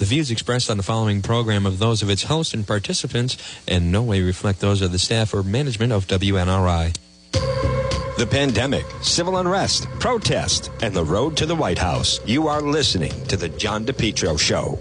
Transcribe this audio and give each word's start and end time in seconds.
The 0.00 0.06
views 0.06 0.30
expressed 0.30 0.70
on 0.70 0.78
the 0.78 0.82
following 0.82 1.20
program 1.20 1.66
of 1.66 1.78
those 1.78 2.00
of 2.00 2.08
its 2.08 2.22
hosts 2.22 2.54
and 2.54 2.66
participants 2.66 3.36
in 3.66 3.90
no 3.90 4.02
way 4.02 4.22
reflect 4.22 4.58
those 4.58 4.80
of 4.80 4.92
the 4.92 4.98
staff 4.98 5.34
or 5.34 5.42
management 5.42 5.92
of 5.92 6.06
WNRI. 6.06 6.96
The 8.16 8.26
pandemic, 8.26 8.86
civil 9.02 9.36
unrest, 9.36 9.90
protest, 9.98 10.70
and 10.80 10.94
the 10.94 11.04
road 11.04 11.36
to 11.36 11.44
the 11.44 11.54
White 11.54 11.76
House. 11.76 12.18
You 12.24 12.48
are 12.48 12.62
listening 12.62 13.12
to 13.26 13.36
The 13.36 13.50
John 13.50 13.84
DePetro 13.84 14.40
Show. 14.40 14.78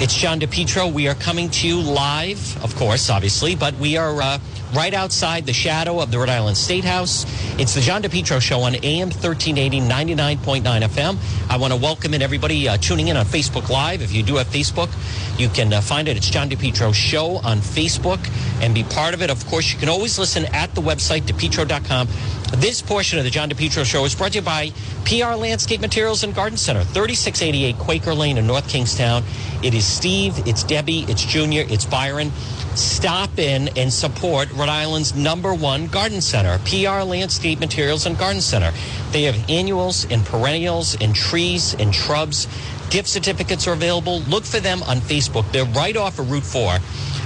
It's 0.00 0.14
John 0.14 0.40
DePetro. 0.40 0.92
We 0.92 1.08
are 1.08 1.14
coming 1.14 1.48
to 1.48 1.66
you 1.66 1.80
live, 1.80 2.62
of 2.62 2.76
course, 2.76 3.08
obviously, 3.08 3.54
but 3.54 3.74
we 3.76 3.96
are 3.96 4.20
uh, 4.20 4.38
right 4.74 4.92
outside 4.94 5.46
the 5.46 5.52
shadow 5.52 6.00
of 6.00 6.10
the 6.10 6.18
Rhode 6.18 6.28
Island 6.28 6.56
State 6.56 6.84
House. 6.84 7.24
It's 7.58 7.74
the 7.74 7.80
John 7.80 8.02
DePetro 8.02 8.40
Show 8.40 8.60
on 8.60 8.74
AM 8.76 9.08
1380, 9.08 9.80
99.9 9.80 10.62
FM. 10.62 11.50
I 11.50 11.56
want 11.56 11.72
to 11.72 11.78
welcome 11.78 12.14
in 12.14 12.22
everybody 12.22 12.68
uh, 12.68 12.76
tuning 12.76 13.08
in 13.08 13.16
on 13.16 13.26
Facebook 13.26 13.68
Live. 13.68 14.02
If 14.02 14.12
you 14.12 14.22
do 14.22 14.36
have 14.36 14.46
Facebook, 14.48 14.90
you 15.38 15.48
can 15.48 15.72
uh, 15.72 15.80
find 15.80 16.08
it. 16.08 16.16
It's 16.16 16.30
John 16.30 16.48
DePetro 16.50 16.94
Show 16.94 17.36
on 17.36 17.58
Facebook 17.58 18.18
and 18.60 18.74
be 18.74 18.84
part 18.84 19.14
of 19.14 19.22
it. 19.22 19.30
Of 19.30 19.46
course, 19.46 19.72
you 19.72 19.78
can 19.78 19.88
always 19.88 20.18
listen 20.18 20.44
at 20.54 20.74
the 20.74 20.80
website, 20.80 21.22
depetro.com. 21.22 22.08
This 22.56 22.80
portion 22.80 23.18
of 23.18 23.24
the 23.24 23.30
John 23.30 23.50
DePetro 23.50 23.84
Show 23.84 24.04
is 24.04 24.14
brought 24.14 24.32
to 24.32 24.38
you 24.38 24.42
by 24.42 24.72
PR 25.04 25.34
Landscape 25.34 25.80
Materials 25.80 26.24
and 26.24 26.34
Garden 26.34 26.58
Center, 26.58 26.82
3688 26.82 27.76
Quaker 27.78 28.14
Lane 28.14 28.38
in 28.38 28.46
North 28.46 28.68
Kingstown. 28.68 29.22
It 29.62 29.74
is 29.74 29.86
Steve, 29.86 30.46
it's 30.46 30.62
Debbie, 30.62 31.00
it's 31.08 31.24
Junior, 31.24 31.64
it's 31.68 31.84
Byron 31.84 32.32
stop 32.74 33.38
in 33.38 33.68
and 33.76 33.92
support 33.92 34.50
Rhode 34.52 34.68
Island's 34.68 35.14
number 35.14 35.54
one 35.54 35.86
garden 35.86 36.20
center, 36.20 36.58
PR 36.64 37.02
Landscape 37.02 37.60
Materials 37.60 38.06
and 38.06 38.18
Garden 38.18 38.40
Center. 38.40 38.72
They 39.10 39.22
have 39.22 39.48
annuals 39.48 40.10
and 40.10 40.24
perennials 40.24 41.00
and 41.00 41.14
trees 41.14 41.74
and 41.74 41.94
shrubs. 41.94 42.46
Gift 42.90 43.08
certificates 43.08 43.66
are 43.66 43.72
available. 43.72 44.20
Look 44.20 44.44
for 44.44 44.60
them 44.60 44.82
on 44.84 44.98
Facebook. 44.98 45.50
They're 45.52 45.64
right 45.64 45.96
off 45.96 46.18
of 46.18 46.30
Route 46.30 46.44
4, 46.44 46.78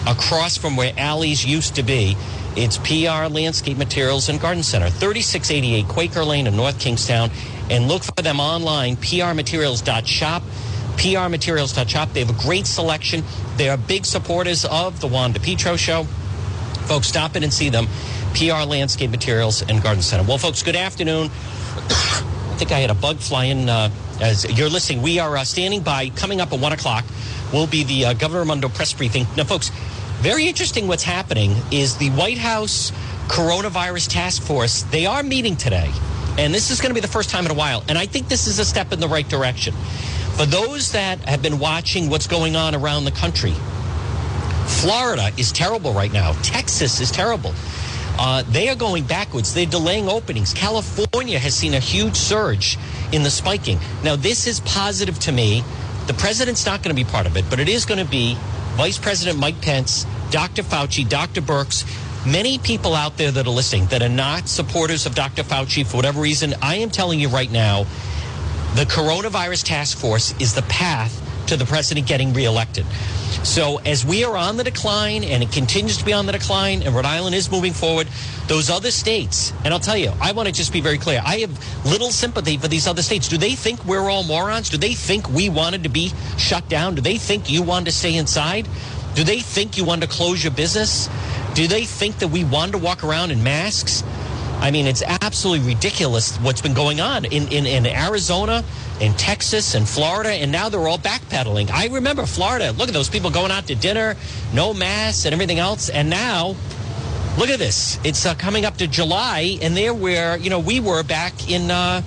across 0.07 0.57
from 0.57 0.77
where 0.77 0.93
Alley's 0.97 1.45
used 1.45 1.77
to 1.77 1.83
be. 1.83 2.17
It's 2.57 2.77
PR 2.79 3.33
Landscape 3.33 3.79
Materials 3.79 4.29
and 4.29 4.41
Garden 4.41 4.63
Center, 4.63 4.91
3688 4.91 5.89
Quaker 5.89 6.25
Lane 6.25 6.47
in 6.47 6.57
North 6.57 6.79
Kingstown. 6.79 7.31
And 7.71 7.89
look 7.89 8.03
for 8.03 8.21
them 8.23 8.41
online, 8.41 8.97
prmaterials.shop 8.97 10.43
prmaterials.shop. 10.97 12.13
They 12.13 12.21
have 12.21 12.31
a 12.31 12.43
great 12.43 12.67
selection. 12.67 13.25
They 13.57 13.69
are 13.69 13.77
big 13.77 14.07
supporters 14.07 14.65
of 14.65 15.01
the 15.01 15.09
John 15.09 15.33
DePetro 15.33 15.79
Show. 15.79 16.05
Folks, 16.87 17.07
stop 17.07 17.37
in 17.37 17.43
and 17.43 17.53
see 17.53 17.69
them. 17.69 17.87
PR 18.35 18.67
Landscape 18.67 19.11
Materials 19.11 19.63
and 19.63 19.83
Garden 19.83 20.03
Center. 20.03 20.25
Well, 20.25 20.39
folks, 20.39 20.63
good 20.63 20.77
afternoon. 20.77 21.27
I 21.77 22.55
think 22.57 22.73
I 22.73 22.79
had 22.79 22.91
a 22.91 22.95
bug 22.95 23.19
flying 23.19 23.69
uh, 23.69 23.91
as 24.21 24.45
you're 24.57 24.69
listening. 24.69 25.03
We 25.03 25.19
are 25.19 25.37
uh, 25.37 25.45
standing 25.45 25.83
by. 25.83 26.11
Coming 26.11 26.41
up 26.41 26.53
at 26.53 26.61
1 26.61 26.73
o'clock 26.73 27.05
will 27.53 27.67
be 27.67 27.85
the 27.85 28.07
uh, 28.07 28.13
Governor 28.15 28.41
Raimondo 28.41 28.69
press 28.69 28.93
briefing. 28.93 29.27
Now, 29.37 29.45
folks, 29.45 29.71
very 30.21 30.47
interesting 30.47 30.87
what's 30.87 31.03
happening 31.03 31.57
is 31.71 31.97
the 31.97 32.11
White 32.11 32.39
House 32.39 32.93
Coronavirus 33.29 34.09
Task 34.09 34.43
Force, 34.43 34.83
they 34.85 35.07
are 35.07 35.23
meeting 35.23 35.57
today. 35.57 35.91
And 36.39 36.55
this 36.55 36.71
is 36.71 36.81
going 36.81 36.91
to 36.91 36.95
be 36.95 37.01
the 37.01 37.09
first 37.09 37.31
time 37.31 37.45
in 37.45 37.51
a 37.51 37.55
while. 37.55 37.83
And 37.89 37.99
I 37.99 38.07
think 38.07 38.29
this 38.29 38.47
is 38.47 38.59
a 38.59 38.65
step 38.65 38.93
in 38.93 39.01
the 39.01 39.09
right 39.09 39.29
direction. 39.29 39.75
For 40.37 40.47
those 40.47 40.93
that 40.93 41.21
have 41.21 41.43
been 41.43 41.59
watching 41.59 42.11
what's 42.11 42.27
going 42.27 42.57
on 42.57 42.75
around 42.75 43.05
the 43.05 43.13
country, 43.13 43.55
Florida 44.67 45.31
is 45.37 45.53
terrible 45.53 45.93
right 45.93 46.13
now. 46.13 46.33
Texas 46.43 47.01
is 47.01 47.11
terrible. 47.11 47.55
Uh, 48.19 48.43
they 48.49 48.69
are 48.69 48.75
going 48.75 49.05
backwards. 49.05 49.55
They're 49.55 49.67
delaying 49.67 50.09
openings. 50.09 50.53
California 50.53 51.39
has 51.39 51.55
seen 51.55 51.75
a 51.75 51.81
huge 51.81 52.17
surge 52.17 52.79
in 53.13 53.23
the 53.23 53.31
spiking. 53.31 53.79
Now, 54.03 54.17
this 54.17 54.47
is 54.47 54.61
positive 54.61 55.19
to 55.21 55.33
me. 55.33 55.63
The 56.07 56.15
president's 56.15 56.67
not 56.67 56.83
going 56.83 56.95
to 56.95 57.05
be 57.05 57.09
part 57.09 57.27
of 57.27 57.37
it, 57.37 57.45
but 57.49 57.61
it 57.61 57.69
is 57.69 57.85
going 57.85 58.05
to 58.05 58.11
be 58.11 58.37
Vice 58.75 58.99
President 58.99 59.39
Mike 59.39 59.61
Pence, 59.61 60.07
Dr. 60.31 60.63
Fauci, 60.63 61.09
Dr. 61.09 61.41
Birx, 61.41 61.85
many 62.27 62.59
people 62.59 62.95
out 62.95 63.17
there 63.17 63.31
that 63.31 63.47
are 63.47 63.51
listening 63.51 63.87
that 63.87 64.03
are 64.03 64.09
not 64.09 64.49
supporters 64.49 65.07
of 65.07 65.15
Dr. 65.15 65.43
Fauci 65.43 65.87
for 65.87 65.97
whatever 65.97 66.21
reason. 66.21 66.55
I 66.63 66.77
am 66.77 66.91
telling 66.91 67.21
you 67.21 67.29
right 67.29 67.51
now, 67.51 67.87
the 68.75 68.85
coronavirus 68.85 69.65
task 69.65 69.99
force 69.99 70.35
is 70.41 70.55
the 70.55 70.63
path 70.63 71.21
to 71.49 71.57
the 71.57 71.65
president 71.65 72.07
getting 72.07 72.33
reelected. 72.33 72.87
So 73.45 73.79
as 73.79 74.05
we 74.05 74.25
are 74.25 74.37
on 74.37 74.57
the 74.57 74.65
decline 74.65 75.25
and 75.25 75.43
it 75.43 75.53
continues 75.53 75.99
to 75.99 76.05
be 76.05 76.13
on 76.13 76.27
the 76.27 76.33
decline 76.33 76.83
and 76.83 76.95
Rhode 76.95 77.05
Island 77.05 77.35
is 77.35 77.51
moving 77.51 77.73
forward, 77.73 78.09
those 78.47 78.71
other 78.71 78.91
states, 78.91 79.53
and 79.65 79.75
I'll 79.75 79.81
tell 79.81 79.97
you, 79.97 80.13
I 80.21 80.33
want 80.33 80.47
to 80.47 80.55
just 80.55 80.73
be 80.73 80.81
very 80.81 80.99
clear. 80.99 81.21
I 81.25 81.39
have 81.41 81.85
little 81.85 82.11
sympathy 82.11 82.57
for 82.57 82.69
these 82.69 82.87
other 82.87 83.03
states. 83.03 83.29
Do 83.29 83.37
they 83.37 83.55
think 83.55 83.85
we're 83.85 84.09
all 84.09 84.25
morons? 84.25 84.71
Do 84.71 84.79
they 84.79 84.95
think 84.95 85.29
we 85.29 85.49
wanted 85.49 85.83
to 85.83 85.89
be 85.89 86.13
shut 86.39 86.69
down? 86.69 86.95
Do 86.95 87.03
they 87.03 87.19
think 87.19 87.51
you 87.51 87.63
wanted 87.63 87.87
to 87.87 87.93
stay 87.93 88.17
inside? 88.17 88.69
Do 89.15 89.25
they 89.25 89.41
think 89.41 89.77
you 89.77 89.85
wanted 89.85 90.09
to 90.09 90.17
close 90.17 90.43
your 90.43 90.53
business? 90.53 91.09
Do 91.55 91.67
they 91.67 91.85
think 91.85 92.21
that 92.21 92.29
we 92.29 92.45
wanted 92.45 92.73
to 92.73 92.79
walk 92.79 93.05
around 93.05 93.31
in 93.33 93.43
masks? 93.43 94.03
I 94.63 94.71
mean, 94.71 94.87
it's 94.87 95.03
absolutely 95.03 95.75
ridiculous 95.75 96.37
what's 96.37 96.61
been 96.61 96.73
going 96.73 97.01
on 97.01 97.25
in, 97.25 97.49
in, 97.49 97.67
in 97.67 97.85
Arizona, 97.85 98.63
in 99.01 99.13
Texas, 99.15 99.75
and 99.75 99.89
Florida, 99.89 100.31
and 100.31 100.53
now 100.53 100.69
they're 100.69 100.87
all 100.87 100.99
backpedaling. 100.99 101.69
I 101.73 101.89
remember 101.89 102.27
Florida. 102.27 102.71
Look 102.71 102.87
at 102.87 102.95
those 102.95 103.09
people 103.09 103.31
going 103.31 103.51
out 103.51 103.67
to 103.67 103.75
dinner, 103.75 104.15
no 104.55 104.73
masks, 104.73 105.25
and 105.25 105.33
everything 105.33 105.59
else. 105.59 105.89
And 105.89 106.09
now, 106.09 106.55
look 107.37 107.49
at 107.49 107.59
this. 107.59 107.99
It's 108.05 108.25
uh, 108.25 108.37
coming 108.37 108.65
up 108.65 108.77
to 108.77 108.87
July, 108.87 109.59
and 109.61 109.77
they're 109.77 109.93
where 109.93 110.37
you 110.37 110.49
know 110.49 110.61
we 110.61 110.79
were 110.79 111.03
back 111.03 111.51
in 111.51 111.69
uh, 111.69 112.01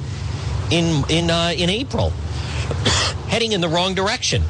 in 0.72 1.03
in 1.09 1.29
uh, 1.29 1.53
in 1.57 1.69
April, 1.69 2.11
heading 3.27 3.51
in 3.51 3.59
the 3.59 3.69
wrong 3.69 3.95
direction. 3.95 4.41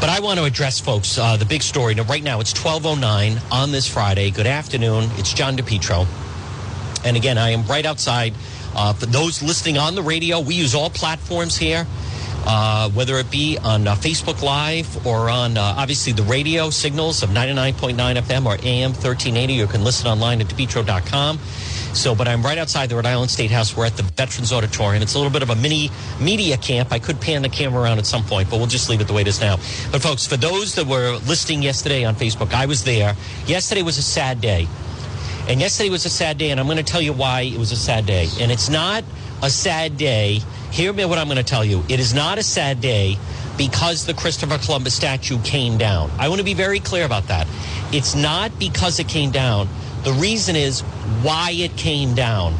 But 0.00 0.08
I 0.08 0.20
want 0.20 0.38
to 0.38 0.46
address, 0.46 0.80
folks, 0.80 1.18
uh, 1.18 1.36
the 1.36 1.44
big 1.44 1.60
story. 1.60 1.94
Now, 1.94 2.04
right 2.04 2.22
now, 2.22 2.40
it's 2.40 2.54
12.09 2.54 3.42
on 3.52 3.72
this 3.72 3.86
Friday. 3.86 4.30
Good 4.30 4.46
afternoon. 4.46 5.10
It's 5.16 5.34
John 5.34 5.54
DePetro. 5.54 6.06
And 7.04 7.16
again, 7.16 7.38
I 7.38 7.50
am 7.50 7.66
right 7.66 7.86
outside. 7.86 8.34
Uh, 8.74 8.92
for 8.92 9.06
those 9.06 9.42
listening 9.42 9.78
on 9.78 9.94
the 9.94 10.02
radio, 10.02 10.40
we 10.40 10.54
use 10.54 10.74
all 10.74 10.90
platforms 10.90 11.56
here, 11.56 11.86
uh, 12.46 12.90
whether 12.90 13.16
it 13.16 13.30
be 13.30 13.58
on 13.58 13.88
uh, 13.88 13.94
Facebook 13.94 14.42
Live 14.42 15.06
or 15.06 15.28
on 15.30 15.56
uh, 15.56 15.74
obviously 15.76 16.12
the 16.12 16.22
radio 16.22 16.70
signals 16.70 17.22
of 17.22 17.30
99.9 17.30 17.94
FM 17.96 18.46
or 18.46 18.56
AM 18.64 18.90
1380. 18.92 19.52
You 19.52 19.66
can 19.66 19.84
listen 19.84 20.06
online 20.06 20.40
at 20.40 20.48
depetro.com. 20.48 21.38
So, 21.94 22.14
but 22.14 22.28
I'm 22.28 22.42
right 22.42 22.58
outside 22.58 22.90
the 22.90 22.96
Rhode 22.96 23.06
Island 23.06 23.30
State 23.30 23.50
House. 23.50 23.76
We're 23.76 23.86
at 23.86 23.96
the 23.96 24.02
Veterans 24.02 24.52
Auditorium. 24.52 25.02
It's 25.02 25.14
a 25.14 25.18
little 25.18 25.32
bit 25.32 25.42
of 25.42 25.50
a 25.50 25.56
mini 25.56 25.90
media 26.20 26.56
camp. 26.56 26.92
I 26.92 26.98
could 26.98 27.20
pan 27.20 27.42
the 27.42 27.48
camera 27.48 27.82
around 27.82 27.98
at 27.98 28.06
some 28.06 28.22
point, 28.22 28.50
but 28.50 28.58
we'll 28.58 28.66
just 28.66 28.90
leave 28.90 29.00
it 29.00 29.08
the 29.08 29.14
way 29.14 29.22
it 29.22 29.26
is 29.28 29.40
now. 29.40 29.56
But, 29.90 30.02
folks, 30.02 30.26
for 30.26 30.36
those 30.36 30.74
that 30.74 30.86
were 30.86 31.16
listening 31.26 31.62
yesterday 31.62 32.04
on 32.04 32.14
Facebook, 32.14 32.52
I 32.52 32.66
was 32.66 32.84
there. 32.84 33.16
Yesterday 33.46 33.82
was 33.82 33.98
a 33.98 34.02
sad 34.02 34.40
day. 34.40 34.68
And 35.48 35.60
yesterday 35.60 35.88
was 35.88 36.04
a 36.04 36.10
sad 36.10 36.36
day, 36.36 36.50
and 36.50 36.60
I'm 36.60 36.66
going 36.66 36.76
to 36.76 36.82
tell 36.82 37.00
you 37.00 37.14
why 37.14 37.40
it 37.40 37.58
was 37.58 37.72
a 37.72 37.76
sad 37.76 38.04
day. 38.04 38.28
And 38.38 38.52
it's 38.52 38.68
not 38.68 39.02
a 39.42 39.48
sad 39.48 39.96
day. 39.96 40.42
Hear 40.70 40.92
me 40.92 41.06
what 41.06 41.16
I'm 41.16 41.26
going 41.26 41.38
to 41.38 41.42
tell 41.42 41.64
you. 41.64 41.82
It 41.88 42.00
is 42.00 42.12
not 42.12 42.36
a 42.36 42.42
sad 42.42 42.82
day 42.82 43.16
because 43.56 44.04
the 44.04 44.12
Christopher 44.12 44.58
Columbus 44.58 44.94
statue 44.94 45.40
came 45.40 45.78
down. 45.78 46.10
I 46.18 46.28
want 46.28 46.40
to 46.40 46.44
be 46.44 46.52
very 46.52 46.80
clear 46.80 47.06
about 47.06 47.28
that. 47.28 47.48
It's 47.92 48.14
not 48.14 48.58
because 48.58 49.00
it 49.00 49.08
came 49.08 49.30
down. 49.30 49.68
The 50.04 50.12
reason 50.12 50.54
is 50.54 50.82
why 51.22 51.52
it 51.52 51.74
came 51.78 52.14
down. 52.14 52.54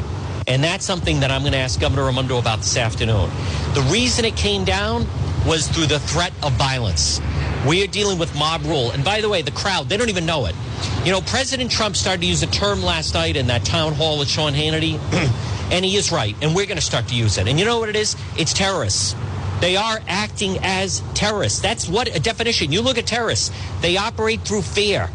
And 0.47 0.63
that's 0.63 0.83
something 0.83 1.19
that 1.19 1.29
I'm 1.29 1.41
going 1.41 1.53
to 1.53 1.59
ask 1.59 1.79
Governor 1.79 2.05
Raimondo 2.07 2.39
about 2.39 2.57
this 2.57 2.75
afternoon. 2.75 3.29
The 3.75 3.87
reason 3.91 4.25
it 4.25 4.35
came 4.35 4.65
down 4.65 5.05
was 5.45 5.67
through 5.67 5.85
the 5.85 5.99
threat 5.99 6.33
of 6.41 6.53
violence. 6.53 7.21
We 7.67 7.83
are 7.83 7.87
dealing 7.87 8.17
with 8.17 8.33
mob 8.37 8.63
rule. 8.63 8.91
And 8.91 9.03
by 9.03 9.21
the 9.21 9.29
way, 9.29 9.41
the 9.41 9.51
crowd, 9.51 9.89
they 9.89 9.97
don't 9.97 10.09
even 10.09 10.25
know 10.25 10.45
it. 10.45 10.55
You 11.03 11.11
know, 11.11 11.21
President 11.21 11.69
Trump 11.69 11.95
started 11.95 12.21
to 12.21 12.27
use 12.27 12.41
a 12.41 12.47
term 12.47 12.81
last 12.81 13.13
night 13.13 13.35
in 13.35 13.47
that 13.47 13.65
town 13.65 13.93
hall 13.93 14.17
with 14.17 14.29
Sean 14.29 14.53
Hannity, 14.53 14.99
and 15.71 15.83
he 15.83 15.95
is 15.97 16.11
right. 16.11 16.35
And 16.41 16.55
we're 16.55 16.65
going 16.65 16.77
to 16.77 16.83
start 16.83 17.07
to 17.09 17.15
use 17.15 17.37
it. 17.37 17.47
And 17.47 17.59
you 17.59 17.65
know 17.65 17.79
what 17.79 17.89
it 17.89 17.95
is? 17.95 18.15
It's 18.37 18.53
terrorists. 18.53 19.15
They 19.59 19.75
are 19.75 19.99
acting 20.07 20.57
as 20.61 21.01
terrorists. 21.13 21.59
That's 21.59 21.87
what 21.89 22.15
a 22.15 22.19
definition. 22.19 22.71
You 22.71 22.81
look 22.81 22.97
at 22.97 23.05
terrorists, 23.05 23.51
they 23.81 23.97
operate 23.97 24.41
through 24.41 24.61
fear. 24.61 25.07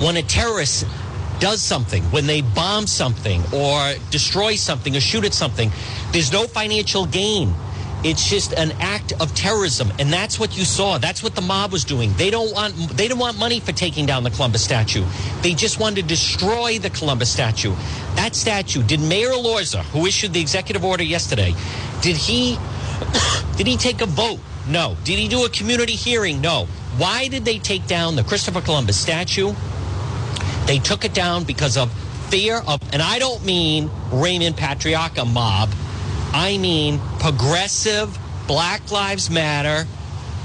When 0.00 0.16
a 0.16 0.22
terrorist 0.22 0.86
does 1.38 1.62
something, 1.62 2.02
when 2.04 2.26
they 2.26 2.42
bomb 2.42 2.86
something 2.86 3.42
or 3.54 3.94
destroy 4.10 4.54
something 4.56 4.94
or 4.94 5.00
shoot 5.00 5.24
at 5.24 5.32
something, 5.32 5.72
there's 6.12 6.30
no 6.30 6.46
financial 6.46 7.06
gain. 7.06 7.54
It's 8.04 8.28
just 8.28 8.52
an 8.54 8.72
act 8.80 9.12
of 9.20 9.32
terrorism, 9.34 9.92
and 10.00 10.12
that's 10.12 10.40
what 10.40 10.56
you 10.58 10.64
saw. 10.64 10.98
That's 10.98 11.22
what 11.22 11.36
the 11.36 11.40
mob 11.40 11.70
was 11.70 11.84
doing. 11.84 12.12
They 12.14 12.30
don't 12.30 12.52
want 12.52 12.74
they 12.96 13.06
don't 13.06 13.18
want 13.18 13.38
money 13.38 13.60
for 13.60 13.70
taking 13.70 14.06
down 14.06 14.24
the 14.24 14.30
Columbus 14.30 14.64
statue. 14.64 15.04
They 15.42 15.54
just 15.54 15.78
wanted 15.78 16.02
to 16.02 16.08
destroy 16.08 16.78
the 16.80 16.90
Columbus 16.90 17.30
statue. 17.30 17.74
That 18.16 18.34
statue. 18.34 18.82
Did 18.82 19.00
Mayor 19.00 19.30
Elorza, 19.30 19.82
who 19.92 20.06
issued 20.06 20.32
the 20.32 20.40
executive 20.40 20.84
order 20.84 21.04
yesterday, 21.04 21.54
did 22.00 22.16
he 22.16 22.58
did 23.56 23.68
he 23.68 23.76
take 23.76 24.00
a 24.00 24.06
vote? 24.06 24.40
No. 24.68 24.96
Did 25.04 25.18
he 25.18 25.28
do 25.28 25.44
a 25.44 25.48
community 25.48 25.94
hearing? 25.94 26.40
No. 26.40 26.66
Why 26.96 27.28
did 27.28 27.44
they 27.44 27.58
take 27.58 27.86
down 27.86 28.16
the 28.16 28.24
Christopher 28.24 28.60
Columbus 28.60 28.98
statue? 28.98 29.54
They 30.66 30.78
took 30.78 31.04
it 31.04 31.14
down 31.14 31.44
because 31.44 31.76
of 31.76 31.92
fear 32.28 32.62
of, 32.66 32.80
and 32.92 33.02
I 33.02 33.18
don't 33.18 33.44
mean 33.44 33.90
Raymond 34.10 34.56
Patriarca 34.56 35.30
mob. 35.30 35.70
I 36.32 36.58
mean 36.58 37.00
progressive, 37.18 38.18
Black 38.46 38.90
Lives 38.90 39.30
Matter, 39.30 39.86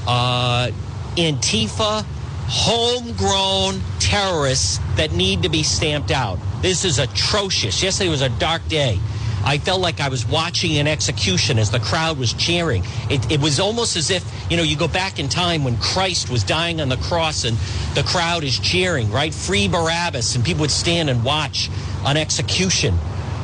uh, 0.05 0.69
Antifa, 1.15 2.05
homegrown 2.49 3.81
terrorists 3.99 4.79
that 4.95 5.11
need 5.11 5.43
to 5.43 5.49
be 5.49 5.63
stamped 5.63 6.11
out. 6.11 6.39
This 6.61 6.85
is 6.85 6.99
atrocious. 6.99 7.81
Yesterday 7.81 8.09
was 8.09 8.21
a 8.21 8.29
dark 8.29 8.67
day. 8.67 8.99
I 9.43 9.59
felt 9.59 9.79
like 9.79 10.01
I 10.01 10.09
was 10.09 10.25
watching 10.27 10.77
an 10.77 10.87
execution 10.87 11.57
as 11.57 11.71
the 11.71 11.79
crowd 11.79 12.17
was 12.17 12.33
cheering. 12.33 12.83
It, 13.09 13.31
it, 13.31 13.39
was 13.39 13.59
almost 13.59 13.95
as 13.95 14.09
if, 14.09 14.29
you 14.49 14.57
know, 14.57 14.63
you 14.63 14.75
go 14.75 14.89
back 14.89 15.19
in 15.19 15.29
time 15.29 15.63
when 15.63 15.77
Christ 15.77 16.29
was 16.29 16.43
dying 16.43 16.81
on 16.81 16.89
the 16.89 16.97
cross 16.97 17.45
and 17.45 17.55
the 17.95 18.03
crowd 18.03 18.43
is 18.43 18.59
cheering, 18.59 19.09
right? 19.09 19.33
Free 19.33 19.69
Barabbas, 19.69 20.35
and 20.35 20.43
people 20.43 20.61
would 20.61 20.71
stand 20.71 21.09
and 21.09 21.23
watch 21.23 21.69
an 22.05 22.17
execution 22.17 22.97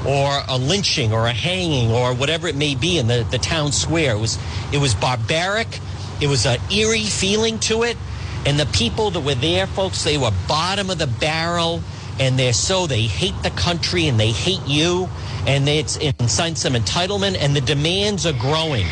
or 0.05 0.41
a 0.47 0.57
lynching 0.57 1.13
or 1.13 1.27
a 1.27 1.33
hanging 1.33 1.91
or 1.91 2.13
whatever 2.13 2.47
it 2.47 2.55
may 2.55 2.75
be 2.75 2.97
in 2.97 3.07
the, 3.07 3.25
the 3.31 3.37
town 3.37 3.71
square. 3.71 4.15
It 4.15 4.19
was, 4.19 4.37
it 4.71 4.79
was 4.79 4.93
barbaric. 4.95 5.79
It 6.21 6.27
was 6.27 6.45
an 6.45 6.59
eerie 6.71 7.03
feeling 7.03 7.59
to 7.59 7.83
it. 7.83 7.97
And 8.45 8.59
the 8.59 8.65
people 8.67 9.11
that 9.11 9.21
were 9.21 9.35
there, 9.35 9.67
folks, 9.67 10.03
they 10.03 10.17
were 10.17 10.31
bottom 10.47 10.89
of 10.89 10.97
the 10.97 11.07
barrel 11.07 11.81
and 12.19 12.37
they're 12.37 12.53
so 12.53 12.85
they 12.85 13.03
hate 13.03 13.33
the 13.41 13.49
country 13.51 14.07
and 14.07 14.19
they 14.19 14.31
hate 14.31 14.65
you 14.67 15.09
and 15.47 15.67
it's 15.67 15.97
in 15.97 16.13
inside 16.19 16.57
some 16.57 16.73
entitlement 16.73 17.37
and 17.39 17.55
the 17.55 17.61
demands 17.61 18.25
are 18.25 18.33
growing. 18.33 18.85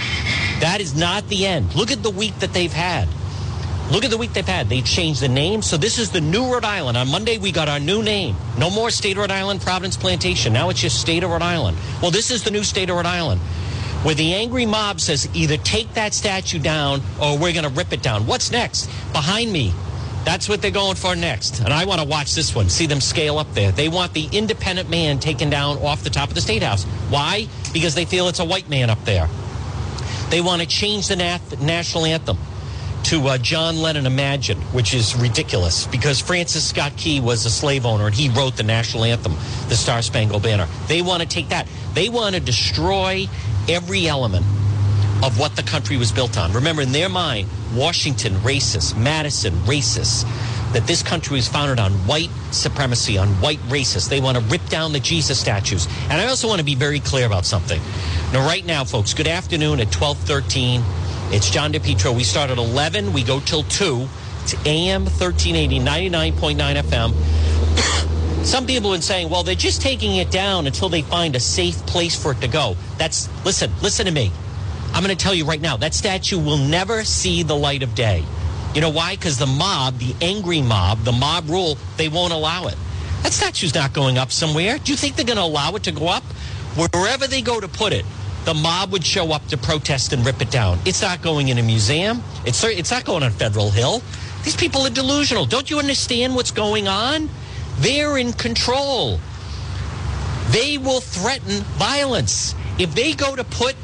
That 0.59 0.79
is 0.79 0.95
not 0.95 1.27
the 1.27 1.45
end. 1.45 1.75
Look 1.75 1.91
at 1.91 2.03
the 2.03 2.09
week 2.09 2.39
that 2.39 2.53
they've 2.53 2.71
had. 2.71 3.07
Look 3.91 4.05
at 4.05 4.09
the 4.09 4.17
week 4.17 4.31
they've 4.31 4.47
had. 4.47 4.69
They 4.69 4.81
changed 4.81 5.21
the 5.21 5.27
name. 5.27 5.61
So 5.61 5.75
this 5.75 5.99
is 5.99 6.11
the 6.11 6.21
new 6.21 6.49
Rhode 6.49 6.63
Island. 6.63 6.97
On 6.97 7.11
Monday, 7.11 7.37
we 7.37 7.51
got 7.51 7.67
our 7.67 7.79
new 7.79 8.01
name. 8.01 8.37
No 8.57 8.69
more 8.69 8.89
State 8.89 9.17
of 9.17 9.17
Rhode 9.17 9.31
Island, 9.31 9.59
Providence 9.59 9.97
Plantation. 9.97 10.53
Now 10.53 10.69
it's 10.69 10.79
just 10.79 11.01
State 11.01 11.23
of 11.23 11.29
Rhode 11.29 11.41
Island. 11.41 11.77
Well, 12.01 12.09
this 12.09 12.31
is 12.31 12.41
the 12.41 12.51
new 12.51 12.63
State 12.63 12.89
of 12.89 12.95
Rhode 12.95 13.05
Island. 13.05 13.41
Where 14.03 14.15
the 14.15 14.33
angry 14.33 14.65
mob 14.65 15.01
says 15.01 15.27
either 15.33 15.57
take 15.57 15.93
that 15.95 16.13
statue 16.13 16.57
down 16.57 17.01
or 17.21 17.37
we're 17.37 17.51
going 17.51 17.65
to 17.65 17.69
rip 17.69 17.91
it 17.91 18.01
down. 18.01 18.25
What's 18.27 18.49
next? 18.49 18.89
Behind 19.11 19.51
me, 19.51 19.73
that's 20.23 20.47
what 20.47 20.61
they're 20.61 20.71
going 20.71 20.95
for 20.95 21.13
next. 21.13 21.59
And 21.59 21.73
I 21.73 21.83
want 21.83 21.99
to 21.99 22.07
watch 22.07 22.33
this 22.33 22.55
one, 22.55 22.69
see 22.69 22.85
them 22.85 23.01
scale 23.01 23.39
up 23.39 23.53
there. 23.53 23.73
They 23.73 23.89
want 23.89 24.13
the 24.13 24.29
independent 24.31 24.89
man 24.89 25.19
taken 25.19 25.49
down 25.49 25.79
off 25.79 26.01
the 26.01 26.09
top 26.09 26.29
of 26.29 26.35
the 26.35 26.41
State 26.41 26.63
House. 26.63 26.85
Why? 27.09 27.49
Because 27.73 27.93
they 27.93 28.05
feel 28.05 28.29
it's 28.29 28.39
a 28.39 28.45
white 28.45 28.69
man 28.69 28.89
up 28.89 29.03
there. 29.03 29.27
They 30.29 30.39
want 30.39 30.61
to 30.61 30.67
change 30.67 31.09
the 31.09 31.17
nat- 31.17 31.59
national 31.59 32.05
anthem 32.05 32.37
to 33.11 33.27
uh, 33.27 33.37
John 33.37 33.81
Lennon 33.81 34.05
Imagine, 34.05 34.57
which 34.71 34.93
is 34.93 35.17
ridiculous 35.17 35.85
because 35.85 36.21
Francis 36.21 36.69
Scott 36.69 36.93
Key 36.95 37.19
was 37.19 37.45
a 37.45 37.49
slave 37.49 37.85
owner 37.85 38.05
and 38.05 38.15
he 38.15 38.29
wrote 38.29 38.55
the 38.55 38.63
national 38.63 39.03
anthem, 39.03 39.33
the 39.67 39.75
Star 39.75 40.01
Spangled 40.01 40.43
Banner. 40.43 40.65
They 40.87 41.01
want 41.01 41.21
to 41.21 41.27
take 41.27 41.49
that. 41.49 41.67
They 41.93 42.07
want 42.07 42.35
to 42.35 42.39
destroy 42.39 43.27
every 43.67 44.07
element 44.07 44.45
of 45.25 45.37
what 45.37 45.57
the 45.57 45.63
country 45.63 45.97
was 45.97 46.13
built 46.13 46.37
on. 46.37 46.53
Remember, 46.53 46.81
in 46.81 46.93
their 46.93 47.09
mind, 47.09 47.49
Washington, 47.75 48.35
racist, 48.35 48.97
Madison, 48.97 49.55
racist, 49.65 50.23
that 50.71 50.87
this 50.87 51.03
country 51.03 51.35
was 51.35 51.49
founded 51.49 51.81
on 51.81 51.91
white 52.07 52.29
supremacy, 52.51 53.17
on 53.17 53.27
white 53.41 53.59
racists. 53.67 54.07
They 54.07 54.21
want 54.21 54.37
to 54.37 54.43
rip 54.45 54.65
down 54.69 54.93
the 54.93 55.01
Jesus 55.01 55.37
statues. 55.37 55.85
And 56.03 56.13
I 56.13 56.27
also 56.27 56.47
want 56.47 56.59
to 56.59 56.65
be 56.65 56.75
very 56.75 57.01
clear 57.01 57.25
about 57.25 57.43
something. 57.43 57.81
Now, 58.31 58.47
right 58.47 58.65
now, 58.65 58.85
folks, 58.85 59.13
good 59.13 59.27
afternoon 59.27 59.81
at 59.81 59.93
1213. 59.93 60.81
It's 61.33 61.49
John 61.49 61.71
DePetro. 61.71 62.13
We 62.13 62.25
start 62.25 62.49
at 62.49 62.57
11. 62.57 63.13
We 63.13 63.23
go 63.23 63.39
till 63.39 63.63
2. 63.63 64.05
It's 64.43 64.53
AM 64.65 65.05
1380, 65.05 65.79
99.9 65.79 66.81
FM. 66.81 68.45
Some 68.45 68.65
people 68.67 68.91
have 68.91 68.97
been 68.97 69.01
saying, 69.01 69.29
well, 69.29 69.41
they're 69.41 69.55
just 69.55 69.81
taking 69.81 70.17
it 70.17 70.29
down 70.29 70.67
until 70.67 70.89
they 70.89 71.03
find 71.03 71.33
a 71.37 71.39
safe 71.39 71.77
place 71.85 72.21
for 72.21 72.33
it 72.33 72.41
to 72.41 72.49
go. 72.49 72.75
That's, 72.97 73.29
listen, 73.45 73.71
listen 73.81 74.07
to 74.07 74.11
me. 74.11 74.29
I'm 74.91 75.01
going 75.01 75.15
to 75.15 75.23
tell 75.23 75.33
you 75.33 75.45
right 75.45 75.61
now, 75.61 75.77
that 75.77 75.93
statue 75.93 76.37
will 76.37 76.57
never 76.57 77.05
see 77.05 77.43
the 77.43 77.55
light 77.55 77.81
of 77.81 77.95
day. 77.95 78.25
You 78.75 78.81
know 78.81 78.89
why? 78.89 79.15
Because 79.15 79.37
the 79.37 79.47
mob, 79.47 79.99
the 79.99 80.13
angry 80.21 80.61
mob, 80.61 80.99
the 81.05 81.13
mob 81.13 81.49
rule, 81.49 81.77
they 81.95 82.09
won't 82.09 82.33
allow 82.33 82.67
it. 82.67 82.75
That 83.23 83.31
statue's 83.31 83.73
not 83.73 83.93
going 83.93 84.17
up 84.17 84.33
somewhere. 84.33 84.79
Do 84.79 84.91
you 84.91 84.97
think 84.97 85.15
they're 85.15 85.23
going 85.23 85.37
to 85.37 85.43
allow 85.43 85.75
it 85.75 85.83
to 85.83 85.93
go 85.93 86.09
up? 86.09 86.23
Wherever 86.75 87.25
they 87.25 87.41
go 87.41 87.61
to 87.61 87.69
put 87.69 87.93
it, 87.93 88.05
the 88.45 88.53
mob 88.53 88.91
would 88.91 89.05
show 89.05 89.31
up 89.31 89.45
to 89.47 89.57
protest 89.57 90.13
and 90.13 90.25
rip 90.25 90.41
it 90.41 90.49
down. 90.49 90.79
It's 90.85 91.01
not 91.01 91.21
going 91.21 91.49
in 91.49 91.57
a 91.57 91.63
museum. 91.63 92.23
It's, 92.45 92.63
it's 92.63 92.91
not 92.91 93.05
going 93.05 93.23
on 93.23 93.31
Federal 93.31 93.69
Hill. 93.69 94.01
These 94.43 94.55
people 94.55 94.81
are 94.81 94.89
delusional. 94.89 95.45
Don't 95.45 95.69
you 95.69 95.77
understand 95.77 96.35
what's 96.35 96.51
going 96.51 96.87
on? 96.87 97.29
They're 97.77 98.17
in 98.17 98.33
control. 98.33 99.19
They 100.49 100.77
will 100.77 101.01
threaten 101.01 101.61
violence. 101.77 102.55
If 102.79 102.95
they 102.95 103.13
go 103.13 103.35
to 103.35 103.43
put 103.43 103.75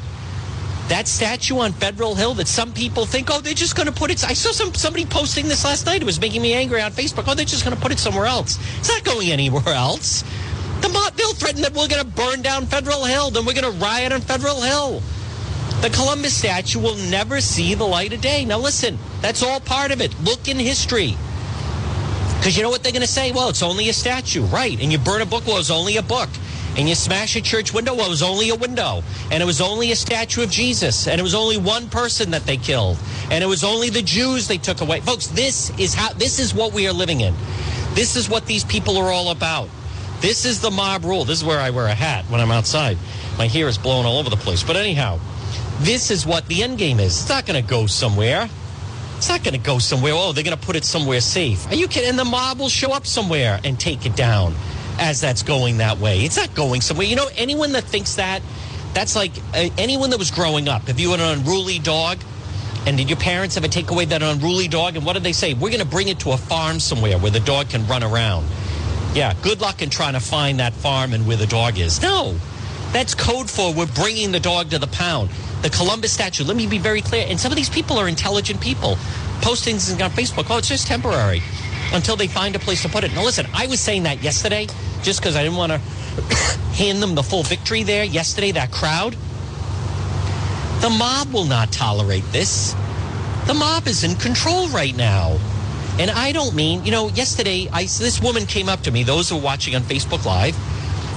that 0.88 1.06
statue 1.06 1.58
on 1.58 1.72
Federal 1.72 2.14
Hill 2.14 2.34
that 2.34 2.48
some 2.48 2.72
people 2.72 3.04
think, 3.06 3.28
oh, 3.30 3.40
they're 3.40 3.54
just 3.54 3.76
going 3.76 3.86
to 3.86 3.92
put 3.92 4.10
it. 4.10 4.24
I 4.24 4.32
saw 4.32 4.52
some 4.52 4.74
somebody 4.74 5.04
posting 5.04 5.46
this 5.46 5.64
last 5.64 5.86
night. 5.86 6.02
It 6.02 6.04
was 6.04 6.20
making 6.20 6.42
me 6.42 6.54
angry 6.54 6.80
on 6.80 6.92
Facebook. 6.92 7.24
Oh, 7.26 7.34
they're 7.34 7.44
just 7.44 7.64
going 7.64 7.76
to 7.76 7.82
put 7.82 7.92
it 7.92 7.98
somewhere 7.98 8.26
else. 8.26 8.58
It's 8.78 8.88
not 8.88 9.04
going 9.04 9.30
anywhere 9.30 9.62
else. 9.68 10.24
The 10.80 10.88
mob, 10.88 11.14
they'll 11.14 11.34
threaten 11.34 11.62
that 11.62 11.72
we're 11.74 11.88
going 11.88 12.04
to 12.04 12.10
burn 12.10 12.42
down 12.42 12.66
Federal 12.66 13.04
Hill, 13.04 13.30
then 13.30 13.44
we're 13.44 13.54
going 13.54 13.72
to 13.72 13.78
riot 13.78 14.12
on 14.12 14.20
Federal 14.20 14.62
Hill. 14.62 15.02
The 15.80 15.90
Columbus 15.90 16.34
statue 16.34 16.80
will 16.80 16.96
never 16.96 17.40
see 17.40 17.74
the 17.74 17.84
light 17.84 18.12
of 18.12 18.20
day. 18.20 18.44
Now, 18.44 18.58
listen, 18.58 18.98
that's 19.20 19.42
all 19.42 19.60
part 19.60 19.90
of 19.90 20.00
it. 20.00 20.18
Look 20.22 20.48
in 20.48 20.58
history. 20.58 21.16
Because 22.38 22.56
you 22.56 22.62
know 22.62 22.70
what 22.70 22.82
they're 22.82 22.92
going 22.92 23.02
to 23.02 23.08
say? 23.08 23.32
Well, 23.32 23.48
it's 23.48 23.62
only 23.62 23.88
a 23.88 23.92
statue, 23.92 24.42
right? 24.44 24.80
And 24.80 24.90
you 24.90 24.98
burn 24.98 25.22
a 25.22 25.26
book, 25.26 25.46
well, 25.46 25.58
it's 25.58 25.70
only 25.70 25.96
a 25.96 26.02
book 26.02 26.28
and 26.78 26.88
you 26.88 26.94
smash 26.94 27.34
a 27.34 27.40
church 27.40 27.74
window, 27.74 27.92
well, 27.92 28.06
it 28.06 28.10
was 28.10 28.22
only 28.22 28.50
a 28.50 28.54
window. 28.54 29.02
And 29.32 29.42
it 29.42 29.46
was 29.46 29.60
only 29.60 29.90
a 29.90 29.96
statue 29.96 30.44
of 30.44 30.50
Jesus. 30.50 31.08
And 31.08 31.18
it 31.18 31.24
was 31.24 31.34
only 31.34 31.58
one 31.58 31.88
person 31.88 32.30
that 32.30 32.44
they 32.44 32.56
killed. 32.56 32.98
And 33.32 33.42
it 33.42 33.48
was 33.48 33.64
only 33.64 33.90
the 33.90 34.02
Jews 34.02 34.46
they 34.46 34.58
took 34.58 34.80
away. 34.80 35.00
Folks, 35.00 35.26
this 35.26 35.76
is 35.76 35.92
how 35.92 36.12
this 36.12 36.38
is 36.38 36.54
what 36.54 36.72
we 36.72 36.86
are 36.86 36.92
living 36.92 37.20
in. 37.20 37.34
This 37.94 38.14
is 38.14 38.28
what 38.28 38.46
these 38.46 38.62
people 38.62 38.96
are 38.96 39.10
all 39.10 39.32
about. 39.32 39.68
This 40.20 40.44
is 40.44 40.60
the 40.60 40.70
mob 40.70 41.04
rule. 41.04 41.24
This 41.24 41.38
is 41.38 41.44
where 41.44 41.60
I 41.60 41.70
wear 41.70 41.86
a 41.86 41.94
hat 41.94 42.24
when 42.26 42.40
I'm 42.40 42.50
outside. 42.50 42.98
My 43.38 43.46
hair 43.46 43.68
is 43.68 43.78
blowing 43.78 44.04
all 44.04 44.18
over 44.18 44.30
the 44.30 44.36
place. 44.36 44.62
But 44.64 44.76
anyhow, 44.76 45.20
this 45.78 46.10
is 46.10 46.26
what 46.26 46.46
the 46.48 46.62
end 46.62 46.78
game 46.78 46.98
is. 46.98 47.20
It's 47.20 47.28
not 47.28 47.46
going 47.46 47.62
to 47.62 47.68
go 47.68 47.86
somewhere. 47.86 48.48
It's 49.16 49.28
not 49.28 49.44
going 49.44 49.54
to 49.54 49.60
go 49.60 49.78
somewhere. 49.78 50.12
Oh, 50.14 50.32
they're 50.32 50.44
going 50.44 50.56
to 50.56 50.66
put 50.66 50.76
it 50.76 50.84
somewhere 50.84 51.20
safe. 51.20 51.70
Are 51.70 51.74
you 51.74 51.88
kidding? 51.88 52.10
And 52.10 52.18
the 52.18 52.24
mob 52.24 52.58
will 52.58 52.68
show 52.68 52.92
up 52.92 53.06
somewhere 53.06 53.60
and 53.64 53.78
take 53.78 54.06
it 54.06 54.16
down 54.16 54.54
as 54.98 55.20
that's 55.20 55.42
going 55.42 55.78
that 55.78 55.98
way. 55.98 56.20
It's 56.20 56.36
not 56.36 56.54
going 56.54 56.80
somewhere. 56.80 57.06
You 57.06 57.16
know, 57.16 57.28
anyone 57.36 57.72
that 57.72 57.84
thinks 57.84 58.16
that, 58.16 58.42
that's 58.94 59.14
like 59.14 59.32
uh, 59.54 59.68
anyone 59.78 60.10
that 60.10 60.18
was 60.18 60.30
growing 60.30 60.68
up. 60.68 60.88
If 60.88 60.98
you 60.98 61.12
had 61.12 61.20
an 61.20 61.38
unruly 61.38 61.78
dog, 61.78 62.18
and 62.86 62.96
did 62.96 63.08
your 63.10 63.18
parents 63.18 63.56
ever 63.56 63.68
take 63.68 63.90
away 63.90 64.06
that 64.06 64.22
unruly 64.22 64.66
dog? 64.66 64.96
And 64.96 65.04
what 65.04 65.12
did 65.12 65.22
they 65.22 65.32
say? 65.32 65.54
We're 65.54 65.70
going 65.70 65.80
to 65.80 65.86
bring 65.86 66.08
it 66.08 66.20
to 66.20 66.32
a 66.32 66.36
farm 66.36 66.80
somewhere 66.80 67.18
where 67.18 67.30
the 67.30 67.40
dog 67.40 67.68
can 67.70 67.86
run 67.86 68.02
around. 68.02 68.46
Yeah, 69.18 69.34
good 69.42 69.60
luck 69.60 69.82
in 69.82 69.90
trying 69.90 70.12
to 70.12 70.20
find 70.20 70.60
that 70.60 70.72
farm 70.72 71.12
and 71.12 71.26
where 71.26 71.36
the 71.36 71.48
dog 71.48 71.76
is. 71.80 72.00
No, 72.00 72.38
that's 72.92 73.16
code 73.16 73.50
for 73.50 73.74
we're 73.74 73.86
bringing 73.86 74.30
the 74.30 74.38
dog 74.38 74.70
to 74.70 74.78
the 74.78 74.86
pound. 74.86 75.30
The 75.62 75.70
Columbus 75.70 76.12
statue, 76.12 76.44
let 76.44 76.56
me 76.56 76.68
be 76.68 76.78
very 76.78 77.02
clear. 77.02 77.26
And 77.28 77.40
some 77.40 77.50
of 77.50 77.56
these 77.56 77.68
people 77.68 77.98
are 77.98 78.06
intelligent 78.06 78.60
people. 78.60 78.96
Posting 79.40 79.74
on 79.74 80.12
Facebook, 80.12 80.46
oh, 80.50 80.58
it's 80.58 80.68
just 80.68 80.86
temporary 80.86 81.42
until 81.92 82.14
they 82.14 82.28
find 82.28 82.54
a 82.54 82.60
place 82.60 82.82
to 82.82 82.88
put 82.88 83.02
it. 83.02 83.12
Now, 83.12 83.24
listen, 83.24 83.46
I 83.52 83.66
was 83.66 83.80
saying 83.80 84.04
that 84.04 84.22
yesterday 84.22 84.68
just 85.02 85.18
because 85.20 85.34
I 85.34 85.42
didn't 85.42 85.58
want 85.58 85.72
to 85.72 85.78
hand 86.76 87.02
them 87.02 87.16
the 87.16 87.24
full 87.24 87.42
victory 87.42 87.82
there 87.82 88.04
yesterday, 88.04 88.52
that 88.52 88.70
crowd. 88.70 89.16
The 90.80 90.90
mob 90.96 91.32
will 91.32 91.46
not 91.46 91.72
tolerate 91.72 92.30
this. 92.30 92.72
The 93.48 93.54
mob 93.54 93.88
is 93.88 94.04
in 94.04 94.14
control 94.14 94.68
right 94.68 94.96
now. 94.96 95.40
And 95.98 96.10
I 96.10 96.32
don't 96.32 96.54
mean, 96.54 96.84
you 96.84 96.92
know, 96.92 97.08
yesterday, 97.08 97.68
I, 97.72 97.82
this 97.82 98.20
woman 98.22 98.46
came 98.46 98.68
up 98.68 98.82
to 98.82 98.90
me, 98.90 99.02
those 99.02 99.28
who 99.28 99.36
are 99.36 99.40
watching 99.40 99.74
on 99.74 99.82
Facebook 99.82 100.24
Live, 100.24 100.56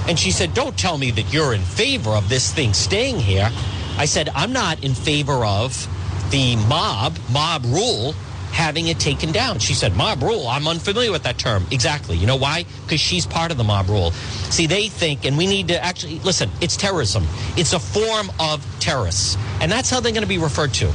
and 0.08 0.18
she 0.18 0.30
said, 0.30 0.54
Don't 0.54 0.76
tell 0.76 0.98
me 0.98 1.10
that 1.12 1.32
you're 1.32 1.54
in 1.54 1.60
favor 1.60 2.10
of 2.10 2.28
this 2.28 2.52
thing 2.52 2.72
staying 2.72 3.20
here. 3.20 3.50
I 3.96 4.06
said, 4.06 4.28
I'm 4.34 4.52
not 4.52 4.82
in 4.82 4.94
favor 4.94 5.44
of 5.44 5.86
the 6.30 6.56
mob, 6.56 7.16
mob 7.30 7.64
rule 7.66 8.14
having 8.52 8.88
it 8.88 8.98
taken 9.00 9.32
down. 9.32 9.58
She 9.58 9.74
said, 9.74 9.96
mob 9.96 10.22
rule. 10.22 10.46
I'm 10.46 10.68
unfamiliar 10.68 11.10
with 11.10 11.22
that 11.24 11.38
term. 11.38 11.66
Exactly. 11.70 12.16
You 12.16 12.26
know 12.26 12.36
why? 12.36 12.64
Because 12.82 13.00
she's 13.00 13.26
part 13.26 13.50
of 13.50 13.56
the 13.56 13.64
mob 13.64 13.88
rule. 13.88 14.10
See, 14.50 14.66
they 14.66 14.88
think, 14.88 15.24
and 15.24 15.38
we 15.38 15.46
need 15.46 15.68
to 15.68 15.82
actually 15.82 16.18
listen, 16.20 16.50
it's 16.60 16.76
terrorism. 16.76 17.26
It's 17.56 17.72
a 17.72 17.80
form 17.80 18.30
of 18.38 18.64
terrorists. 18.78 19.36
And 19.60 19.72
that's 19.72 19.90
how 19.90 20.00
they're 20.00 20.12
going 20.12 20.22
to 20.22 20.28
be 20.28 20.38
referred 20.38 20.74
to 20.74 20.92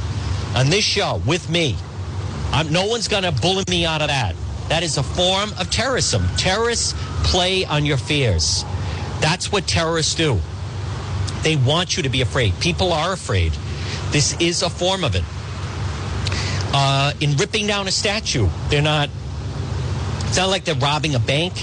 on 0.54 0.70
this 0.70 0.84
show 0.84 1.20
with 1.26 1.50
me. 1.50 1.76
I'm, 2.52 2.72
no 2.72 2.86
one's 2.86 3.08
going 3.08 3.24
to 3.24 3.32
bully 3.32 3.64
me 3.68 3.84
out 3.84 4.02
of 4.02 4.08
that. 4.08 4.34
That 4.68 4.82
is 4.82 4.98
a 4.98 5.02
form 5.02 5.52
of 5.58 5.70
terrorism. 5.70 6.26
Terrorists 6.36 6.94
play 7.24 7.64
on 7.64 7.86
your 7.86 7.96
fears. 7.96 8.64
That's 9.20 9.50
what 9.50 9.66
terrorists 9.66 10.14
do. 10.14 10.38
They 11.42 11.56
want 11.56 11.96
you 11.96 12.02
to 12.02 12.08
be 12.08 12.20
afraid. 12.20 12.58
People 12.60 12.92
are 12.92 13.12
afraid. 13.12 13.52
This 14.10 14.38
is 14.40 14.62
a 14.62 14.70
form 14.70 15.04
of 15.04 15.14
it 15.14 15.24
uh, 16.72 17.12
in 17.20 17.36
ripping 17.36 17.66
down 17.66 17.88
a 17.88 17.90
statue. 17.90 18.48
They're 18.68 18.82
not, 18.82 19.08
it's 20.26 20.36
not 20.36 20.48
like 20.48 20.64
they're 20.64 20.74
robbing 20.74 21.14
a 21.14 21.20
bank. 21.20 21.54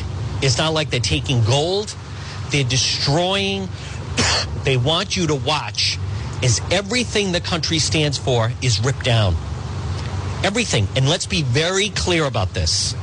It's 0.41 0.57
not 0.57 0.73
like 0.73 0.89
they're 0.89 0.99
taking 0.99 1.43
gold. 1.43 1.95
They're 2.49 2.63
destroying 2.63 3.69
they 4.63 4.77
want 4.77 5.15
you 5.15 5.27
to 5.27 5.35
watch 5.35 5.97
as 6.43 6.61
everything 6.71 7.31
the 7.31 7.41
country 7.41 7.79
stands 7.79 8.17
for 8.17 8.51
is 8.61 8.83
ripped 8.83 9.03
down. 9.03 9.35
Everything. 10.43 10.87
And 10.95 11.09
let's 11.09 11.25
be 11.25 11.43
very 11.43 11.89
clear 11.89 12.25
about 12.25 12.53
this. 12.53 12.95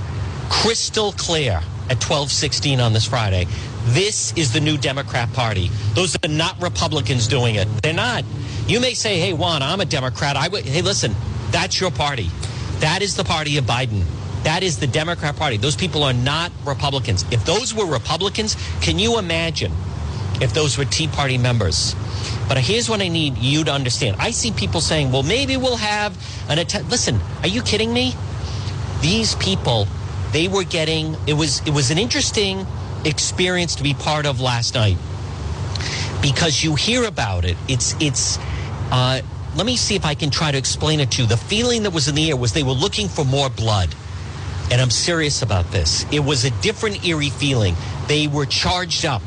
Crystal 0.48 1.12
clear 1.12 1.54
at 1.88 1.98
1216 1.98 2.80
on 2.80 2.92
this 2.92 3.06
Friday. 3.06 3.46
This 3.86 4.32
is 4.36 4.52
the 4.52 4.60
new 4.60 4.76
Democrat 4.76 5.32
Party. 5.32 5.70
Those 5.94 6.16
are 6.24 6.28
not 6.28 6.60
Republicans 6.62 7.26
doing 7.26 7.56
it. 7.56 7.66
They're 7.82 7.92
not. 7.92 8.24
You 8.66 8.80
may 8.80 8.94
say, 8.94 9.18
hey, 9.18 9.36
John, 9.36 9.62
I'm 9.62 9.80
a 9.80 9.84
Democrat. 9.84 10.36
I 10.36 10.48
would, 10.48 10.64
hey, 10.64 10.82
listen, 10.82 11.14
that's 11.50 11.80
your 11.80 11.90
party. 11.90 12.30
That 12.78 13.02
is 13.02 13.16
the 13.16 13.24
party 13.24 13.58
of 13.58 13.64
Biden. 13.64 14.04
That 14.44 14.62
is 14.62 14.78
the 14.78 14.86
Democrat 14.86 15.36
Party. 15.36 15.56
Those 15.56 15.76
people 15.76 16.02
are 16.02 16.12
not 16.12 16.52
Republicans. 16.64 17.24
If 17.30 17.44
those 17.44 17.74
were 17.74 17.86
Republicans, 17.86 18.56
can 18.80 18.98
you 18.98 19.18
imagine 19.18 19.72
if 20.42 20.52
those 20.52 20.76
were 20.76 20.84
Tea 20.84 21.08
Party 21.08 21.38
members? 21.38 21.94
But 22.48 22.58
here's 22.58 22.88
what 22.88 23.00
I 23.00 23.08
need 23.08 23.38
you 23.38 23.64
to 23.64 23.72
understand. 23.72 24.16
I 24.18 24.30
see 24.30 24.52
people 24.52 24.80
saying, 24.80 25.10
well, 25.10 25.22
maybe 25.22 25.56
we'll 25.56 25.76
have 25.76 26.16
an 26.50 26.58
attempt. 26.58 26.90
Listen, 26.90 27.20
are 27.42 27.48
you 27.48 27.62
kidding 27.62 27.92
me? 27.92 28.14
These 29.00 29.36
people, 29.36 29.86
they 30.32 30.48
were 30.48 30.64
getting, 30.64 31.16
it 31.26 31.34
was, 31.34 31.66
it 31.66 31.70
was 31.70 31.90
an 31.90 31.98
interesting 31.98 32.66
experience 33.04 33.76
to 33.76 33.82
be 33.82 33.94
part 33.94 34.26
of 34.26 34.40
last 34.40 34.74
night 34.74 34.96
because 36.20 36.62
you 36.62 36.74
hear 36.74 37.04
about 37.04 37.44
it. 37.44 37.56
It's, 37.68 37.94
it's, 38.00 38.38
uh, 38.90 39.22
let 39.56 39.66
me 39.66 39.76
see 39.76 39.96
if 39.96 40.04
I 40.04 40.14
can 40.14 40.30
try 40.30 40.50
to 40.50 40.58
explain 40.58 41.00
it 41.00 41.10
to 41.12 41.22
you. 41.22 41.28
The 41.28 41.36
feeling 41.36 41.82
that 41.82 41.92
was 41.92 42.08
in 42.08 42.14
the 42.14 42.30
air 42.30 42.36
was 42.36 42.52
they 42.52 42.62
were 42.62 42.72
looking 42.72 43.08
for 43.08 43.24
more 43.24 43.50
blood. 43.50 43.94
And 44.70 44.80
I'm 44.80 44.90
serious 44.90 45.42
about 45.42 45.70
this. 45.70 46.06
It 46.12 46.20
was 46.20 46.44
a 46.44 46.50
different 46.62 47.04
eerie 47.04 47.28
feeling. 47.28 47.74
They 48.08 48.26
were 48.26 48.46
charged 48.46 49.04
up. 49.04 49.22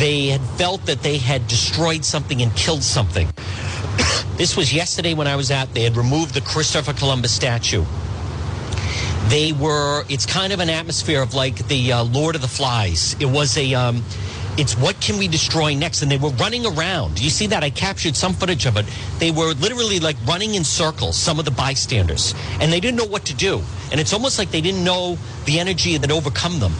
They 0.00 0.28
had 0.28 0.40
felt 0.56 0.86
that 0.86 1.02
they 1.02 1.18
had 1.18 1.46
destroyed 1.46 2.06
something 2.06 2.40
and 2.40 2.56
killed 2.56 2.82
something. 2.82 3.28
this 4.38 4.56
was 4.56 4.72
yesterday 4.72 5.12
when 5.12 5.26
I 5.26 5.36
was 5.36 5.50
out. 5.50 5.74
They 5.74 5.82
had 5.82 5.94
removed 5.94 6.32
the 6.32 6.40
Christopher 6.40 6.94
Columbus 6.94 7.34
statue. 7.34 7.84
They 9.28 9.52
were, 9.52 10.04
it's 10.08 10.24
kind 10.24 10.54
of 10.54 10.60
an 10.60 10.70
atmosphere 10.70 11.20
of 11.20 11.34
like 11.34 11.68
the 11.68 11.92
uh, 11.92 12.04
Lord 12.04 12.34
of 12.34 12.40
the 12.40 12.48
Flies. 12.48 13.14
It 13.20 13.26
was 13.26 13.58
a, 13.58 13.74
um, 13.74 14.02
it's 14.56 14.74
what 14.74 14.98
can 15.02 15.18
we 15.18 15.28
destroy 15.28 15.74
next? 15.74 16.00
And 16.00 16.10
they 16.10 16.16
were 16.16 16.30
running 16.30 16.64
around. 16.64 17.20
You 17.20 17.28
see 17.28 17.48
that? 17.48 17.62
I 17.62 17.68
captured 17.68 18.16
some 18.16 18.32
footage 18.32 18.64
of 18.64 18.78
it. 18.78 18.86
They 19.18 19.30
were 19.30 19.52
literally 19.52 20.00
like 20.00 20.16
running 20.26 20.54
in 20.54 20.64
circles, 20.64 21.18
some 21.18 21.38
of 21.38 21.44
the 21.44 21.50
bystanders, 21.50 22.34
and 22.58 22.72
they 22.72 22.80
didn't 22.80 22.96
know 22.96 23.04
what 23.04 23.26
to 23.26 23.34
do. 23.34 23.60
And 23.92 24.00
it's 24.00 24.14
almost 24.14 24.38
like 24.38 24.50
they 24.50 24.62
didn't 24.62 24.82
know 24.82 25.18
the 25.44 25.60
energy 25.60 25.98
that 25.98 26.10
overcome 26.10 26.58
them. 26.58 26.72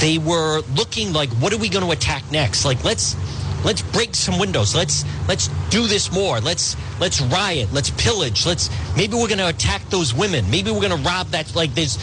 They 0.00 0.18
were 0.18 0.60
looking 0.74 1.12
like, 1.12 1.30
what 1.30 1.52
are 1.52 1.58
we 1.58 1.68
going 1.68 1.84
to 1.84 1.92
attack 1.92 2.30
next? 2.30 2.64
Like, 2.64 2.82
let's 2.84 3.16
let's 3.64 3.82
break 3.82 4.14
some 4.14 4.38
windows. 4.38 4.74
Let's 4.74 5.04
let's 5.28 5.48
do 5.70 5.86
this 5.86 6.12
more. 6.12 6.40
Let's 6.40 6.76
let's 7.00 7.20
riot. 7.20 7.72
Let's 7.72 7.90
pillage. 7.90 8.46
Let's 8.46 8.70
maybe 8.96 9.14
we're 9.14 9.28
going 9.28 9.38
to 9.38 9.48
attack 9.48 9.88
those 9.90 10.12
women. 10.12 10.50
Maybe 10.50 10.70
we're 10.70 10.86
going 10.86 11.02
to 11.02 11.08
rob 11.08 11.28
that. 11.28 11.54
Like, 11.54 11.74
there's 11.74 11.96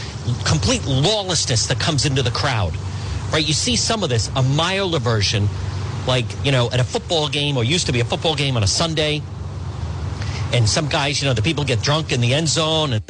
complete 0.46 0.86
lawlessness 0.86 1.68
that 1.68 1.80
comes 1.80 2.06
into 2.06 2.22
the 2.22 2.32
crowd 2.32 2.74
right? 3.32 3.46
You 3.46 3.54
see 3.54 3.76
some 3.76 4.04
of 4.04 4.10
this, 4.10 4.30
a 4.36 4.44
milder 4.44 5.00
version, 5.00 5.48
like, 6.08 6.26
you 6.46 6.52
know, 6.52 6.70
at 6.72 6.80
a 6.80 6.84
football 6.84 7.28
game 7.30 7.58
or 7.58 7.64
used 7.64 7.86
to 7.88 7.94
be 7.94 8.00
a 8.00 8.06
football 8.06 8.36
game 8.36 8.58
on 8.58 8.64
a 8.64 8.68
Sunday. 8.68 9.22
And 10.54 10.68
some 10.68 10.90
guys, 10.90 11.22
you 11.22 11.28
know, 11.28 11.34
the 11.34 11.42
people 11.42 11.64
get 11.64 11.82
drunk 11.82 12.12
in 12.12 12.20
the 12.20 12.34
end 12.34 12.50
zone 12.50 12.94
and 12.94 13.04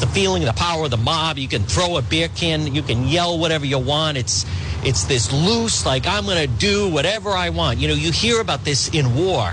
the 0.00 0.06
feeling, 0.08 0.44
the 0.44 0.52
power 0.52 0.84
of 0.84 0.90
the 0.90 0.96
mob. 0.96 1.38
You 1.38 1.48
can 1.48 1.62
throw 1.62 1.96
a 1.96 2.02
beer 2.02 2.28
can, 2.28 2.74
you 2.74 2.82
can 2.82 3.06
yell 3.06 3.38
whatever 3.38 3.64
you 3.64 3.78
want. 3.78 4.16
It's 4.16 4.46
it's 4.82 5.04
this 5.04 5.32
loose, 5.32 5.84
like 5.84 6.06
I'm 6.06 6.24
going 6.24 6.38
to 6.38 6.56
do 6.58 6.88
whatever 6.88 7.30
I 7.30 7.50
want. 7.50 7.78
You 7.78 7.88
know, 7.88 7.94
you 7.94 8.10
hear 8.10 8.40
about 8.40 8.64
this 8.64 8.88
in 8.88 9.14
war, 9.14 9.52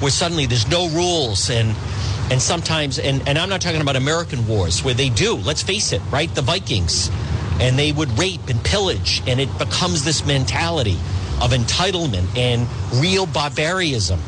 where 0.00 0.10
suddenly 0.10 0.46
there's 0.46 0.68
no 0.68 0.88
rules 0.88 1.50
and 1.50 1.74
and 2.30 2.40
sometimes 2.40 2.98
and 2.98 3.26
and 3.28 3.38
I'm 3.38 3.48
not 3.48 3.60
talking 3.60 3.80
about 3.80 3.96
American 3.96 4.46
wars 4.46 4.84
where 4.84 4.94
they 4.94 5.08
do. 5.08 5.34
Let's 5.34 5.62
face 5.62 5.92
it, 5.92 6.00
right? 6.10 6.32
The 6.34 6.42
Vikings 6.42 7.10
and 7.60 7.78
they 7.78 7.92
would 7.92 8.16
rape 8.18 8.48
and 8.48 8.62
pillage, 8.64 9.22
and 9.26 9.40
it 9.40 9.58
becomes 9.58 10.04
this 10.04 10.24
mentality 10.24 10.96
of 11.40 11.50
entitlement 11.50 12.36
and 12.36 12.66
real 13.00 13.26
barbarism. 13.26 14.20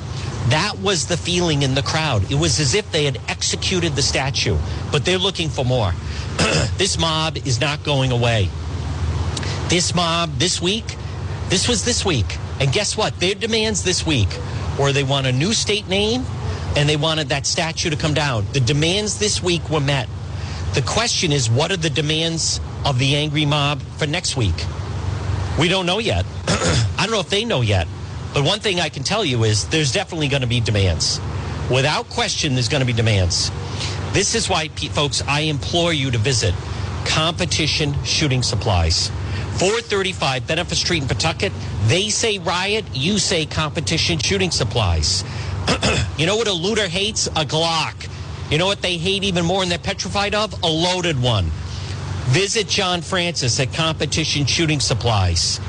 That 0.49 0.78
was 0.78 1.06
the 1.06 1.16
feeling 1.16 1.62
in 1.62 1.75
the 1.75 1.82
crowd. 1.82 2.30
It 2.30 2.37
was 2.37 2.59
as 2.59 2.75
if 2.75 2.90
they 2.90 3.04
had 3.04 3.20
executed 3.28 3.94
the 3.94 4.02
statue, 4.02 4.56
but 4.90 5.04
they're 5.04 5.18
looking 5.18 5.49
for 5.49 5.64
more. 5.64 5.92
this 6.76 6.99
mob 6.99 7.37
is 7.37 7.61
not 7.61 7.85
going 7.85 8.11
away. 8.11 8.49
This 9.68 9.94
mob 9.94 10.38
this 10.38 10.61
week, 10.61 10.97
this 11.49 11.68
was 11.68 11.85
this 11.85 12.04
week. 12.04 12.38
And 12.59 12.73
guess 12.73 12.97
what? 12.97 13.18
Their 13.20 13.35
demands 13.35 13.85
this 13.85 14.04
week 14.04 14.28
were 14.78 14.92
they 14.92 15.04
want 15.04 15.26
a 15.26 15.32
new 15.32 15.52
state 15.52 15.88
name 15.88 16.25
and 16.76 16.88
they 16.88 16.97
wanted 16.97 17.28
that 17.28 17.47
statue 17.47 17.90
to 17.90 17.97
come 17.97 18.14
down. 18.14 18.47
The 18.52 18.61
demands 18.61 19.18
this 19.18 19.42
week 19.42 19.68
were 19.70 19.80
met. 19.80 20.09
The 20.75 20.82
question 20.82 21.32
is, 21.32 21.50
what 21.50 21.73
are 21.73 21.76
the 21.76 21.90
demands 21.90 22.61
of 22.85 22.99
the 22.99 23.16
angry 23.16 23.44
mob 23.44 23.82
for 23.99 24.06
next 24.06 24.37
week? 24.37 24.54
We 25.59 25.68
don't 25.68 25.87
know 25.87 25.99
yet. 25.99 26.25
I 26.47 27.02
don't 27.02 27.11
know 27.11 27.20
if 27.20 27.30
they 27.30 27.44
know 27.44 27.61
yet. 27.61 27.88
But 28.32 28.44
one 28.44 28.60
thing 28.60 28.80
I 28.80 28.88
can 28.88 29.02
tell 29.02 29.25
you 29.25 29.44
is 29.44 29.68
there's 29.68 29.92
definitely 29.92 30.28
going 30.28 30.42
to 30.42 30.49
be 30.49 30.60
demands. 30.60 31.20
Without 31.70 32.08
question, 32.08 32.54
there's 32.54 32.68
going 32.68 32.80
to 32.80 32.87
be 32.87 32.92
demands. 32.92 33.50
This 34.12 34.34
is 34.34 34.49
why, 34.49 34.68
folks, 34.68 35.22
I 35.26 35.40
implore 35.40 35.92
you 35.92 36.10
to 36.10 36.18
visit 36.18 36.54
Competition 37.04 37.94
Shooting 38.04 38.42
Supplies. 38.42 39.10
435 39.58 40.46
Benefit 40.46 40.76
Street 40.76 41.02
in 41.02 41.08
Pawtucket. 41.08 41.52
They 41.87 42.08
say 42.08 42.38
riot, 42.38 42.84
you 42.94 43.18
say 43.18 43.46
competition 43.46 44.18
shooting 44.18 44.50
supplies. 44.50 45.22
you 46.16 46.25
know 46.25 46.37
what 46.37 46.49
a 46.49 46.52
looter 46.52 46.88
hates? 46.88 47.26
A 47.26 47.44
Glock. 47.44 48.08
You 48.50 48.58
know 48.58 48.66
what 48.66 48.80
they 48.80 48.96
hate 48.96 49.22
even 49.22 49.44
more 49.44 49.62
and 49.62 49.70
they're 49.70 49.78
petrified 49.78 50.34
of? 50.34 50.62
A 50.62 50.66
loaded 50.66 51.20
one. 51.20 51.50
Visit 52.30 52.68
John 52.68 53.02
Francis 53.02 53.60
at 53.60 53.75
Competition 53.75 54.46
Shooting 54.46 54.80
Supplies. 54.80 55.60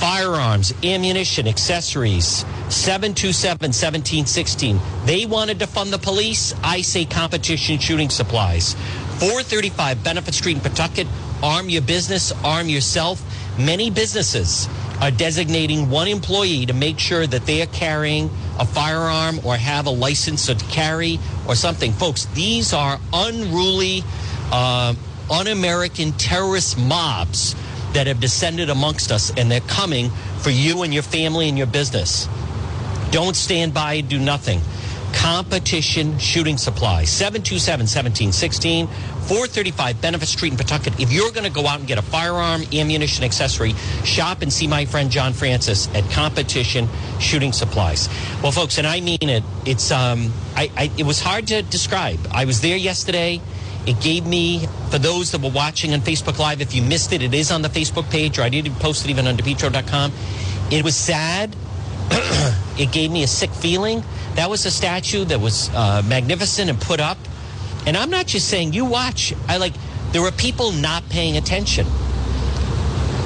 Firearms, 0.00 0.72
ammunition, 0.82 1.46
accessories. 1.46 2.46
727 2.70 3.68
1716. 3.68 4.80
They 5.04 5.26
wanted 5.26 5.58
to 5.58 5.66
fund 5.66 5.92
the 5.92 5.98
police. 5.98 6.54
I 6.62 6.80
say 6.80 7.04
Competition 7.04 7.78
Shooting 7.78 8.08
Supplies. 8.08 8.72
435 9.18 10.02
Benefit 10.02 10.32
Street 10.32 10.56
in 10.56 10.62
Pawtucket. 10.62 11.06
Arm 11.42 11.68
your 11.68 11.82
business, 11.82 12.32
arm 12.42 12.70
yourself. 12.70 13.22
Many 13.58 13.90
businesses 13.90 14.70
are 15.02 15.10
designating 15.10 15.90
one 15.90 16.08
employee 16.08 16.64
to 16.64 16.72
make 16.72 16.98
sure 16.98 17.26
that 17.26 17.44
they 17.44 17.60
are 17.60 17.66
carrying 17.66 18.30
a 18.58 18.64
firearm 18.64 19.40
or 19.44 19.54
have 19.56 19.84
a 19.84 19.90
license 19.90 20.46
to 20.46 20.54
carry 20.70 21.18
or 21.46 21.54
something. 21.54 21.92
Folks, 21.92 22.24
these 22.32 22.72
are 22.72 22.98
unruly, 23.12 24.02
uh, 24.50 24.94
un 25.30 25.46
American 25.46 26.12
terrorist 26.12 26.78
mobs 26.78 27.54
that 27.92 28.06
have 28.06 28.20
descended 28.20 28.70
amongst 28.70 29.10
us, 29.10 29.32
and 29.36 29.50
they're 29.50 29.60
coming 29.60 30.10
for 30.38 30.50
you 30.50 30.82
and 30.82 30.94
your 30.94 31.02
family 31.02 31.48
and 31.48 31.58
your 31.58 31.66
business. 31.66 32.28
Don't 33.10 33.34
stand 33.34 33.74
by 33.74 33.94
and 33.94 34.08
do 34.08 34.18
nothing. 34.18 34.60
Competition 35.12 36.18
Shooting 36.18 36.56
Supply, 36.56 37.04
727 37.04 37.80
1716, 37.84 38.86
435 38.86 40.00
Benefit 40.00 40.28
Street 40.28 40.52
in 40.52 40.58
Pawtucket. 40.58 40.98
If 41.00 41.12
you're 41.12 41.32
going 41.32 41.44
to 41.44 41.50
go 41.50 41.66
out 41.66 41.80
and 41.80 41.88
get 41.88 41.98
a 41.98 42.02
firearm, 42.02 42.62
ammunition, 42.72 43.24
accessory, 43.24 43.72
shop 44.04 44.42
and 44.42 44.52
see 44.52 44.66
my 44.66 44.84
friend 44.84 45.10
John 45.10 45.32
Francis 45.32 45.92
at 45.94 46.08
Competition 46.10 46.88
Shooting 47.18 47.52
Supplies. 47.52 48.08
Well, 48.42 48.52
folks, 48.52 48.78
and 48.78 48.86
I 48.86 49.00
mean 49.00 49.18
it, 49.20 49.42
it's, 49.66 49.90
um, 49.90 50.32
I, 50.54 50.70
I, 50.76 50.90
it 50.96 51.04
was 51.04 51.20
hard 51.20 51.48
to 51.48 51.62
describe. 51.62 52.20
I 52.30 52.44
was 52.44 52.60
there 52.60 52.76
yesterday. 52.76 53.40
It 53.86 54.00
gave 54.00 54.26
me, 54.26 54.66
for 54.90 54.98
those 54.98 55.32
that 55.32 55.40
were 55.40 55.50
watching 55.50 55.94
on 55.94 56.00
Facebook 56.00 56.38
Live, 56.38 56.60
if 56.60 56.74
you 56.74 56.82
missed 56.82 57.12
it, 57.12 57.22
it 57.22 57.32
is 57.32 57.50
on 57.50 57.62
the 57.62 57.68
Facebook 57.68 58.10
page, 58.10 58.38
or 58.38 58.42
I 58.42 58.48
did 58.48 58.66
post 58.74 59.04
it 59.04 59.10
even 59.10 59.26
on 59.26 59.36
DePetro.com. 59.36 60.12
It 60.70 60.84
was 60.84 60.94
sad. 60.94 61.56
it 62.78 62.92
gave 62.92 63.10
me 63.10 63.22
a 63.22 63.26
sick 63.26 63.50
feeling 63.50 64.04
that 64.34 64.48
was 64.48 64.64
a 64.66 64.70
statue 64.70 65.24
that 65.26 65.40
was 65.40 65.68
uh, 65.70 66.02
magnificent 66.06 66.70
and 66.70 66.80
put 66.80 67.00
up. 67.00 67.18
And 67.86 67.96
I'm 67.96 68.10
not 68.10 68.26
just 68.26 68.48
saying, 68.48 68.72
you 68.72 68.84
watch. 68.84 69.34
I 69.48 69.56
like, 69.56 69.74
there 70.12 70.22
were 70.22 70.32
people 70.32 70.72
not 70.72 71.08
paying 71.08 71.36
attention. 71.36 71.86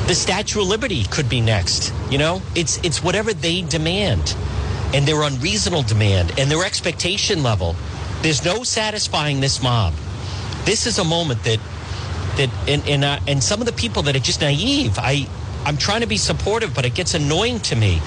The 0.07 0.15
Statue 0.15 0.61
of 0.61 0.67
Liberty 0.67 1.05
could 1.05 1.29
be 1.29 1.41
next. 1.41 1.93
You 2.11 2.19
know, 2.19 2.43
it's 2.55 2.79
it's 2.85 3.03
whatever 3.03 3.33
they 3.33 3.63
demand, 3.63 4.37
and 4.93 5.07
their 5.07 5.23
unreasonable 5.23 5.83
demand 5.83 6.39
and 6.39 6.51
their 6.51 6.63
expectation 6.65 7.43
level. 7.43 7.75
There's 8.21 8.45
no 8.45 8.65
satisfying 8.65 9.41
this 9.41 9.63
mob. 9.63 9.95
This 10.65 10.87
is 10.87 10.99
a 10.99 11.05
moment 11.05 11.43
that 11.45 11.61
that 12.37 12.51
and 12.69 12.87
and, 12.89 13.05
uh, 13.05 13.21
and 13.29 13.43
some 13.43 13.61
of 13.61 13.67
the 13.67 13.73
people 13.73 14.03
that 14.03 14.17
are 14.17 14.21
just 14.21 14.41
naive. 14.41 14.99
I 14.99 15.29
I'm 15.65 15.77
trying 15.77 16.03
to 16.03 16.07
be 16.07 16.17
supportive, 16.17 16.75
but 16.75 16.85
it 16.85 16.95
gets 16.95 17.15
annoying 17.15 17.61
to 17.61 17.77
me 17.77 18.01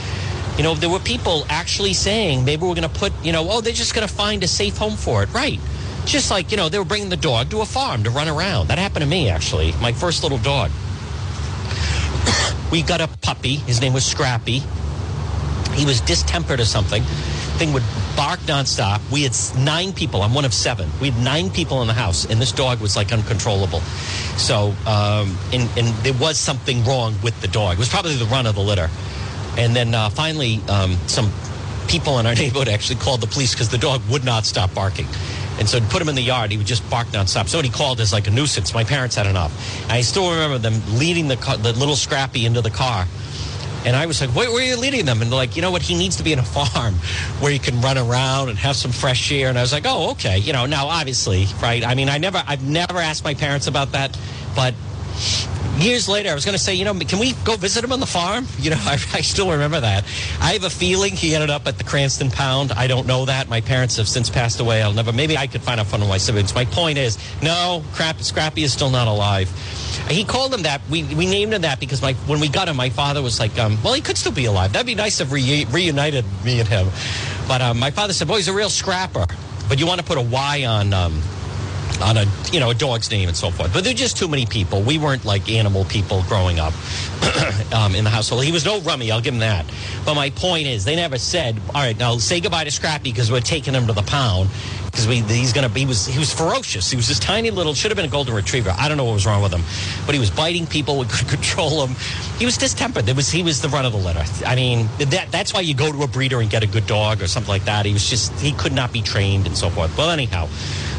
you 0.57 0.63
know, 0.63 0.73
there 0.73 0.89
were 0.89 0.99
people 0.99 1.45
actually 1.49 1.93
saying 1.93 2.43
maybe 2.43 2.63
we're 2.63 2.73
going 2.73 2.91
to 2.91 2.99
put, 2.99 3.13
you 3.23 3.31
know, 3.31 3.47
oh, 3.47 3.61
they're 3.61 3.73
just 3.73 3.93
going 3.93 4.07
to 4.07 4.13
find 4.13 4.43
a 4.43 4.47
safe 4.47 4.75
home 4.75 4.95
for 4.95 5.21
it. 5.21 5.31
Right. 5.31 5.59
Just 6.05 6.31
like, 6.31 6.49
you 6.49 6.57
know, 6.57 6.67
they 6.67 6.79
were 6.79 6.85
bringing 6.85 7.09
the 7.09 7.17
dog 7.17 7.51
to 7.51 7.61
a 7.61 7.65
farm 7.65 8.03
to 8.03 8.09
run 8.09 8.27
around. 8.27 8.69
That 8.69 8.79
happened 8.79 9.03
to 9.03 9.09
me, 9.09 9.29
actually. 9.29 9.73
My 9.73 9.91
first 9.91 10.23
little 10.23 10.39
dog. 10.39 10.71
we 12.71 12.81
got 12.81 13.01
a 13.01 13.07
puppy. 13.21 13.57
His 13.57 13.81
name 13.81 13.93
was 13.93 14.03
Scrappy. 14.03 14.63
He 15.73 15.85
was 15.85 16.01
distempered 16.01 16.59
or 16.59 16.65
something. 16.65 17.03
Thing 17.59 17.71
would 17.73 17.83
bark 18.17 18.39
nonstop. 18.41 18.99
We 19.11 19.23
had 19.23 19.33
nine 19.63 19.93
people. 19.93 20.23
I'm 20.23 20.33
one 20.33 20.43
of 20.43 20.53
seven. 20.53 20.89
We 20.99 21.11
had 21.11 21.23
nine 21.23 21.51
people 21.51 21.81
in 21.81 21.87
the 21.87 21.93
house, 21.93 22.25
and 22.25 22.41
this 22.41 22.51
dog 22.51 22.81
was 22.81 22.97
like 22.97 23.13
uncontrollable. 23.13 23.79
So, 24.37 24.73
um, 24.87 25.37
and, 25.53 25.69
and 25.77 25.87
there 26.03 26.13
was 26.13 26.37
something 26.37 26.83
wrong 26.83 27.15
with 27.23 27.39
the 27.41 27.47
dog. 27.47 27.73
It 27.73 27.79
was 27.79 27.89
probably 27.89 28.15
the 28.15 28.25
run 28.25 28.47
of 28.47 28.55
the 28.55 28.61
litter. 28.61 28.89
And 29.55 29.75
then 29.75 29.93
uh, 29.93 30.09
finally, 30.09 30.59
um, 30.67 30.97
some 31.07 31.31
people 31.87 32.17
in 32.19 32.25
our 32.25 32.35
neighborhood 32.43 32.67
actually 32.67 32.99
called 32.99 33.21
the 33.21 33.27
police 33.27 33.53
because 33.53 33.69
the 33.69 33.77
dog 33.77 34.01
would 34.09 34.25
not 34.25 34.45
stop 34.45 34.73
barking. 34.73 35.07
And 35.59 35.69
so 35.69 35.79
to 35.79 35.85
put 35.85 36.01
him 36.01 36.09
in 36.09 36.15
the 36.15 36.21
yard, 36.21 36.51
he 36.51 36.57
would 36.57 36.67
just 36.67 36.87
bark 36.89 37.07
nonstop. 37.07 37.47
Somebody 37.47 37.69
called 37.69 37.99
as 37.99 38.13
like 38.13 38.27
a 38.27 38.31
nuisance. 38.31 38.73
My 38.73 38.83
parents 38.83 39.15
had 39.15 39.25
enough. 39.25 39.51
I 39.89 40.01
still 40.01 40.29
remember 40.29 40.57
them 40.57 40.81
leading 40.97 41.27
the, 41.27 41.37
car, 41.37 41.57
the 41.57 41.73
little 41.73 41.95
Scrappy 41.95 42.45
into 42.45 42.61
the 42.61 42.69
car. 42.69 43.05
And 43.85 43.95
I 43.95 44.05
was 44.05 44.19
like, 44.19 44.31
where, 44.31 44.51
where, 44.51 44.61
are 44.61 44.67
you 44.67 44.77
leading 44.77 45.05
them? 45.05 45.21
And 45.21 45.31
they're 45.31 45.37
like, 45.37 45.55
you 45.55 45.61
know 45.61 45.71
what? 45.71 45.81
He 45.81 45.95
needs 45.95 46.17
to 46.17 46.23
be 46.23 46.33
in 46.33 46.39
a 46.39 46.43
farm 46.57 46.95
where 47.39 47.51
he 47.51 47.59
can 47.59 47.79
run 47.81 47.97
around 47.97 48.49
and 48.49 48.57
have 48.57 48.75
some 48.75 48.91
fresh 48.91 49.31
air. 49.31 49.49
And 49.49 49.57
I 49.57 49.61
was 49.61 49.71
like, 49.71 49.85
oh, 49.85 50.11
okay. 50.11 50.37
You 50.37 50.53
know, 50.53 50.65
now 50.65 50.87
obviously, 50.87 51.45
right? 51.61 51.85
I 51.85 51.95
mean, 51.95 52.09
I 52.09 52.17
never, 52.17 52.43
I've 52.45 52.63
never 52.63 52.97
asked 52.97 53.23
my 53.23 53.33
parents 53.33 53.67
about 53.67 53.93
that, 53.93 54.17
but 54.55 54.73
years 55.79 56.07
later, 56.09 56.29
I 56.29 56.33
was 56.33 56.45
going 56.45 56.57
to 56.57 56.63
say, 56.63 56.75
you 56.75 56.85
know, 56.85 56.93
can 56.93 57.19
we 57.19 57.33
go 57.43 57.55
visit 57.55 57.83
him 57.83 57.91
on 57.91 57.99
the 57.99 58.05
farm? 58.05 58.45
You 58.67 58.71
know, 58.71 58.81
I, 58.81 58.93
I, 59.13 59.21
still 59.21 59.49
remember 59.49 59.79
that. 59.79 60.03
I 60.41 60.53
have 60.53 60.63
a 60.65 60.69
feeling 60.69 61.13
he 61.13 61.35
ended 61.35 61.49
up 61.49 61.67
at 61.67 61.77
the 61.77 61.85
Cranston 61.85 62.31
Pound. 62.31 62.73
I 62.73 62.87
don't 62.87 63.07
know 63.07 63.23
that. 63.25 63.47
My 63.47 63.61
parents 63.61 63.95
have 63.95 64.09
since 64.09 64.29
passed 64.29 64.59
away. 64.59 64.81
I'll 64.81 64.91
never, 64.91 65.13
maybe 65.13 65.37
I 65.37 65.47
could 65.47 65.61
find 65.61 65.79
out 65.79 65.87
from 65.87 66.01
my 66.01 66.17
siblings. 66.17 66.53
My 66.53 66.65
point 66.65 66.97
is, 66.97 67.17
no, 67.41 67.83
Crap, 67.93 68.19
Scrappy 68.19 68.63
is 68.63 68.73
still 68.73 68.89
not 68.89 69.07
alive. 69.07 69.49
He 70.09 70.25
called 70.25 70.53
him 70.53 70.63
that. 70.63 70.81
We, 70.89 71.03
we 71.03 71.27
named 71.27 71.53
him 71.53 71.61
that 71.61 71.79
because 71.79 72.01
my 72.01 72.13
when 72.13 72.39
we 72.39 72.49
got 72.49 72.67
him, 72.67 72.75
my 72.75 72.89
father 72.89 73.21
was 73.21 73.39
like, 73.39 73.57
um, 73.57 73.77
well, 73.83 73.93
he 73.93 74.01
could 74.01 74.17
still 74.17 74.33
be 74.33 74.45
alive. 74.45 74.73
That'd 74.73 74.87
be 74.87 74.95
nice 74.95 75.21
if 75.21 75.31
re 75.31 75.65
reunited 75.69 76.25
me 76.43 76.59
and 76.59 76.67
him. 76.67 76.87
But 77.47 77.61
um, 77.61 77.79
my 77.79 77.91
father 77.91 78.11
said, 78.11 78.27
boy, 78.27 78.37
he's 78.37 78.47
a 78.47 78.53
real 78.53 78.69
scrapper. 78.69 79.25
But 79.69 79.79
you 79.79 79.85
want 79.85 80.01
to 80.01 80.05
put 80.05 80.17
a 80.17 80.21
Y 80.21 80.65
on 80.65 80.93
um, 80.93 81.21
on 82.01 82.17
a 82.17 82.25
you 82.51 82.59
know 82.59 82.69
a 82.69 82.73
dog's 82.73 83.09
name 83.11 83.27
and 83.27 83.37
so 83.37 83.51
forth. 83.51 83.73
But 83.73 83.83
there 83.83 83.91
are 83.91 83.95
just 83.95 84.17
too 84.17 84.27
many 84.27 84.45
people. 84.45 84.81
We 84.81 84.97
weren't 84.97 85.25
like 85.25 85.49
animal 85.49 85.85
people 85.85 86.23
growing 86.27 86.59
up 86.59 86.73
um, 87.73 87.95
in 87.95 88.03
the 88.03 88.09
household. 88.09 88.43
He 88.43 88.51
was 88.51 88.65
no 88.65 88.79
rummy, 88.81 89.11
I'll 89.11 89.21
give 89.21 89.33
him 89.33 89.39
that. 89.39 89.65
But 90.05 90.15
my 90.15 90.29
point 90.29 90.67
is, 90.67 90.85
they 90.85 90.95
never 90.95 91.17
said, 91.17 91.59
"All 91.73 91.81
right, 91.81 91.97
now 91.97 92.17
say 92.17 92.39
goodbye 92.39 92.63
to 92.63 92.71
Scrappy 92.71 93.11
because 93.11 93.31
we're 93.31 93.41
taking 93.41 93.73
him 93.73 93.87
to 93.87 93.93
the 93.93 94.03
pound." 94.03 94.49
Because 94.85 95.05
he's 95.05 95.53
gonna 95.53 95.69
be 95.69 95.81
he 95.81 95.85
was 95.85 96.07
he 96.07 96.17
was 96.17 96.33
ferocious. 96.33 96.89
He 96.89 96.97
was 96.97 97.07
this 97.07 97.19
tiny 97.19 97.51
little 97.51 97.73
should 97.75 97.91
have 97.91 97.95
been 97.97 98.05
a 98.05 98.09
golden 98.09 98.33
retriever. 98.33 98.73
I 98.77 98.87
don't 98.87 98.97
know 98.97 99.05
what 99.05 99.13
was 99.13 99.25
wrong 99.27 99.43
with 99.43 99.53
him, 99.53 99.61
but 100.05 100.15
he 100.15 100.19
was 100.19 100.31
biting 100.31 100.65
people. 100.65 100.97
We 100.97 101.05
could 101.09 101.27
control 101.27 101.85
him. 101.85 101.95
He 102.39 102.45
was 102.45 102.57
distempered. 102.57 103.05
There 103.05 103.13
was 103.13 103.29
he 103.29 103.43
was 103.43 103.61
the 103.61 103.69
run 103.69 103.85
of 103.85 103.91
the 103.91 103.99
litter. 103.99 104.23
I 104.45 104.55
mean 104.55 104.87
that 104.97 105.27
that's 105.31 105.53
why 105.53 105.59
you 105.61 105.75
go 105.75 105.91
to 105.91 106.03
a 106.03 106.07
breeder 106.07 106.41
and 106.41 106.49
get 106.49 106.63
a 106.63 106.67
good 106.67 106.87
dog 106.87 107.21
or 107.21 107.27
something 107.27 107.49
like 107.49 107.65
that. 107.65 107.85
He 107.85 107.93
was 107.93 108.09
just 108.09 108.33
he 108.39 108.53
could 108.53 108.73
not 108.73 108.91
be 108.91 109.01
trained 109.01 109.45
and 109.45 109.55
so 109.55 109.69
forth. 109.69 109.95
Well, 109.97 110.09
anyhow. 110.09 110.47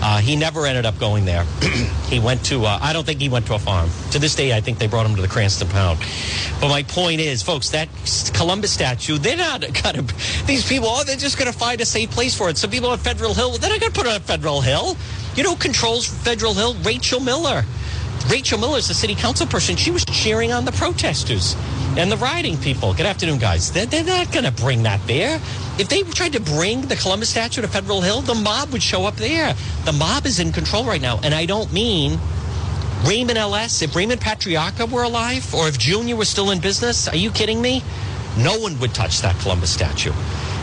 Uh, 0.00 0.18
he 0.18 0.36
never 0.36 0.64
ended 0.66 0.86
up 0.86 0.98
going 0.98 1.24
there. 1.24 1.44
he 2.08 2.20
went 2.20 2.44
to, 2.46 2.64
uh, 2.64 2.78
I 2.80 2.92
don't 2.92 3.04
think 3.04 3.20
he 3.20 3.28
went 3.28 3.46
to 3.46 3.54
a 3.54 3.58
farm. 3.58 3.90
To 4.12 4.18
this 4.18 4.34
day, 4.34 4.56
I 4.56 4.60
think 4.60 4.78
they 4.78 4.86
brought 4.86 5.06
him 5.06 5.16
to 5.16 5.22
the 5.22 5.28
Cranston 5.28 5.68
Pound. 5.68 5.98
But 6.60 6.68
my 6.68 6.82
point 6.84 7.20
is, 7.20 7.42
folks, 7.42 7.70
that 7.70 7.88
Columbus 8.34 8.72
statue, 8.72 9.18
they're 9.18 9.36
not 9.36 9.60
going 9.82 10.06
to, 10.06 10.14
these 10.46 10.66
people, 10.66 10.88
oh, 10.88 11.04
they're 11.04 11.16
just 11.16 11.38
going 11.38 11.50
to 11.50 11.58
find 11.58 11.80
a 11.80 11.86
safe 11.86 12.10
place 12.10 12.36
for 12.36 12.48
it. 12.48 12.56
Some 12.56 12.70
people 12.70 12.90
on 12.90 12.98
Federal 12.98 13.34
Hill, 13.34 13.58
they're 13.58 13.70
not 13.70 13.80
going 13.80 13.92
to 13.92 13.98
put 13.98 14.06
it 14.06 14.12
on 14.12 14.20
Federal 14.20 14.60
Hill. 14.60 14.96
You 15.34 15.42
know 15.42 15.54
controls 15.56 16.06
Federal 16.06 16.54
Hill? 16.54 16.74
Rachel 16.82 17.20
Miller. 17.20 17.64
Rachel 18.30 18.58
Miller 18.58 18.76
is 18.76 18.88
the 18.88 18.94
city 18.94 19.14
council 19.14 19.46
person. 19.46 19.74
She 19.74 19.90
was 19.90 20.04
cheering 20.04 20.52
on 20.52 20.66
the 20.66 20.72
protesters 20.72 21.56
and 21.96 22.12
the 22.12 22.16
rioting 22.18 22.58
people. 22.58 22.92
Good 22.92 23.06
afternoon, 23.06 23.38
guys. 23.38 23.72
They're, 23.72 23.86
they're 23.86 24.04
not 24.04 24.30
going 24.32 24.44
to 24.44 24.52
bring 24.52 24.82
that 24.82 25.00
there. 25.06 25.36
If 25.78 25.88
they 25.88 26.02
tried 26.02 26.34
to 26.34 26.40
bring 26.40 26.82
the 26.82 26.96
Columbus 26.96 27.30
statue 27.30 27.62
to 27.62 27.68
Federal 27.68 28.02
Hill, 28.02 28.20
the 28.20 28.34
mob 28.34 28.70
would 28.72 28.82
show 28.82 29.06
up 29.06 29.16
there. 29.16 29.54
The 29.86 29.92
mob 29.92 30.26
is 30.26 30.40
in 30.40 30.52
control 30.52 30.84
right 30.84 31.00
now. 31.00 31.18
And 31.22 31.34
I 31.34 31.46
don't 31.46 31.72
mean 31.72 32.18
Raymond 33.06 33.38
LS. 33.38 33.80
If 33.80 33.96
Raymond 33.96 34.20
Patriarca 34.20 34.90
were 34.90 35.04
alive 35.04 35.54
or 35.54 35.66
if 35.66 35.78
Junior 35.78 36.16
was 36.16 36.28
still 36.28 36.50
in 36.50 36.60
business, 36.60 37.08
are 37.08 37.16
you 37.16 37.30
kidding 37.30 37.62
me? 37.62 37.82
No 38.36 38.58
one 38.58 38.78
would 38.80 38.92
touch 38.92 39.22
that 39.22 39.38
Columbus 39.40 39.70
statue. 39.70 40.12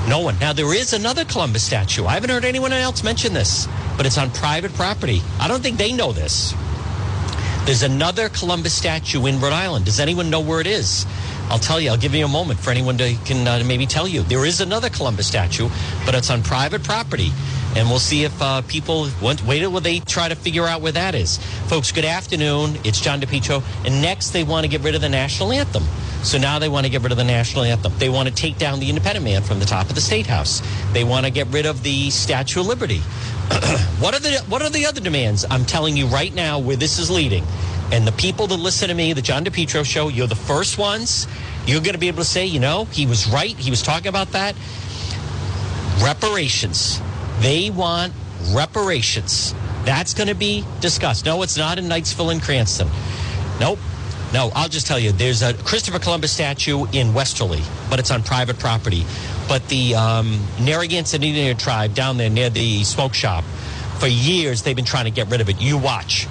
No 0.07 0.19
one. 0.19 0.37
Now, 0.37 0.53
there 0.53 0.71
is 0.71 0.93
another 0.93 1.25
Columbus 1.25 1.63
statue. 1.63 2.05
I 2.05 2.13
haven't 2.13 2.29
heard 2.29 2.45
anyone 2.45 2.71
else 2.71 3.03
mention 3.03 3.33
this, 3.33 3.67
but 3.97 4.05
it's 4.05 4.19
on 4.19 4.29
private 4.29 4.71
property. 4.75 5.23
I 5.39 5.47
don't 5.47 5.63
think 5.63 5.77
they 5.77 5.91
know 5.91 6.11
this. 6.11 6.53
There's 7.65 7.81
another 7.81 8.29
Columbus 8.29 8.73
statue 8.75 9.25
in 9.25 9.39
Rhode 9.39 9.51
Island. 9.51 9.85
Does 9.85 9.99
anyone 9.99 10.29
know 10.29 10.39
where 10.39 10.61
it 10.61 10.67
is? 10.67 11.03
I'll 11.49 11.57
tell 11.57 11.79
you. 11.79 11.89
I'll 11.89 11.97
give 11.97 12.13
you 12.13 12.23
a 12.23 12.27
moment 12.27 12.59
for 12.59 12.69
anyone 12.69 12.95
to 12.99 13.15
can 13.25 13.47
uh, 13.47 13.63
maybe 13.65 13.87
tell 13.87 14.07
you. 14.07 14.21
There 14.21 14.45
is 14.45 14.61
another 14.61 14.87
Columbus 14.87 15.25
statue, 15.25 15.67
but 16.05 16.13
it's 16.13 16.29
on 16.29 16.43
private 16.43 16.83
property. 16.83 17.31
And 17.75 17.89
we'll 17.89 17.97
see 17.97 18.23
if 18.23 18.39
uh, 18.39 18.61
people 18.61 19.09
wait 19.19 19.39
till 19.59 19.79
they 19.79 19.99
try 19.99 20.29
to 20.29 20.35
figure 20.35 20.65
out 20.65 20.81
where 20.81 20.91
that 20.91 21.15
is. 21.15 21.39
Folks, 21.67 21.91
good 21.91 22.05
afternoon. 22.05 22.77
It's 22.83 23.01
John 23.01 23.19
DePetro. 23.19 23.63
And 23.83 23.99
next, 23.99 24.29
they 24.29 24.43
want 24.43 24.63
to 24.65 24.69
get 24.69 24.81
rid 24.81 24.93
of 24.93 25.01
the 25.01 25.09
national 25.09 25.51
anthem. 25.51 25.83
So 26.23 26.37
now 26.37 26.57
they 26.59 26.69
want 26.69 26.85
to 26.85 26.91
get 26.91 27.01
rid 27.01 27.11
of 27.11 27.17
the 27.17 27.23
national 27.23 27.65
anthem. 27.65 27.93
They 27.97 28.09
want 28.09 28.29
to 28.29 28.33
take 28.33 28.57
down 28.57 28.79
the 28.79 28.89
independent 28.89 29.25
man 29.25 29.41
from 29.41 29.59
the 29.59 29.65
top 29.65 29.89
of 29.89 29.95
the 29.95 30.01
state 30.01 30.27
house. 30.27 30.61
They 30.93 31.03
want 31.03 31.25
to 31.25 31.31
get 31.31 31.47
rid 31.47 31.65
of 31.65 31.83
the 31.83 32.11
Statue 32.11 32.61
of 32.61 32.67
Liberty. 32.67 33.01
what 33.99 34.13
are 34.13 34.19
the 34.19 34.43
what 34.47 34.61
are 34.61 34.69
the 34.69 34.85
other 34.85 35.01
demands? 35.01 35.45
I'm 35.49 35.65
telling 35.65 35.95
you 35.95 36.07
right 36.07 36.33
now 36.33 36.59
where 36.59 36.75
this 36.75 36.99
is 36.99 37.09
leading. 37.09 37.43
And 37.91 38.07
the 38.07 38.11
people 38.13 38.47
that 38.47 38.57
listen 38.57 38.89
to 38.89 38.95
me, 38.95 39.13
the 39.13 39.21
John 39.21 39.45
DePetro 39.45 39.85
show, 39.85 40.07
you're 40.07 40.27
the 40.27 40.35
first 40.35 40.77
ones. 40.77 41.27
You're 41.67 41.81
going 41.81 41.93
to 41.93 41.99
be 41.99 42.07
able 42.07 42.19
to 42.19 42.25
say, 42.25 42.45
you 42.45 42.59
know, 42.59 42.85
he 42.85 43.05
was 43.05 43.27
right. 43.27 43.55
He 43.55 43.69
was 43.69 43.83
talking 43.83 44.07
about 44.07 44.31
that. 44.31 44.55
Reparations. 46.03 46.99
They 47.39 47.69
want 47.69 48.13
reparations. 48.53 49.53
That's 49.83 50.15
going 50.15 50.29
to 50.29 50.35
be 50.35 50.65
discussed. 50.79 51.25
No, 51.25 51.43
it's 51.43 51.57
not 51.57 51.77
in 51.77 51.85
Knightsville 51.85 52.31
and 52.31 52.41
Cranston. 52.41 52.89
Nope. 53.59 53.79
No, 54.35 54.51
I'll 54.53 54.67
just 54.67 54.85
tell 54.85 54.99
you, 54.99 55.13
there's 55.13 55.41
a 55.41 55.53
Christopher 55.53 55.97
Columbus 55.97 56.29
statue 56.29 56.85
in 56.91 57.13
Westerly, 57.13 57.61
but 57.89 57.99
it's 57.99 58.11
on 58.11 58.21
private 58.21 58.59
property. 58.59 59.05
But 59.47 59.65
the 59.69 59.95
um, 59.95 60.45
Narragansett 60.59 61.23
Indian 61.23 61.55
tribe 61.55 61.93
down 61.93 62.17
there 62.17 62.29
near 62.29 62.49
the 62.49 62.83
smoke 62.83 63.13
shop, 63.13 63.45
for 63.97 64.07
years 64.07 64.61
they've 64.61 64.75
been 64.75 64.83
trying 64.83 65.05
to 65.05 65.11
get 65.11 65.29
rid 65.29 65.39
of 65.39 65.47
it. 65.47 65.61
You 65.61 65.77
watch. 65.77 66.27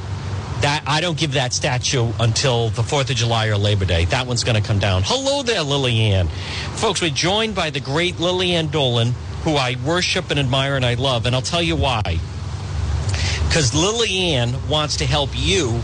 That 0.61 0.85
I 0.87 1.01
don't 1.01 1.17
give 1.17 1.33
that 1.33 1.55
statue 1.55 2.13
until 2.21 2.69
the 2.69 2.83
4th 2.83 3.09
of 3.09 3.17
July 3.17 3.47
or 3.47 3.57
Labor 3.57 3.87
Day. 3.87 4.05
That 4.05 4.27
one's 4.27 4.45
going 4.45 4.61
to 4.61 4.69
come 4.69 4.79
down. 4.79 5.01
Hello 5.03 5.43
there, 5.43 5.63
Lillian. 5.63 6.29
Folks, 6.75 7.01
we're 7.01 7.09
joined 7.09 7.55
by 7.55 7.71
the 7.71 7.81
great 7.81 8.21
Lillian 8.21 8.67
Dolan, 8.67 9.15
who 9.45 9.55
I 9.55 9.77
worship 9.83 10.31
and 10.31 10.39
admire 10.39 10.77
and 10.77 10.85
I 10.85 10.93
love. 10.93 11.25
And 11.25 11.35
I'll 11.35 11.41
tell 11.41 11.63
you 11.63 11.77
why. 11.77 12.19
Because 13.49 13.75
Lillian 13.75 14.69
wants 14.69 14.99
to 14.99 15.07
help 15.07 15.31
you 15.33 15.81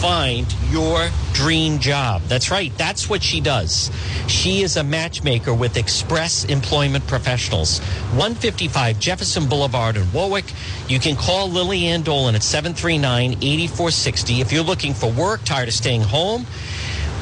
find 0.00 0.46
your 0.70 1.10
dream 1.34 1.78
job. 1.78 2.22
That's 2.22 2.50
right. 2.50 2.72
That's 2.78 3.10
what 3.10 3.22
she 3.22 3.42
does. 3.42 3.90
She 4.28 4.62
is 4.62 4.78
a 4.78 4.82
matchmaker 4.82 5.52
with 5.52 5.76
Express 5.76 6.44
Employment 6.46 7.06
Professionals. 7.06 7.80
155 8.14 8.98
Jefferson 8.98 9.46
Boulevard 9.46 9.98
in 9.98 10.10
Warwick. 10.10 10.46
You 10.88 10.98
can 10.98 11.16
call 11.16 11.50
Lillian 11.50 12.00
Dolan 12.00 12.34
at 12.34 12.42
739 12.42 13.32
8460. 13.32 14.40
If 14.40 14.52
you're 14.52 14.64
looking 14.64 14.94
for 14.94 15.10
work, 15.12 15.44
tired 15.44 15.68
of 15.68 15.74
staying 15.74 16.02
home, 16.02 16.46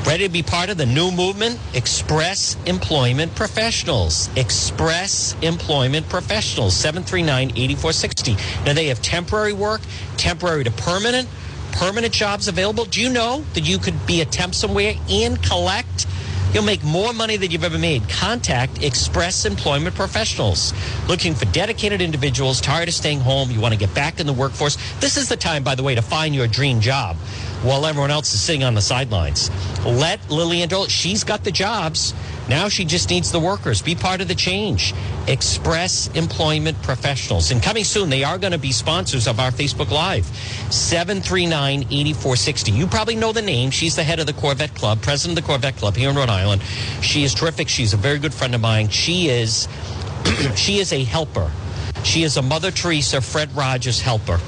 Ready 0.07 0.25
to 0.25 0.31
be 0.31 0.45
part 0.45 0.71
of 0.71 0.79
the 0.79 0.87
new 0.87 1.11
movement? 1.11 1.59
Express 1.75 2.57
Employment 2.65 3.35
Professionals. 3.35 4.31
Express 4.37 5.35
Employment 5.43 6.09
Professionals, 6.09 6.75
739 6.77 7.51
8460. 7.51 8.37
Now, 8.65 8.73
they 8.73 8.87
have 8.87 9.03
temporary 9.03 9.53
work, 9.53 9.81
temporary 10.17 10.65
to 10.65 10.71
permanent 10.71 11.29
permanent 11.73 12.13
jobs 12.13 12.49
available. 12.49 12.85
Do 12.85 13.01
you 13.01 13.11
know 13.11 13.45
that 13.55 13.63
you 13.63 13.79
could 13.79 14.07
be 14.07 14.21
a 14.21 14.25
temp 14.25 14.55
somewhere 14.55 14.95
and 15.09 15.43
collect? 15.43 16.07
You'll 16.53 16.65
make 16.65 16.83
more 16.83 17.13
money 17.13 17.37
than 17.37 17.51
you've 17.51 17.65
ever 17.65 17.77
made. 17.77 18.09
Contact 18.09 18.83
Express 18.83 19.45
Employment 19.45 19.95
Professionals. 19.95 20.73
Looking 21.07 21.35
for 21.35 21.45
dedicated 21.47 22.01
individuals, 22.01 22.63
tired 22.63 22.89
of 22.89 22.95
staying 22.95 23.21
home, 23.21 23.51
you 23.51 23.61
want 23.61 23.75
to 23.75 23.79
get 23.79 23.95
back 23.95 24.19
in 24.19 24.27
the 24.27 24.33
workforce. 24.33 24.79
This 24.99 25.19
is 25.19 25.29
the 25.29 25.37
time, 25.37 25.63
by 25.63 25.75
the 25.75 25.83
way, 25.83 25.95
to 25.95 26.01
find 26.01 26.35
your 26.35 26.47
dream 26.47 26.81
job 26.81 27.17
while 27.63 27.85
everyone 27.85 28.11
else 28.11 28.33
is 28.33 28.41
sitting 28.41 28.65
on 28.65 28.75
the 28.75 28.81
sidelines. 28.81 29.51
Let 29.85 30.31
Lillian 30.31 30.71
Dole, 30.71 30.87
she's 30.87 31.23
got 31.23 31.45
the 31.45 31.53
jobs. 31.53 32.15
Now 32.49 32.69
she 32.69 32.85
just 32.85 33.11
needs 33.11 33.31
the 33.31 33.41
workers. 33.41 33.83
Be 33.83 33.95
part 33.95 34.21
of 34.21 34.29
the 34.29 34.35
change. 34.35 34.95
Express 35.27 36.09
Employment 36.15 36.81
Professionals. 36.83 37.51
And 37.51 37.63
coming 37.63 37.85
soon, 37.85 38.09
they 38.09 38.25
are 38.25 38.39
going 38.39 38.53
to 38.53 38.59
be 38.59 38.73
sponsors 38.73 39.27
of 39.27 39.39
our 39.39 39.51
Facebook 39.51 39.91
Live. 39.91 40.27
739 40.73 41.83
8460. 41.83 42.73
You 42.73 42.87
probably 42.87 43.17
know 43.17 43.33
the 43.33 43.43
name. 43.43 43.71
She's 43.71 43.97
the 43.97 44.03
head 44.03 44.19
of 44.19 44.27
the 44.27 44.33
Corvette 44.33 44.75
Club, 44.75 45.03
president 45.03 45.39
of 45.39 45.45
the 45.45 45.49
Corvette 45.49 45.77
Club 45.77 45.95
here 45.95 46.11
in 46.11 46.17
Rhode 46.17 46.31
Island. 46.31 46.63
She 47.03 47.25
is 47.25 47.35
terrific. 47.35 47.69
She's 47.69 47.93
a 47.93 47.99
very 47.99 48.19
good 48.19 48.33
friend 48.33 48.55
of 48.55 48.61
mine. 48.61 48.89
She 48.89 49.29
is 49.29 49.69
she 50.57 50.79
is 50.79 50.93
a 50.93 51.05
helper. 51.05 51.51
She 52.05 52.23
is 52.23 52.37
a 52.37 52.43
Mother 52.43 52.71
Teresa, 52.71 53.21
Fred 53.21 53.55
Rogers 53.55 54.01
helper. 54.01 54.41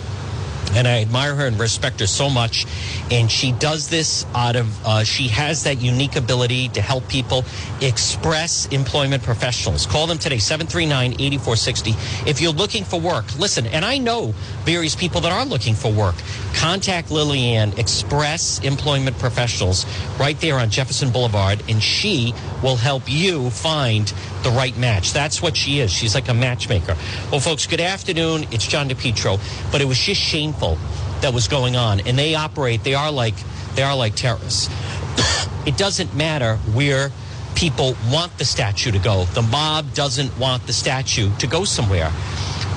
And 0.74 0.86
I 0.86 1.00
admire 1.00 1.34
her 1.34 1.46
and 1.46 1.58
respect 1.58 2.00
her 2.00 2.06
so 2.06 2.30
much. 2.30 2.66
And 3.10 3.30
she 3.30 3.52
does 3.52 3.88
this 3.88 4.24
out 4.34 4.56
of, 4.56 4.86
uh, 4.86 5.04
she 5.04 5.28
has 5.28 5.64
that 5.64 5.80
unique 5.80 6.16
ability 6.16 6.68
to 6.70 6.80
help 6.80 7.08
people 7.08 7.44
express 7.80 8.66
employment 8.66 9.22
professionals. 9.22 9.86
Call 9.86 10.06
them 10.06 10.18
today, 10.18 10.38
739 10.38 11.14
8460. 11.14 11.94
If 12.28 12.40
you're 12.40 12.52
looking 12.52 12.84
for 12.84 13.00
work, 13.00 13.24
listen, 13.38 13.66
and 13.66 13.84
I 13.84 13.98
know 13.98 14.32
various 14.64 14.94
people 14.94 15.20
that 15.22 15.32
are 15.32 15.44
looking 15.44 15.74
for 15.74 15.90
work. 15.90 16.14
Contact 16.54 17.10
Lillian, 17.10 17.78
Express 17.78 18.60
Employment 18.60 19.18
Professionals, 19.18 19.86
right 20.18 20.38
there 20.40 20.56
on 20.56 20.70
Jefferson 20.70 21.10
Boulevard, 21.10 21.62
and 21.68 21.82
she 21.82 22.32
will 22.62 22.76
help 22.76 23.02
you 23.06 23.50
find 23.50 24.12
the 24.42 24.50
right 24.50 24.76
match. 24.76 25.12
That's 25.12 25.42
what 25.42 25.56
she 25.56 25.80
is. 25.80 25.90
She's 25.90 26.14
like 26.14 26.28
a 26.28 26.34
matchmaker. 26.34 26.96
Well, 27.30 27.40
folks, 27.40 27.66
good 27.66 27.80
afternoon. 27.80 28.46
It's 28.50 28.66
John 28.66 28.88
DePetro, 28.88 29.40
but 29.72 29.80
it 29.80 29.84
was 29.84 29.98
just 29.98 30.20
shameful 30.20 30.59
that 30.60 31.32
was 31.32 31.48
going 31.48 31.76
on, 31.76 32.00
and 32.00 32.18
they 32.18 32.34
operate. 32.34 32.84
They 32.84 32.94
are 32.94 33.10
like 33.10 33.34
they 33.74 33.82
are 33.82 33.96
like 33.96 34.14
terrorists. 34.14 34.68
it 35.66 35.76
doesn't 35.76 36.14
matter 36.14 36.56
where 36.74 37.10
people 37.54 37.94
want 38.10 38.36
the 38.38 38.44
statue 38.44 38.90
to 38.90 38.98
go. 38.98 39.24
The 39.24 39.42
mob 39.42 39.94
doesn't 39.94 40.38
want 40.38 40.66
the 40.66 40.72
statue 40.72 41.30
to 41.38 41.46
go 41.46 41.64
somewhere. 41.64 42.10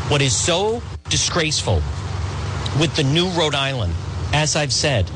What 0.09 0.21
is 0.21 0.35
so 0.35 0.81
disgraceful 1.09 1.81
with 2.79 2.95
the 2.95 3.03
new 3.03 3.29
Rhode 3.29 3.55
Island, 3.55 3.93
as 4.33 4.55
I've 4.55 4.73
said, 4.73 5.09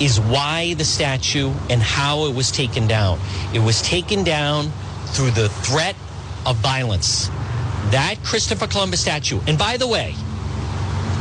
is 0.00 0.18
why 0.18 0.74
the 0.74 0.84
statue 0.84 1.52
and 1.70 1.82
how 1.82 2.26
it 2.26 2.34
was 2.34 2.50
taken 2.50 2.86
down. 2.86 3.18
It 3.54 3.60
was 3.60 3.82
taken 3.82 4.24
down 4.24 4.72
through 5.06 5.30
the 5.32 5.48
threat 5.48 5.94
of 6.46 6.56
violence. 6.56 7.28
That 7.90 8.16
Christopher 8.24 8.66
Columbus 8.66 9.00
statue, 9.00 9.40
and 9.46 9.58
by 9.58 9.76
the 9.76 9.86
way, 9.86 10.14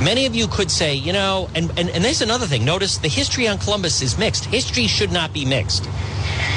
many 0.01 0.25
of 0.25 0.35
you 0.35 0.47
could 0.47 0.71
say, 0.71 0.95
you 0.95 1.13
know, 1.13 1.49
and, 1.55 1.69
and, 1.77 1.89
and 1.89 2.03
there's 2.03 2.21
another 2.21 2.45
thing. 2.45 2.65
Notice 2.65 2.97
the 2.97 3.07
history 3.07 3.47
on 3.47 3.57
Columbus 3.57 4.01
is 4.01 4.17
mixed. 4.17 4.45
History 4.45 4.87
should 4.87 5.11
not 5.11 5.33
be 5.33 5.45
mixed. 5.45 5.85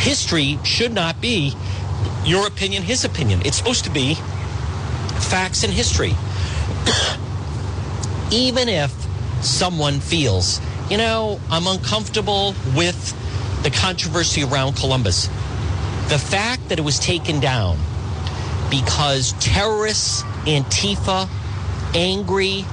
History 0.01 0.59
should 0.65 0.93
not 0.93 1.21
be 1.21 1.55
your 2.25 2.47
opinion, 2.47 2.83
his 2.83 3.05
opinion. 3.05 3.43
It's 3.45 3.57
supposed 3.57 3.85
to 3.85 3.91
be 3.91 4.15
facts 5.29 5.63
and 5.63 5.73
history. 5.73 6.15
Even 8.31 8.69
if 8.69 8.91
someone 9.45 10.01
feels, 10.01 10.61
you 10.91 10.97
know, 10.97 11.41
I'm 11.51 11.67
uncomfortable 11.67 12.55
with 12.75 13.21
the 13.63 13.71
controversy 13.71 14.43
around 14.45 14.77
Columbus, 14.77 15.27
the 16.09 16.19
fact 16.19 16.69
that 16.69 16.79
it 16.79 16.83
was 16.83 16.99
taken 16.99 17.41
down 17.41 17.79
because 18.71 19.33
terrorists, 19.41 20.23
Antifa, 20.47 21.29
angry, 21.95 22.65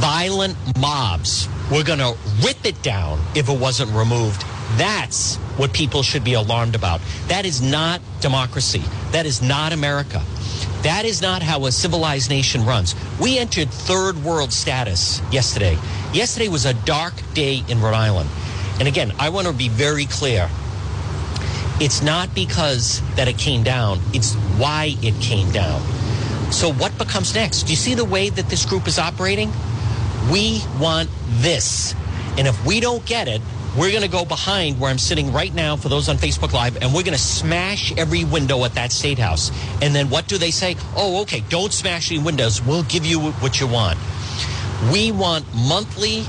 violent 0.00 0.56
mobs 0.78 1.48
were 1.70 1.82
going 1.82 1.98
to 1.98 2.16
rip 2.44 2.64
it 2.64 2.82
down 2.82 3.18
if 3.34 3.48
it 3.48 3.58
wasn't 3.58 3.90
removed. 3.92 4.44
That's 4.76 5.36
what 5.56 5.72
people 5.72 6.02
should 6.02 6.24
be 6.24 6.34
alarmed 6.34 6.74
about. 6.74 7.00
That 7.28 7.44
is 7.44 7.62
not 7.62 8.00
democracy. 8.20 8.82
That 9.12 9.26
is 9.26 9.40
not 9.42 9.72
America. 9.72 10.22
That 10.82 11.04
is 11.04 11.22
not 11.22 11.42
how 11.42 11.64
a 11.64 11.72
civilized 11.72 12.28
nation 12.28 12.66
runs. 12.66 12.94
We 13.20 13.38
entered 13.38 13.70
third 13.70 14.22
world 14.22 14.52
status 14.52 15.20
yesterday. 15.32 15.78
Yesterday 16.12 16.48
was 16.48 16.66
a 16.66 16.74
dark 16.74 17.14
day 17.32 17.62
in 17.68 17.80
Rhode 17.80 17.94
Island. 17.94 18.28
And 18.78 18.88
again, 18.88 19.12
I 19.18 19.28
want 19.30 19.46
to 19.46 19.52
be 19.52 19.68
very 19.68 20.04
clear. 20.06 20.50
It's 21.80 22.02
not 22.02 22.34
because 22.34 23.00
that 23.16 23.28
it 23.28 23.38
came 23.38 23.62
down, 23.62 23.98
it's 24.12 24.34
why 24.58 24.96
it 25.02 25.20
came 25.20 25.50
down. 25.52 25.80
So, 26.52 26.72
what 26.72 26.96
becomes 26.98 27.34
next? 27.34 27.64
Do 27.64 27.70
you 27.70 27.76
see 27.76 27.94
the 27.94 28.04
way 28.04 28.30
that 28.30 28.48
this 28.48 28.64
group 28.64 28.86
is 28.86 28.98
operating? 28.98 29.50
We 30.30 30.62
want 30.80 31.10
this. 31.26 31.94
And 32.38 32.46
if 32.46 32.64
we 32.66 32.80
don't 32.80 33.04
get 33.04 33.28
it, 33.28 33.40
we're 33.76 33.90
going 33.90 34.02
to 34.02 34.08
go 34.08 34.24
behind 34.24 34.78
where 34.78 34.90
I'm 34.90 34.98
sitting 34.98 35.32
right 35.32 35.52
now 35.52 35.76
for 35.76 35.88
those 35.88 36.08
on 36.08 36.16
Facebook 36.16 36.52
Live, 36.52 36.76
and 36.76 36.94
we're 36.94 37.02
going 37.02 37.16
to 37.16 37.18
smash 37.18 37.92
every 37.96 38.24
window 38.24 38.64
at 38.64 38.74
that 38.74 38.92
state 38.92 39.18
house. 39.18 39.50
And 39.82 39.94
then 39.94 40.10
what 40.10 40.28
do 40.28 40.38
they 40.38 40.52
say? 40.52 40.76
Oh, 40.96 41.22
okay, 41.22 41.42
don't 41.48 41.72
smash 41.72 42.12
any 42.12 42.22
windows. 42.22 42.62
We'll 42.62 42.84
give 42.84 43.04
you 43.04 43.20
what 43.20 43.60
you 43.60 43.66
want. 43.66 43.98
We 44.92 45.10
want 45.10 45.44
monthly 45.54 46.24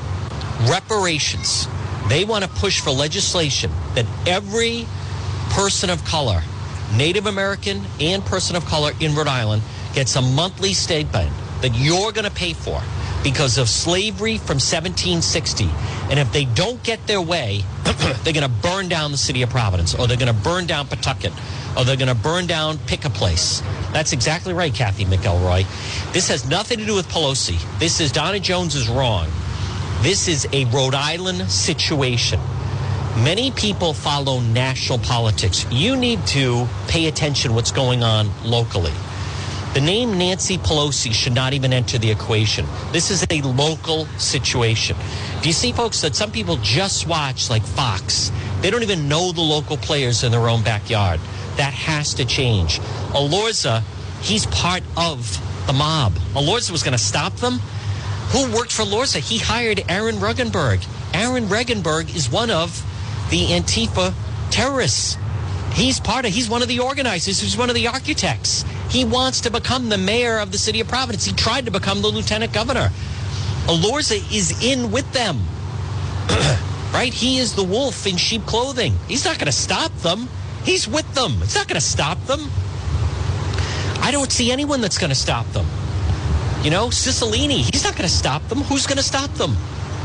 reparations. 0.68 1.68
They 2.10 2.26
want 2.26 2.44
to 2.44 2.50
push 2.50 2.82
for 2.82 2.90
legislation 2.90 3.72
that 3.94 4.06
every 4.26 4.88
person 5.52 5.90
of 5.90 6.04
color, 6.06 6.42
Native 6.96 7.28
American 7.28 7.84
and 8.00 8.26
person 8.26 8.56
of 8.56 8.66
color 8.66 8.92
in 9.00 9.16
Rhode 9.16 9.28
Island, 9.28 9.62
gets 9.94 10.16
a 10.16 10.22
monthly 10.22 10.74
stipend 10.74 11.32
that 11.62 11.76
you're 11.76 12.12
going 12.12 12.26
to 12.26 12.36
pay 12.36 12.54
for 12.54 12.82
because 13.26 13.58
of 13.58 13.68
slavery 13.68 14.38
from 14.38 14.58
1760. 14.58 15.68
And 16.12 16.20
if 16.20 16.32
they 16.32 16.46
don't 16.46 16.82
get 16.84 17.08
their 17.08 17.20
way, 17.20 17.64
they're 18.24 18.34
going 18.34 18.48
to 18.48 18.56
burn 18.62 18.88
down 18.88 19.12
the 19.12 19.18
city 19.18 19.42
of 19.42 19.50
Providence, 19.50 19.96
or 19.96 20.06
they're 20.06 20.16
going 20.16 20.34
to 20.34 20.44
burn 20.44 20.68
down 20.68 20.86
Pawtucket, 20.86 21.34
or 21.76 21.84
they're 21.84 21.98
going 21.98 22.16
to 22.16 22.24
burn 22.24 22.46
down 22.46 22.78
Pick 22.86 23.04
a 23.04 23.10
Place. 23.10 23.64
That's 23.94 24.14
exactly 24.14 24.54
right, 24.54 24.72
Kathy 24.72 25.06
McElroy. 25.06 25.66
This 26.14 26.28
has 26.28 26.48
nothing 26.48 26.78
to 26.78 26.86
do 26.86 26.94
with 26.94 27.10
Pelosi. 27.10 27.58
This 27.80 28.00
is 28.00 28.12
Donna 28.12 28.40
Jones 28.40 28.76
is 28.76 28.88
wrong. 28.88 29.28
This 30.02 30.28
is 30.28 30.48
a 30.54 30.66
Rhode 30.66 30.94
Island 30.94 31.50
situation. 31.50 32.40
Many 33.18 33.50
people 33.50 33.96
follow 33.96 34.40
national 34.40 35.00
politics. 35.00 35.66
You 35.72 35.96
need 35.96 36.28
to 36.28 36.68
pay 36.88 37.08
attention 37.08 37.56
what's 37.56 37.72
going 37.72 38.04
on 38.04 38.30
locally. 38.44 38.94
The 39.76 39.82
name 39.82 40.18
Nancy 40.18 40.58
Pelosi 40.58 41.14
should 41.14 41.36
not 41.36 41.52
even 41.52 41.74
enter 41.74 41.98
the 41.98 42.10
equation. 42.10 42.66
This 42.94 43.12
is 43.12 43.28
a 43.30 43.42
local 43.42 44.06
situation. 44.18 44.96
Do 45.42 45.50
you 45.50 45.54
see, 45.54 45.74
folks, 45.74 46.00
that 46.00 46.16
some 46.16 46.32
people 46.32 46.56
just 46.62 47.08
watch 47.08 47.50
like 47.50 47.62
Fox? 47.62 48.32
They 48.62 48.72
don't 48.72 48.84
even 48.84 49.10
know 49.10 49.34
the 49.34 49.42
local 49.42 49.76
players 49.76 50.24
in 50.24 50.32
their 50.32 50.48
own 50.48 50.64
backyard. 50.64 51.20
That 51.58 51.74
has 51.74 52.14
to 52.14 52.24
change. 52.24 52.80
Elorza, 53.10 53.84
he's 54.22 54.46
part 54.46 54.82
of 54.96 55.20
the 55.68 55.74
mob. 55.74 56.14
Elorza 56.36 56.72
was 56.72 56.82
going 56.82 56.98
to 56.98 57.04
stop 57.04 57.36
them. 57.36 57.60
Who 58.30 58.50
worked 58.56 58.72
for 58.72 58.84
Elorza? 58.84 59.20
He 59.20 59.40
hired 59.40 59.84
Aaron 59.90 60.16
Regunberg. 60.16 60.88
Aaron 61.14 61.48
Regunberg 61.48 62.16
is 62.16 62.30
one 62.30 62.50
of 62.50 62.82
the 63.30 63.48
Antifa 63.48 64.14
terrorists. 64.52 65.18
He's 65.74 66.00
part 66.00 66.24
of, 66.24 66.32
he's 66.32 66.50
one 66.50 66.62
of 66.62 66.70
the 66.70 66.80
organizers, 66.80 67.42
he's 67.42 67.58
one 67.58 67.68
of 67.68 67.76
the 67.76 67.90
architects. 67.90 68.64
He 68.90 69.06
wants 69.06 69.42
to 69.42 69.52
become 69.52 69.90
the 69.90 69.98
mayor 69.98 70.40
of 70.40 70.52
the 70.52 70.58
city 70.58 70.80
of 70.80 70.88
Providence. 70.88 71.26
He 71.26 71.34
tried 71.34 71.66
to 71.66 71.72
become 71.72 72.02
the 72.02 72.08
lieutenant 72.08 72.54
governor. 72.54 72.92
Elorza 73.68 74.18
is 74.34 74.64
in 74.64 74.92
with 74.92 75.12
them. 75.14 75.42
right? 76.94 77.14
He 77.14 77.40
is 77.40 77.56
the 77.56 77.64
wolf 77.64 78.08
in 78.08 78.18
sheep 78.18 78.46
clothing. 78.46 78.94
He's 79.08 79.26
not 79.26 79.38
going 79.38 79.48
to 79.48 79.52
stop 79.52 79.94
them. 79.98 80.30
He's 80.64 80.88
with 80.88 81.12
them. 81.14 81.42
It's 81.42 81.56
not 81.56 81.68
going 81.68 81.80
to 81.80 81.86
stop 81.86 82.24
them. 82.26 82.50
I 84.02 84.12
don't 84.12 84.32
see 84.32 84.52
anyone 84.52 84.82
that's 84.82 84.98
going 84.98 85.10
to 85.10 85.16
stop 85.16 85.48
them. 85.48 85.66
You 86.64 86.72
know, 86.72 86.88
Cicilline, 86.88 87.50
he's 87.50 87.84
not 87.84 87.94
going 87.94 88.08
to 88.08 88.16
stop 88.16 88.48
them. 88.48 88.60
Who's 88.62 88.88
going 88.88 88.98
to 88.98 89.04
stop 89.04 89.32
them? 89.32 89.52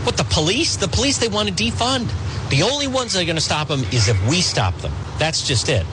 What, 0.05 0.17
the 0.17 0.25
police? 0.25 0.77
The 0.77 0.89
police 0.89 1.19
they 1.19 1.29
want 1.29 1.49
to 1.49 1.55
defund. 1.55 2.11
The 2.51 2.63
only 2.63 2.87
ones 2.87 3.13
that 3.13 3.23
are 3.23 3.27
going 3.27 3.37
to 3.37 3.43
stop 3.43 3.69
them 3.69 3.81
is 3.93 4.09
if 4.09 4.29
we 4.29 4.41
stop 4.41 4.77
them. 4.79 4.93
That's 5.19 5.47
just 5.47 5.69
it. 5.69 5.87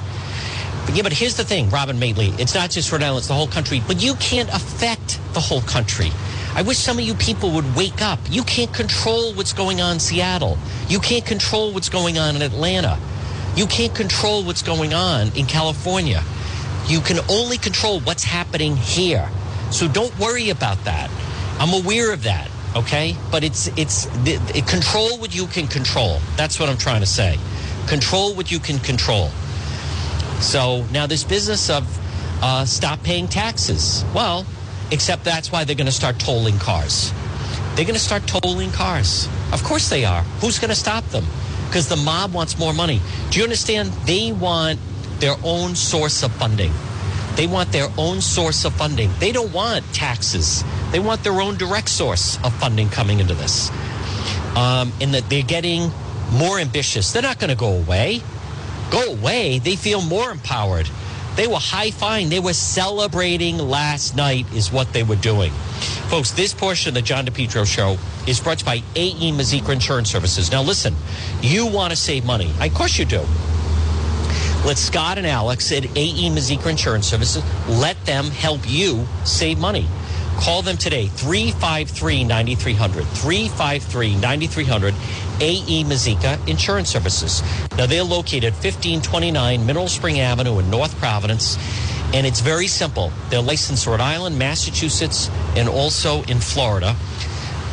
But 0.87 0.95
yeah, 0.95 1.03
but 1.03 1.11
here's 1.11 1.35
the 1.35 1.43
thing, 1.43 1.69
Robin 1.69 1.97
Matley. 1.97 2.39
It's 2.39 2.55
not 2.55 2.69
just 2.69 2.89
Rhode 2.89 3.03
Island, 3.03 3.19
it's 3.19 3.27
the 3.27 3.33
whole 3.33 3.47
country. 3.47 3.81
But 3.85 4.01
you 4.01 4.15
can't 4.15 4.47
affect 4.49 5.19
the 5.33 5.41
whole 5.41 5.59
country. 5.61 6.11
I 6.55 6.61
wish 6.61 6.77
some 6.77 6.97
of 6.97 7.03
you 7.03 7.13
people 7.13 7.51
would 7.51 7.75
wake 7.75 8.01
up. 8.01 8.19
You 8.29 8.41
can't 8.43 8.73
control 8.73 9.33
what's 9.33 9.51
going 9.51 9.81
on 9.81 9.95
in 9.95 9.99
Seattle. 9.99 10.57
You 10.87 10.99
can't 11.01 11.25
control 11.25 11.73
what's 11.73 11.89
going 11.89 12.17
on 12.17 12.37
in 12.37 12.41
Atlanta. 12.41 12.97
You 13.57 13.67
can't 13.67 13.93
control 13.93 14.43
what's 14.45 14.63
going 14.63 14.93
on 14.93 15.27
in 15.35 15.45
California. 15.45 16.23
You 16.87 17.01
can 17.01 17.19
only 17.29 17.57
control 17.57 17.99
what's 17.99 18.23
happening 18.23 18.77
here. 18.77 19.29
So 19.71 19.89
don't 19.89 20.17
worry 20.17 20.51
about 20.51 20.81
that. 20.85 21.11
I'm 21.59 21.83
aware 21.83 22.13
of 22.13 22.23
that, 22.23 22.49
okay? 22.77 23.17
But 23.29 23.43
it's 23.43 23.67
it's 23.77 24.07
it, 24.25 24.65
control 24.67 25.17
what 25.17 25.35
you 25.35 25.47
can 25.47 25.67
control. 25.67 26.19
That's 26.37 26.61
what 26.61 26.69
I'm 26.69 26.77
trying 26.77 27.01
to 27.01 27.07
say. 27.07 27.37
Control 27.87 28.33
what 28.33 28.51
you 28.51 28.59
can 28.59 28.79
control. 28.79 29.31
So 30.39 30.85
now 30.91 31.07
this 31.07 31.23
business 31.23 31.69
of 31.69 31.85
uh, 32.41 32.65
stop 32.65 33.03
paying 33.03 33.27
taxes. 33.27 34.05
Well, 34.13 34.45
except 34.91 35.23
that's 35.23 35.51
why 35.51 35.63
they're 35.63 35.75
going 35.75 35.87
to 35.87 35.91
start 35.91 36.19
tolling 36.19 36.57
cars. 36.59 37.11
They're 37.75 37.85
going 37.85 37.95
to 37.95 37.99
start 37.99 38.27
tolling 38.27 38.71
cars. 38.71 39.27
Of 39.51 39.63
course 39.63 39.89
they 39.89 40.05
are. 40.05 40.23
Who's 40.41 40.59
going 40.59 40.69
to 40.69 40.75
stop 40.75 41.05
them? 41.05 41.25
Because 41.67 41.89
the 41.89 41.97
mob 41.97 42.33
wants 42.33 42.57
more 42.57 42.73
money. 42.73 43.01
Do 43.29 43.39
you 43.39 43.43
understand? 43.43 43.89
They 44.05 44.31
want 44.31 44.79
their 45.19 45.35
own 45.43 45.75
source 45.75 46.23
of 46.23 46.31
funding. 46.33 46.71
They 47.35 47.45
want 47.45 47.71
their 47.71 47.87
own 47.97 48.21
source 48.21 48.65
of 48.65 48.73
funding. 48.73 49.11
They 49.19 49.31
don't 49.31 49.53
want 49.53 49.85
taxes. 49.93 50.63
They 50.91 50.99
want 50.99 51.23
their 51.23 51.39
own 51.39 51.57
direct 51.57 51.89
source 51.89 52.37
of 52.43 52.53
funding 52.55 52.89
coming 52.89 53.19
into 53.19 53.35
this. 53.35 53.69
Um, 54.55 54.91
and 55.01 55.13
that 55.13 55.29
they're 55.29 55.43
getting 55.43 55.91
more 56.31 56.57
ambitious. 56.57 57.13
They're 57.13 57.21
not 57.21 57.37
going 57.37 57.49
to 57.49 57.55
go 57.55 57.73
away. 57.73 58.21
Go 58.91 59.13
away. 59.13 59.59
They 59.59 59.75
feel 59.75 60.01
more 60.01 60.31
empowered. 60.31 60.89
They 61.35 61.45
were 61.45 61.59
high 61.59 61.91
fiving. 61.91 62.29
They 62.29 62.39
were 62.39 62.53
celebrating 62.53 63.57
last 63.57 64.15
night, 64.15 64.51
is 64.53 64.71
what 64.71 64.91
they 64.93 65.03
were 65.03 65.15
doing. 65.15 65.51
Folks, 66.09 66.31
this 66.31 66.53
portion 66.53 66.89
of 66.89 66.95
the 66.95 67.01
John 67.01 67.25
DePetro 67.25 67.65
show 67.65 67.97
is 68.25 68.39
brought 68.39 68.59
to 68.59 68.65
you 68.65 68.81
by 68.81 68.83
AE 68.95 69.31
Mazika 69.33 69.71
Insurance 69.71 70.09
Services. 70.09 70.51
Now, 70.51 70.63
listen, 70.63 70.95
you 71.41 71.67
want 71.67 71.91
to 71.91 71.95
save 71.95 72.25
money. 72.25 72.51
Of 72.59 72.73
course 72.73 72.97
you 72.97 73.05
do. 73.05 73.23
Let 74.65 74.77
Scott 74.77 75.17
and 75.17 75.27
Alex 75.27 75.71
at 75.71 75.85
AE 75.85 76.29
Mazika 76.31 76.69
Insurance 76.69 77.07
Services 77.07 77.43
let 77.69 78.03
them 78.05 78.25
help 78.25 78.61
you 78.67 79.07
save 79.23 79.59
money. 79.59 79.85
Call 80.37 80.61
them 80.61 80.77
today, 80.77 81.07
353 81.07 82.23
9300. 82.23 83.05
353 83.05 84.15
9300. 84.15 84.93
AE 85.39 85.83
Mazika 85.83 86.47
Insurance 86.47 86.89
Services. 86.89 87.43
Now, 87.77 87.85
they're 87.85 88.03
located 88.03 88.53
1529 88.53 89.65
Mineral 89.65 89.87
Spring 89.87 90.19
Avenue 90.19 90.59
in 90.59 90.69
North 90.69 90.97
Providence. 90.99 91.57
And 92.13 92.25
it's 92.25 92.39
very 92.39 92.67
simple. 92.67 93.11
They're 93.29 93.41
licensed 93.41 93.85
in 93.85 93.91
Rhode 93.91 94.01
Island, 94.01 94.39
Massachusetts, 94.39 95.29
and 95.55 95.67
also 95.67 96.23
in 96.23 96.39
Florida. 96.39 96.95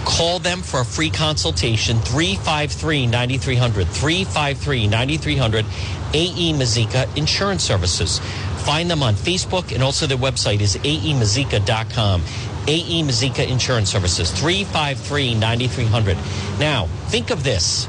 Call 0.05 0.39
them 0.39 0.61
for 0.61 0.81
a 0.81 0.85
free 0.85 1.11
consultation, 1.11 1.99
353 2.01 3.07
9300. 3.07 3.87
353 3.89 4.87
9300. 4.89 5.65
AE 6.13 6.53
Mazika 6.53 7.17
Insurance 7.17 7.63
Services. 7.63 8.21
Find 8.65 8.91
them 8.91 9.03
on 9.03 9.15
Facebook, 9.15 9.73
and 9.73 9.83
also 9.83 10.07
their 10.07 10.19
website 10.19 10.61
is 10.61 10.77
aemazika.com. 10.77 12.23
AE 12.67 13.03
Mazika 13.03 13.47
Insurance 13.47 13.91
Services, 13.91 14.31
353 14.31 15.35
9300. 15.35 16.17
Now, 16.59 16.87
think 17.09 17.31
of 17.31 17.45
this. 17.45 17.89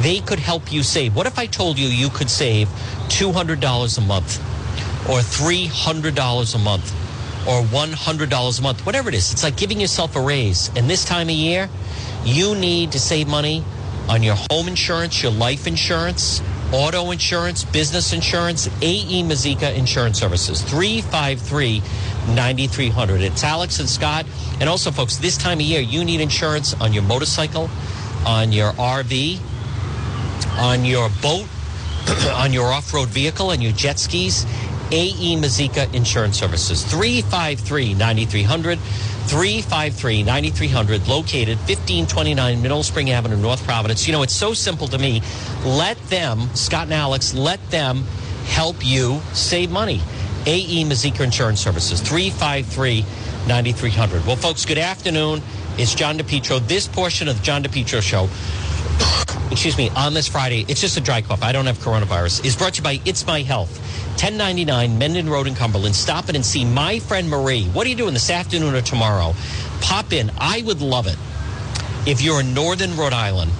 They 0.00 0.20
could 0.20 0.38
help 0.38 0.72
you 0.72 0.82
save. 0.82 1.14
What 1.14 1.26
if 1.26 1.38
I 1.38 1.46
told 1.46 1.78
you 1.78 1.88
you 1.88 2.08
could 2.08 2.30
save 2.30 2.68
$200 3.08 3.98
a 3.98 4.00
month, 4.00 4.38
or 5.08 5.20
$300 5.20 6.54
a 6.54 6.58
month, 6.58 6.92
or 7.48 7.62
$100 7.62 8.58
a 8.58 8.62
month, 8.62 8.86
whatever 8.86 9.08
it 9.08 9.14
is? 9.14 9.32
It's 9.32 9.42
like 9.42 9.56
giving 9.56 9.80
yourself 9.80 10.16
a 10.16 10.20
raise. 10.20 10.70
And 10.76 10.88
this 10.88 11.04
time 11.04 11.28
of 11.28 11.34
year, 11.34 11.68
you 12.24 12.54
need 12.54 12.92
to 12.92 13.00
save 13.00 13.28
money 13.28 13.64
on 14.08 14.22
your 14.22 14.36
home 14.50 14.68
insurance, 14.68 15.22
your 15.22 15.32
life 15.32 15.66
insurance, 15.66 16.40
auto 16.72 17.10
insurance, 17.10 17.64
business 17.64 18.12
insurance, 18.12 18.66
AE 18.82 19.22
Mazika 19.22 19.74
Insurance 19.74 20.18
Services, 20.18 20.62
353 20.62 21.82
9300. 22.34 23.22
It's 23.22 23.42
Alex 23.42 23.80
and 23.80 23.88
Scott. 23.88 24.26
And 24.60 24.68
also, 24.68 24.90
folks, 24.90 25.16
this 25.16 25.36
time 25.36 25.58
of 25.58 25.64
year, 25.64 25.80
you 25.80 26.04
need 26.04 26.20
insurance 26.20 26.74
on 26.74 26.92
your 26.92 27.02
motorcycle, 27.04 27.70
on 28.26 28.52
your 28.52 28.72
RV, 28.72 29.40
on 30.58 30.84
your 30.84 31.08
boat, 31.22 31.46
on 32.34 32.52
your 32.52 32.66
off 32.66 32.92
road 32.92 33.08
vehicle, 33.08 33.50
and 33.50 33.62
your 33.62 33.72
jet 33.72 33.98
skis. 33.98 34.46
AE 34.90 35.36
Mazika 35.36 35.92
Insurance 35.94 36.38
Services, 36.38 36.82
353 36.84 37.94
9300. 37.94 38.78
353 39.28 40.22
9300, 40.22 41.06
located 41.06 41.58
1529 41.58 42.62
Mineral 42.62 42.82
Spring 42.82 43.10
Avenue, 43.10 43.36
North 43.36 43.62
Providence. 43.64 44.06
You 44.06 44.14
know, 44.14 44.22
it's 44.22 44.34
so 44.34 44.54
simple 44.54 44.88
to 44.88 44.96
me. 44.96 45.20
Let 45.66 45.98
them, 46.08 46.48
Scott 46.54 46.84
and 46.84 46.94
Alex, 46.94 47.34
let 47.34 47.60
them 47.70 48.04
help 48.46 48.76
you 48.80 49.20
save 49.34 49.70
money. 49.70 50.00
AE 50.46 50.82
Mazika 50.84 51.20
Insurance 51.20 51.60
Services, 51.60 52.00
353 52.00 53.04
9300. 53.46 54.26
Well, 54.26 54.36
folks, 54.36 54.64
good 54.64 54.78
afternoon. 54.78 55.42
It's 55.76 55.94
John 55.94 56.16
DePetro. 56.16 56.66
This 56.66 56.88
portion 56.88 57.28
of 57.28 57.36
the 57.36 57.42
John 57.42 57.62
DePetro 57.62 58.00
Show, 58.00 58.30
excuse 59.50 59.76
me, 59.76 59.90
on 59.90 60.14
this 60.14 60.28
Friday, 60.28 60.64
it's 60.68 60.80
just 60.80 60.96
a 60.96 61.00
dry 61.00 61.22
cough. 61.22 61.42
I 61.42 61.52
don't 61.52 61.66
have 61.66 61.78
coronavirus, 61.78 62.44
is 62.44 62.56
brought 62.56 62.74
to 62.74 62.78
you 62.78 62.84
by 62.84 63.00
It's 63.04 63.26
My 63.26 63.42
Health. 63.42 63.78
1099 64.18 64.98
Mendon 64.98 65.28
Road 65.28 65.46
in 65.46 65.54
Cumberland. 65.54 65.94
Stop 65.94 66.28
in 66.28 66.34
and 66.34 66.44
see 66.44 66.64
my 66.64 66.98
friend 66.98 67.30
Marie. 67.30 67.64
What 67.66 67.86
are 67.86 67.90
you 67.90 67.96
doing 67.96 68.14
this 68.14 68.30
afternoon 68.30 68.74
or 68.74 68.82
tomorrow? 68.82 69.34
Pop 69.80 70.12
in. 70.12 70.30
I 70.38 70.62
would 70.62 70.80
love 70.80 71.06
it 71.06 71.16
if 72.08 72.22
you're 72.22 72.40
in 72.40 72.54
northern 72.54 72.96
Rhode 72.96 73.12
Island, 73.12 73.50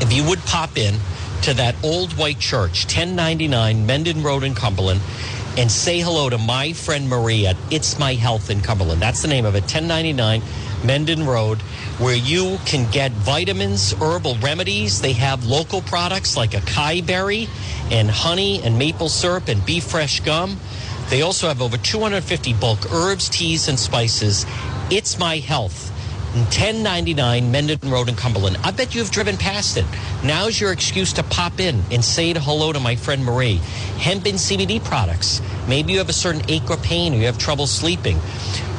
if 0.00 0.12
you 0.12 0.24
would 0.28 0.38
pop 0.40 0.76
in 0.78 0.94
to 1.42 1.54
that 1.54 1.74
old 1.82 2.12
white 2.16 2.38
church, 2.38 2.84
1099 2.84 3.84
Mendon 3.84 4.22
Road 4.22 4.44
in 4.44 4.54
Cumberland, 4.54 5.00
and 5.58 5.70
say 5.70 6.00
hello 6.00 6.30
to 6.30 6.38
my 6.38 6.72
friend 6.72 7.08
Marie 7.08 7.46
at 7.46 7.56
It's 7.70 7.98
My 7.98 8.14
Health 8.14 8.48
in 8.48 8.60
Cumberland. 8.60 9.02
That's 9.02 9.22
the 9.22 9.28
name 9.28 9.44
of 9.44 9.54
it, 9.54 9.62
1099 9.62 10.40
Mendon 10.84 11.26
Road, 11.26 11.60
where 12.02 12.16
you 12.16 12.58
can 12.66 12.90
get 12.90 13.12
vitamins, 13.12 13.92
herbal 13.92 14.34
remedies. 14.42 15.00
They 15.00 15.12
have 15.12 15.46
local 15.46 15.82
products 15.82 16.36
like 16.36 16.50
acai 16.50 17.06
berry 17.06 17.48
and 17.92 18.10
honey 18.10 18.60
and 18.62 18.76
maple 18.76 19.08
syrup 19.08 19.46
and 19.46 19.64
beef 19.64 19.84
fresh 19.84 20.18
gum. 20.18 20.56
They 21.10 21.22
also 21.22 21.46
have 21.46 21.62
over 21.62 21.76
250 21.76 22.54
bulk 22.54 22.92
herbs, 22.92 23.28
teas, 23.28 23.68
and 23.68 23.78
spices. 23.78 24.44
It's 24.90 25.16
My 25.16 25.36
Health. 25.36 25.90
1099 26.32 27.52
Mendon 27.52 27.90
Road 27.90 28.08
in 28.08 28.16
Cumberland. 28.16 28.56
I 28.64 28.70
bet 28.72 28.94
you've 28.94 29.10
driven 29.10 29.36
past 29.36 29.76
it. 29.76 29.84
Now's 30.24 30.58
your 30.58 30.72
excuse 30.72 31.12
to 31.12 31.22
pop 31.22 31.60
in 31.60 31.82
and 31.92 32.02
say 32.02 32.32
hello 32.32 32.72
to 32.72 32.80
my 32.80 32.96
friend 32.96 33.24
Marie. 33.24 33.60
Hemp 33.98 34.24
and 34.26 34.38
CBD 34.38 34.82
products. 34.82 35.40
Maybe 35.68 35.92
you 35.92 35.98
have 35.98 36.08
a 36.08 36.14
certain 36.14 36.42
ache 36.50 36.68
or 36.70 36.78
pain 36.78 37.12
or 37.12 37.18
you 37.18 37.26
have 37.26 37.38
trouble 37.38 37.66
sleeping. 37.66 38.18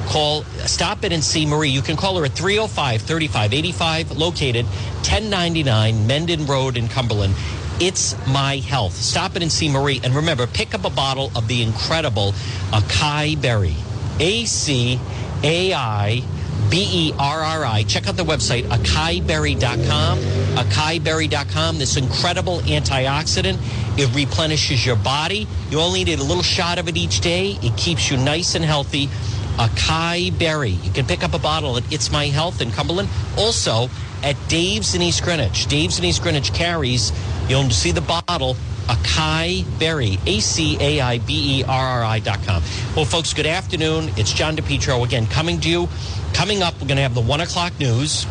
Call, 0.08 0.44
stop 0.66 1.04
It 1.04 1.12
and 1.12 1.24
see 1.24 1.46
Marie. 1.46 1.70
You 1.70 1.82
can 1.82 1.96
call 1.96 2.18
her 2.18 2.26
at 2.26 2.34
305 2.34 3.02
3585, 3.02 4.18
located 4.18 4.66
1099 4.66 6.08
Mendon 6.08 6.46
Road 6.46 6.78
in 6.78 6.88
Cumberland. 6.88 7.36
It's 7.80 8.16
My 8.28 8.58
Health. 8.58 8.94
Stop 8.94 9.36
it 9.36 9.42
and 9.42 9.52
see 9.52 9.70
Marie. 9.70 10.00
And 10.04 10.16
remember, 10.16 10.46
pick 10.48 10.74
up 10.76 10.86
a 10.86 10.90
bottle 10.90 11.32
of 11.36 11.48
the 11.48 11.64
incredible 11.64 12.34
Acai 12.72 13.42
Berry. 13.42 13.76
A 14.20 14.46
C 14.46 15.00
A 15.44 15.74
I 15.74 16.24
B 16.70 16.88
E 16.92 17.14
R 17.18 17.42
R 17.42 17.66
I. 17.66 17.84
Check 17.84 18.08
out 18.08 18.16
the 18.16 18.24
website, 18.24 18.64
acaiberry.com. 18.64 20.20
Acaiberry.com. 20.56 21.78
This 21.78 21.98
incredible 21.98 22.60
antioxidant. 22.60 23.58
It 23.98 24.14
replenishes 24.16 24.86
your 24.86 24.96
body. 24.96 25.48
You 25.70 25.80
only 25.80 26.04
need 26.04 26.20
a 26.20 26.24
little 26.24 26.44
shot 26.44 26.78
of 26.80 26.88
it 26.88 26.98
each 26.98 27.22
day. 27.22 27.58
It 27.62 27.76
keeps 27.78 28.10
you 28.10 28.18
nice 28.18 28.56
and 28.56 28.64
healthy. 28.64 29.10
Acai 29.58 30.38
Berry. 30.38 30.72
You 30.72 30.92
can 30.92 31.06
pick 31.06 31.24
up 31.24 31.34
a 31.34 31.40
bottle 31.40 31.78
at 31.78 31.92
It's 31.92 32.12
My 32.12 32.26
Health 32.26 32.62
in 32.62 32.72
Cumberland. 32.72 33.10
Also 33.38 33.90
at 34.24 34.36
Dave's 34.48 34.96
in 34.96 35.02
East 35.02 35.24
Greenwich. 35.24 35.68
Dave's 35.68 36.00
in 36.00 36.06
East 36.06 36.22
Greenwich 36.24 36.54
carries, 36.54 37.12
you'll 37.48 37.70
see 37.70 37.92
the 37.92 38.02
bottle, 38.02 38.56
Acai 38.88 39.64
Berry, 39.80 40.18
A 40.26 40.40
C 40.40 40.78
A 40.80 41.02
I 41.02 41.18
B 41.20 41.60
E 41.60 41.64
R 41.64 41.86
R 41.86 42.04
I 42.04 42.20
dot 42.20 42.44
com. 42.44 42.62
Well, 42.96 43.06
folks, 43.06 43.34
good 43.34 43.46
afternoon. 43.46 44.10
It's 44.18 44.34
John 44.34 44.56
DePetro 44.58 45.06
again 45.06 45.28
coming 45.28 45.60
to 45.62 45.70
you. 45.70 45.90
Coming 46.34 46.62
up, 46.62 46.74
we're 46.76 46.88
going 46.88 46.98
to 46.98 47.04
have 47.04 47.14
the 47.14 47.22
one 47.22 47.42
o'clock 47.42 47.80
news, 47.80 48.26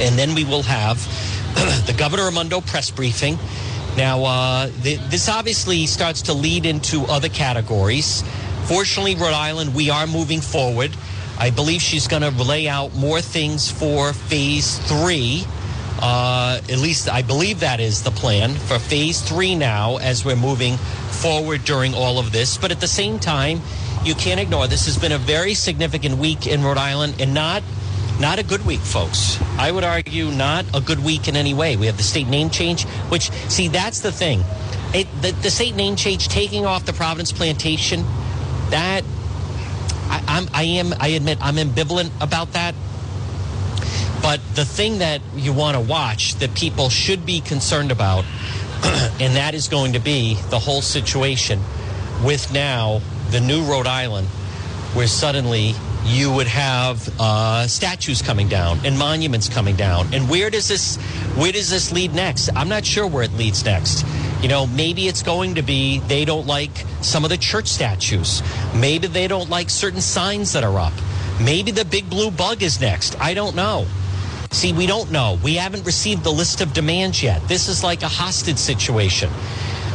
and 0.00 0.18
then 0.18 0.34
we 0.34 0.44
will 0.44 0.62
have 0.62 0.98
the 1.86 1.94
Governor 1.96 2.24
Raimondo 2.24 2.62
press 2.62 2.90
briefing. 2.90 3.38
Now, 3.96 4.24
uh, 4.24 4.66
the, 4.82 4.96
this 5.08 5.28
obviously 5.28 5.86
starts 5.86 6.22
to 6.22 6.32
lead 6.32 6.66
into 6.66 7.02
other 7.02 7.28
categories. 7.28 8.24
Fortunately, 8.66 9.14
Rhode 9.14 9.34
Island, 9.34 9.74
we 9.74 9.90
are 9.90 10.06
moving 10.06 10.40
forward. 10.40 10.96
I 11.38 11.50
believe 11.50 11.82
she's 11.82 12.06
going 12.06 12.22
to 12.22 12.30
lay 12.30 12.68
out 12.68 12.94
more 12.94 13.20
things 13.20 13.70
for 13.70 14.12
phase 14.12 14.78
three. 14.78 15.44
Uh, 16.00 16.60
at 16.68 16.78
least 16.78 17.08
I 17.08 17.22
believe 17.22 17.60
that 17.60 17.80
is 17.80 18.02
the 18.02 18.10
plan 18.10 18.54
for 18.54 18.78
phase 18.78 19.20
three 19.20 19.54
now 19.54 19.98
as 19.98 20.24
we're 20.24 20.36
moving 20.36 20.76
forward 20.76 21.64
during 21.64 21.94
all 21.94 22.18
of 22.18 22.32
this. 22.32 22.56
But 22.56 22.70
at 22.72 22.80
the 22.80 22.88
same 22.88 23.18
time, 23.18 23.60
you 24.04 24.14
can't 24.14 24.40
ignore 24.40 24.66
this 24.66 24.86
has 24.86 24.98
been 24.98 25.12
a 25.12 25.18
very 25.18 25.54
significant 25.54 26.18
week 26.18 26.46
in 26.46 26.62
Rhode 26.62 26.78
Island 26.78 27.16
and 27.20 27.34
not 27.34 27.62
not 28.20 28.38
a 28.38 28.44
good 28.44 28.64
week, 28.64 28.80
folks. 28.80 29.40
I 29.58 29.72
would 29.72 29.82
argue 29.82 30.30
not 30.30 30.64
a 30.72 30.80
good 30.80 31.00
week 31.00 31.26
in 31.26 31.34
any 31.34 31.52
way. 31.52 31.76
We 31.76 31.86
have 31.86 31.96
the 31.96 32.04
state 32.04 32.28
name 32.28 32.48
change, 32.48 32.84
which, 33.08 33.30
see, 33.50 33.66
that's 33.66 34.00
the 34.00 34.12
thing. 34.12 34.44
It, 34.94 35.08
the, 35.20 35.32
the 35.32 35.50
state 35.50 35.74
name 35.74 35.96
change 35.96 36.28
taking 36.28 36.64
off 36.64 36.84
the 36.84 36.92
Providence 36.92 37.32
Plantation, 37.32 38.04
that 38.70 39.04
I, 40.08 40.22
I'm, 40.28 40.48
I 40.52 40.62
am, 40.64 40.94
I 41.00 41.08
admit, 41.08 41.38
I'm 41.40 41.56
ambivalent 41.56 42.10
about 42.20 42.52
that. 42.52 42.74
But 44.22 44.40
the 44.54 44.64
thing 44.64 44.98
that 44.98 45.20
you 45.34 45.52
want 45.52 45.76
to 45.76 45.80
watch 45.80 46.36
that 46.36 46.54
people 46.54 46.88
should 46.88 47.26
be 47.26 47.40
concerned 47.40 47.92
about, 47.92 48.24
and 49.20 49.36
that 49.36 49.54
is 49.54 49.68
going 49.68 49.92
to 49.92 49.98
be 49.98 50.34
the 50.48 50.58
whole 50.58 50.82
situation 50.82 51.60
with 52.24 52.52
now 52.52 53.00
the 53.30 53.40
new 53.40 53.64
Rhode 53.64 53.86
Island, 53.86 54.26
where 54.94 55.06
suddenly 55.06 55.74
you 56.04 56.32
would 56.32 56.46
have 56.46 57.08
uh, 57.20 57.66
statues 57.66 58.22
coming 58.22 58.48
down 58.48 58.78
and 58.84 58.98
monuments 58.98 59.48
coming 59.48 59.76
down. 59.76 60.12
And 60.12 60.28
where 60.28 60.50
does 60.50 60.68
this 60.68 60.96
where 61.36 61.52
does 61.52 61.70
this 61.70 61.92
lead 61.92 62.14
next? 62.14 62.50
I'm 62.54 62.68
not 62.68 62.84
sure 62.84 63.06
where 63.06 63.24
it 63.24 63.32
leads 63.34 63.64
next. 63.64 64.04
You 64.44 64.48
know, 64.48 64.66
maybe 64.66 65.08
it's 65.08 65.22
going 65.22 65.54
to 65.54 65.62
be 65.62 66.00
they 66.00 66.26
don't 66.26 66.46
like 66.46 66.84
some 67.00 67.24
of 67.24 67.30
the 67.30 67.38
church 67.38 67.66
statues. 67.66 68.42
Maybe 68.74 69.06
they 69.06 69.26
don't 69.26 69.48
like 69.48 69.70
certain 69.70 70.02
signs 70.02 70.52
that 70.52 70.62
are 70.62 70.78
up. 70.78 70.92
Maybe 71.40 71.70
the 71.70 71.86
big 71.86 72.10
blue 72.10 72.30
bug 72.30 72.62
is 72.62 72.78
next. 72.78 73.18
I 73.18 73.32
don't 73.32 73.56
know. 73.56 73.86
See, 74.50 74.74
we 74.74 74.86
don't 74.86 75.10
know. 75.10 75.38
We 75.42 75.54
haven't 75.54 75.86
received 75.86 76.24
the 76.24 76.30
list 76.30 76.60
of 76.60 76.74
demands 76.74 77.22
yet. 77.22 77.40
This 77.48 77.70
is 77.70 77.82
like 77.82 78.02
a 78.02 78.08
hostage 78.08 78.58
situation. 78.58 79.30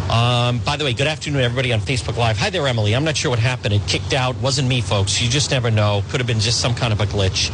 Um, 0.09 0.57
by 0.65 0.77
the 0.77 0.83
way, 0.83 0.93
good 0.93 1.05
afternoon, 1.05 1.41
everybody 1.41 1.71
on 1.71 1.79
Facebook 1.79 2.17
Live. 2.17 2.39
Hi 2.39 2.49
there, 2.49 2.67
Emily. 2.67 2.95
I'm 2.95 3.03
not 3.03 3.15
sure 3.15 3.29
what 3.29 3.37
happened. 3.37 3.75
It 3.75 3.85
kicked 3.85 4.13
out. 4.13 4.35
Wasn't 4.37 4.67
me, 4.67 4.81
folks. 4.81 5.21
You 5.21 5.29
just 5.29 5.51
never 5.51 5.69
know. 5.69 6.01
Could 6.09 6.19
have 6.19 6.25
been 6.25 6.39
just 6.39 6.59
some 6.59 6.73
kind 6.73 6.91
of 6.91 6.99
a 6.99 7.05
glitch. 7.05 7.51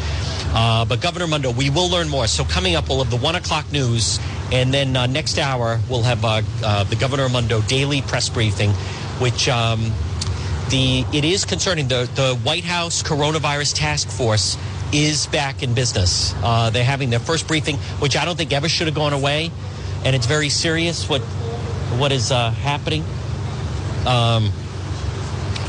Uh, 0.55 0.85
but 0.85 1.01
Governor 1.01 1.25
Raimondo, 1.25 1.51
we 1.51 1.69
will 1.69 1.89
learn 1.89 2.07
more. 2.07 2.27
So 2.27 2.45
coming 2.45 2.77
up, 2.77 2.87
we'll 2.87 3.03
have 3.03 3.11
the 3.11 3.17
one 3.17 3.35
o'clock 3.35 3.69
news, 3.73 4.21
and 4.51 4.73
then 4.73 4.95
uh, 4.95 5.05
next 5.07 5.37
hour 5.37 5.79
we'll 5.89 6.03
have 6.03 6.23
uh, 6.23 6.41
uh 6.63 6.83
the 6.85 6.95
Governor 6.95 7.23
Raimondo 7.23 7.61
daily 7.61 8.01
press 8.01 8.29
briefing, 8.29 8.71
which 9.19 9.49
um, 9.49 9.91
the 10.69 11.05
it 11.13 11.25
is 11.25 11.45
concerning 11.45 11.87
the 11.87 12.09
the 12.15 12.35
White 12.43 12.65
House 12.65 13.03
coronavirus 13.03 13.75
task 13.75 14.09
force 14.09 14.57
is 14.93 15.27
back 15.27 15.63
in 15.63 15.73
business. 15.73 16.33
Uh, 16.43 16.69
they're 16.69 16.83
having 16.83 17.09
their 17.09 17.19
first 17.19 17.47
briefing, 17.47 17.77
which 17.99 18.15
I 18.15 18.25
don't 18.25 18.37
think 18.37 18.53
ever 18.53 18.69
should 18.69 18.87
have 18.87 18.95
gone 18.95 19.13
away, 19.13 19.51
and 20.03 20.15
it's 20.15 20.27
very 20.27 20.49
serious. 20.49 21.09
What 21.09 21.21
what 21.99 22.11
is 22.11 22.31
uh, 22.31 22.51
happening. 22.51 23.03
Um, 24.05 24.51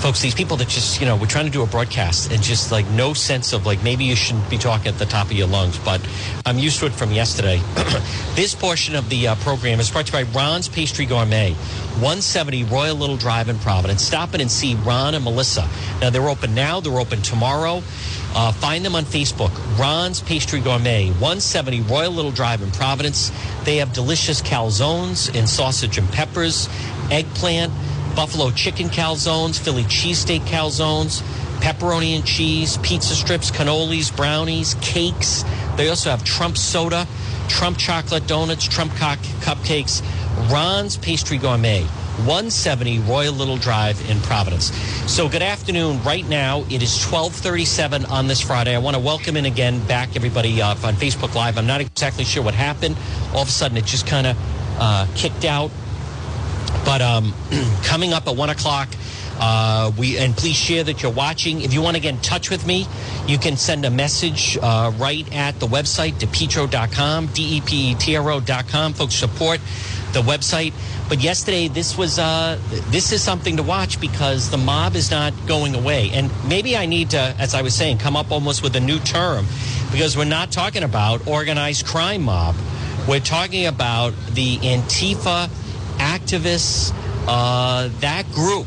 folks, 0.06 0.22
these 0.22 0.36
people 0.36 0.56
that 0.56 0.68
just, 0.68 1.00
you 1.00 1.06
know, 1.06 1.16
we're 1.16 1.26
trying 1.26 1.46
to 1.46 1.50
do 1.50 1.64
a 1.64 1.66
broadcast 1.66 2.30
and 2.30 2.40
just 2.40 2.70
like 2.70 2.88
no 2.90 3.12
sense 3.12 3.52
of 3.52 3.66
like 3.66 3.82
maybe 3.82 4.04
you 4.04 4.14
shouldn't 4.14 4.48
be 4.48 4.56
talking 4.56 4.86
at 4.86 4.96
the 5.00 5.04
top 5.04 5.26
of 5.26 5.32
your 5.32 5.48
lungs, 5.48 5.80
but 5.80 6.00
I'm 6.46 6.60
used 6.60 6.78
to 6.78 6.86
it 6.86 6.92
from 6.92 7.10
yesterday. 7.10 7.60
this 8.36 8.54
portion 8.54 8.94
of 8.94 9.08
the 9.08 9.26
uh, 9.26 9.34
program 9.34 9.80
is 9.80 9.90
brought 9.90 10.06
to 10.06 10.16
you 10.16 10.24
by 10.24 10.30
Ron's 10.30 10.68
Pastry 10.68 11.06
Gourmet, 11.06 11.54
170 11.54 12.62
Royal 12.62 12.94
Little 12.94 13.16
Drive 13.16 13.48
in 13.48 13.58
Providence. 13.58 14.00
Stop 14.00 14.32
in 14.32 14.40
and 14.40 14.48
see 14.48 14.76
Ron 14.76 15.16
and 15.16 15.24
Melissa. 15.24 15.68
Now, 16.00 16.10
they're 16.10 16.28
open 16.28 16.54
now, 16.54 16.78
they're 16.78 17.00
open 17.00 17.20
tomorrow. 17.22 17.82
Uh, 18.32 18.52
find 18.52 18.84
them 18.84 18.94
on 18.94 19.02
Facebook, 19.02 19.50
Ron's 19.76 20.20
Pastry 20.20 20.60
Gourmet, 20.60 21.08
170 21.08 21.80
Royal 21.80 22.12
Little 22.12 22.30
Drive 22.30 22.62
in 22.62 22.70
Providence. 22.70 23.32
They 23.64 23.78
have 23.78 23.92
delicious 23.92 24.40
calzones 24.40 25.36
and 25.36 25.48
sausage 25.48 25.98
and 25.98 26.08
peppers, 26.12 26.68
eggplant, 27.10 27.72
buffalo 28.16 28.50
chicken 28.50 28.88
calzones, 28.88 29.58
Philly 29.58 29.84
cheesesteak 29.84 30.40
calzones, 30.40 31.20
pepperoni 31.60 32.16
and 32.16 32.24
cheese, 32.24 32.78
pizza 32.78 33.14
strips, 33.14 33.50
cannolis, 33.50 34.14
brownies, 34.16 34.74
cakes. 34.80 35.44
They 35.76 35.90
also 35.90 36.10
have 36.10 36.24
Trump 36.24 36.56
soda, 36.56 37.06
Trump 37.48 37.76
chocolate 37.76 38.26
donuts, 38.26 38.64
Trump 38.64 38.92
cupcakes, 38.92 40.02
Ron's 40.50 40.96
Pastry 40.96 41.36
Gourmet. 41.38 41.86
170 42.24 43.00
Royal 43.00 43.34
Little 43.34 43.58
Drive 43.58 44.10
in 44.10 44.18
Providence. 44.20 44.74
So 45.06 45.28
good 45.28 45.42
afternoon. 45.42 46.02
Right 46.02 46.26
now 46.26 46.60
it 46.70 46.82
is 46.82 47.04
1237 47.04 48.06
on 48.06 48.26
this 48.26 48.40
Friday. 48.40 48.74
I 48.74 48.78
want 48.78 48.96
to 48.96 49.02
welcome 49.02 49.36
in 49.36 49.44
again 49.44 49.86
back 49.86 50.16
everybody 50.16 50.62
uh, 50.62 50.70
on 50.70 50.94
Facebook 50.94 51.34
Live. 51.34 51.58
I'm 51.58 51.66
not 51.66 51.82
exactly 51.82 52.24
sure 52.24 52.42
what 52.42 52.54
happened. 52.54 52.96
All 53.34 53.42
of 53.42 53.48
a 53.48 53.50
sudden 53.50 53.76
it 53.76 53.84
just 53.84 54.06
kind 54.06 54.28
of 54.28 54.36
uh, 54.80 55.06
kicked 55.14 55.44
out. 55.44 55.70
But 56.86 57.02
um, 57.02 57.34
coming 57.82 58.14
up 58.14 58.28
at 58.28 58.36
1 58.36 58.48
o'clock, 58.48 58.88
uh, 59.38 59.92
we 59.98 60.16
and 60.16 60.34
please 60.34 60.56
share 60.56 60.84
that 60.84 61.02
you're 61.02 61.12
watching. 61.12 61.60
If 61.60 61.74
you 61.74 61.82
want 61.82 61.96
to 61.96 62.00
get 62.00 62.14
in 62.14 62.20
touch 62.20 62.48
with 62.48 62.66
me, 62.66 62.86
you 63.26 63.38
can 63.38 63.56
send 63.56 63.84
a 63.84 63.90
message 63.90 64.56
uh, 64.62 64.92
right 64.96 65.30
at 65.34 65.58
the 65.60 65.66
website, 65.66 66.14
depetro.com, 66.14 67.26
D-E-P-E-T-R-O.com. 67.26 68.92
Folks, 68.94 69.14
support 69.14 69.60
the 70.12 70.22
website. 70.22 70.72
But 71.08 71.20
yesterday, 71.20 71.68
this 71.68 71.98
was 71.98 72.18
uh, 72.18 72.58
this 72.88 73.12
is 73.12 73.22
something 73.22 73.58
to 73.58 73.62
watch 73.62 74.00
because 74.00 74.50
the 74.50 74.56
mob 74.56 74.96
is 74.96 75.10
not 75.10 75.34
going 75.46 75.74
away. 75.74 76.10
And 76.12 76.30
maybe 76.48 76.76
I 76.76 76.86
need 76.86 77.10
to, 77.10 77.18
as 77.18 77.54
I 77.54 77.62
was 77.62 77.74
saying, 77.74 77.98
come 77.98 78.16
up 78.16 78.30
almost 78.30 78.62
with 78.62 78.74
a 78.76 78.80
new 78.80 78.98
term 79.00 79.46
because 79.92 80.16
we're 80.16 80.24
not 80.24 80.50
talking 80.50 80.82
about 80.82 81.26
organized 81.26 81.84
crime 81.84 82.22
mob. 82.22 82.56
We're 83.08 83.20
talking 83.20 83.66
about 83.66 84.14
the 84.30 84.56
Antifa 84.58 85.48
activists, 85.98 86.92
uh, 87.26 87.88
that 88.00 88.30
group 88.32 88.66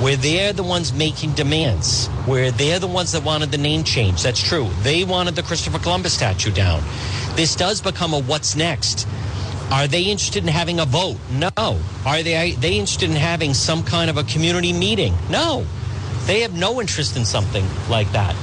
where 0.00 0.16
they're 0.16 0.52
the 0.52 0.62
ones 0.62 0.92
making 0.92 1.32
demands, 1.32 2.08
where 2.26 2.50
they're 2.50 2.78
the 2.78 2.86
ones 2.86 3.12
that 3.12 3.22
wanted 3.22 3.50
the 3.50 3.58
name 3.58 3.84
change. 3.84 4.22
That's 4.22 4.42
true. 4.42 4.68
They 4.82 5.04
wanted 5.04 5.36
the 5.36 5.42
Christopher 5.42 5.78
Columbus 5.78 6.14
statue 6.14 6.50
down. 6.50 6.82
This 7.36 7.54
does 7.54 7.80
become 7.80 8.12
a 8.12 8.20
what's 8.20 8.56
next. 8.56 9.06
Are 9.70 9.86
they 9.86 10.02
interested 10.02 10.42
in 10.42 10.48
having 10.48 10.80
a 10.80 10.84
vote? 10.84 11.16
No. 11.30 11.80
Are 12.04 12.22
they, 12.22 12.52
they 12.52 12.74
interested 12.74 13.10
in 13.10 13.16
having 13.16 13.54
some 13.54 13.82
kind 13.84 14.10
of 14.10 14.16
a 14.18 14.24
community 14.24 14.72
meeting? 14.72 15.14
No. 15.30 15.64
They 16.26 16.40
have 16.40 16.52
no 16.52 16.80
interest 16.80 17.16
in 17.16 17.24
something 17.24 17.64
like 17.88 18.10
that. 18.12 18.34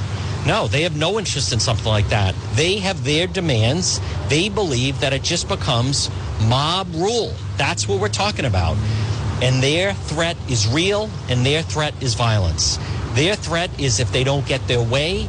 No, 0.46 0.66
they 0.68 0.82
have 0.82 0.96
no 0.96 1.18
interest 1.18 1.52
in 1.52 1.60
something 1.60 1.86
like 1.86 2.08
that. 2.08 2.34
They 2.54 2.78
have 2.78 3.04
their 3.04 3.26
demands. 3.26 4.00
They 4.28 4.48
believe 4.48 5.00
that 5.00 5.12
it 5.12 5.22
just 5.22 5.48
becomes 5.48 6.10
mob 6.48 6.88
rule. 6.94 7.34
That's 7.56 7.86
what 7.86 8.00
we're 8.00 8.08
talking 8.08 8.46
about. 8.46 8.76
And 9.42 9.62
their 9.62 9.94
threat 9.94 10.36
is 10.48 10.66
real, 10.68 11.10
and 11.28 11.44
their 11.44 11.62
threat 11.62 11.94
is 12.02 12.14
violence. 12.14 12.78
Their 13.12 13.36
threat 13.36 13.70
is 13.78 14.00
if 14.00 14.12
they 14.12 14.24
don't 14.24 14.46
get 14.46 14.66
their 14.66 14.82
way, 14.82 15.28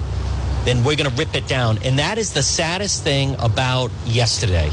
then 0.63 0.83
we're 0.83 0.95
going 0.95 1.09
to 1.09 1.15
rip 1.15 1.35
it 1.35 1.47
down. 1.47 1.79
And 1.83 1.99
that 1.99 2.17
is 2.17 2.33
the 2.33 2.43
saddest 2.43 3.03
thing 3.03 3.35
about 3.39 3.91
yesterday 4.05 4.69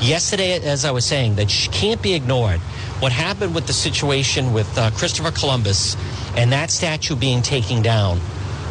yesterday, 0.00 0.54
as 0.60 0.84
I 0.84 0.90
was 0.90 1.04
saying, 1.04 1.36
that 1.36 1.48
can't 1.72 2.00
be 2.00 2.14
ignored. 2.14 2.60
What 3.00 3.12
happened 3.12 3.54
with 3.54 3.66
the 3.66 3.72
situation 3.72 4.52
with 4.52 4.76
uh, 4.78 4.90
Christopher 4.92 5.30
Columbus 5.30 5.96
and 6.36 6.52
that 6.52 6.70
statue 6.70 7.16
being 7.16 7.42
taken 7.42 7.82
down 7.82 8.20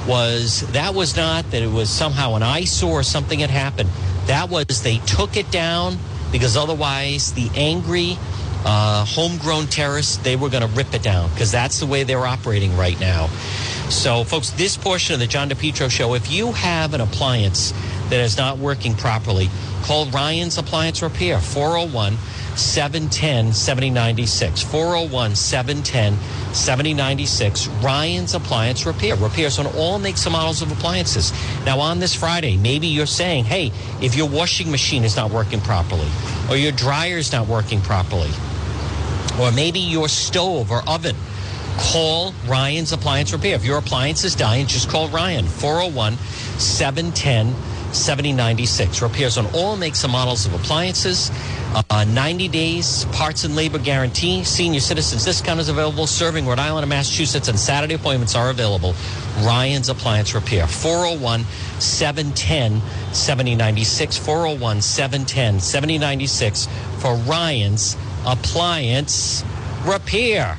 was 0.10 0.62
that 0.72 0.96
was 0.96 1.16
not 1.16 1.50
that 1.52 1.62
it 1.62 1.72
was 1.72 1.88
somehow 1.88 2.34
an 2.34 2.42
eyesore 2.42 3.00
or 3.00 3.04
something 3.04 3.40
had 3.40 3.52
happened. 3.52 3.90
That 4.26 4.50
was 4.50 4.82
they 4.82 4.98
took 4.98 5.38
it 5.38 5.52
down 5.52 5.98
because 6.32 6.58
otherwise 6.58 7.34
the 7.34 7.50
angry 7.56 8.18
uh, 8.66 9.06
homegrown 9.06 9.68
terrorists 9.68 10.18
they 10.18 10.36
were 10.36 10.50
going 10.50 10.68
to 10.68 10.76
rip 10.76 10.94
it 10.96 11.04
down 11.04 11.30
because 11.30 11.52
that's 11.52 11.80
the 11.80 11.86
way 11.86 12.04
they're 12.04 12.26
operating 12.26 12.76
right 12.76 13.00
now. 13.00 13.28
So, 13.90 14.24
folks, 14.24 14.50
this 14.52 14.78
portion 14.78 15.14
of 15.14 15.20
the 15.20 15.28
John 15.28 15.50
DePetro 15.50 15.90
show, 15.90 16.14
if 16.16 16.32
you 16.32 16.52
have 16.54 16.94
an 16.94 17.02
appliance 17.02 17.72
that 18.10 18.20
is 18.20 18.38
not 18.38 18.58
working 18.58 18.96
properly, 18.96 19.50
Call 19.84 20.06
Ryan's 20.08 20.58
Appliance 20.58 21.02
Repair, 21.02 21.40
401 21.40 22.18
710 22.58 23.54
7096. 23.54 24.64
401 24.64 25.36
710 25.36 26.18
7096. 26.54 27.68
Ryan's 27.84 28.34
Appliance 28.34 28.86
Repair. 28.86 29.16
Repairs 29.16 29.60
on 29.60 29.68
all 29.68 30.00
makes 30.00 30.26
and 30.26 30.34
models 30.34 30.62
of 30.62 30.72
appliances. 30.72 31.32
Now, 31.66 31.80
on 31.80 32.00
this 32.00 32.16
Friday, 32.16 32.58
maybe 32.58 32.88
you're 32.88 33.06
saying, 33.06 33.46
hey, 33.46 33.72
if 34.02 34.16
your 34.16 34.28
washing 34.28 34.72
machine 34.72 35.04
is 35.04 35.16
not 35.16 35.32
working 35.32 35.62
properly, 35.62 36.08
or 36.50 36.56
your 36.56 36.72
dryer 36.72 37.18
is 37.18 37.32
not 37.32 37.48
working 37.48 37.82
properly, 37.82 38.30
or 39.40 39.52
maybe 39.52 39.80
your 39.80 40.10
stove 40.10 40.72
or 40.72 40.82
oven, 40.88 41.16
call 41.78 42.34
Ryan's 42.48 42.92
Appliance 42.92 43.32
Repair. 43.32 43.56
If 43.56 43.64
your 43.64 43.78
appliance 43.78 44.24
is 44.24 44.36
dying, 44.36 44.68
just 44.68 44.90
call 44.90 45.08
Ryan, 45.10 45.46
401 45.46 46.18
710 46.58 47.56
7096. 47.94 49.02
Repairs 49.02 49.38
on 49.38 49.48
all 49.54 49.76
makes 49.76 50.04
and 50.04 50.12
models 50.12 50.46
of 50.46 50.54
appliances. 50.54 51.32
Uh, 51.72 52.04
90 52.04 52.48
days 52.48 53.06
parts 53.12 53.44
and 53.44 53.56
labor 53.56 53.78
guarantee. 53.78 54.44
Senior 54.44 54.80
citizens 54.80 55.24
discount 55.24 55.60
is 55.60 55.70
available. 55.70 56.08
Serving 56.08 56.48
Rhode 56.48 56.58
Island 56.58 56.84
and 56.84 56.90
Massachusetts 56.90 57.48
and 57.48 57.60
Saturday 57.60 57.94
appointments 57.94 58.34
are 58.36 58.50
available. 58.50 58.96
Ryan's 59.44 59.88
Appliance 59.88 60.34
Repair. 60.34 60.66
401 60.66 61.46
710 61.80 62.82
7096. 63.14 64.18
401 64.18 64.82
710 64.82 65.60
7096 65.60 66.68
for 66.98 67.16
Ryan's 67.16 67.96
Appliance 68.26 69.44
Repair. 69.86 70.58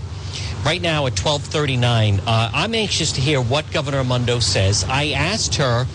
Right 0.65 0.81
now 0.81 1.07
at 1.07 1.19
1239, 1.19 2.21
uh, 2.21 2.51
I'm 2.53 2.75
anxious 2.75 3.13
to 3.13 3.21
hear 3.21 3.41
what 3.41 3.71
Governor 3.73 3.99
Raimondo 3.99 4.39
says. 4.39 4.85
I 4.89 5.09
asked 5.09 5.57
her 5.57 5.87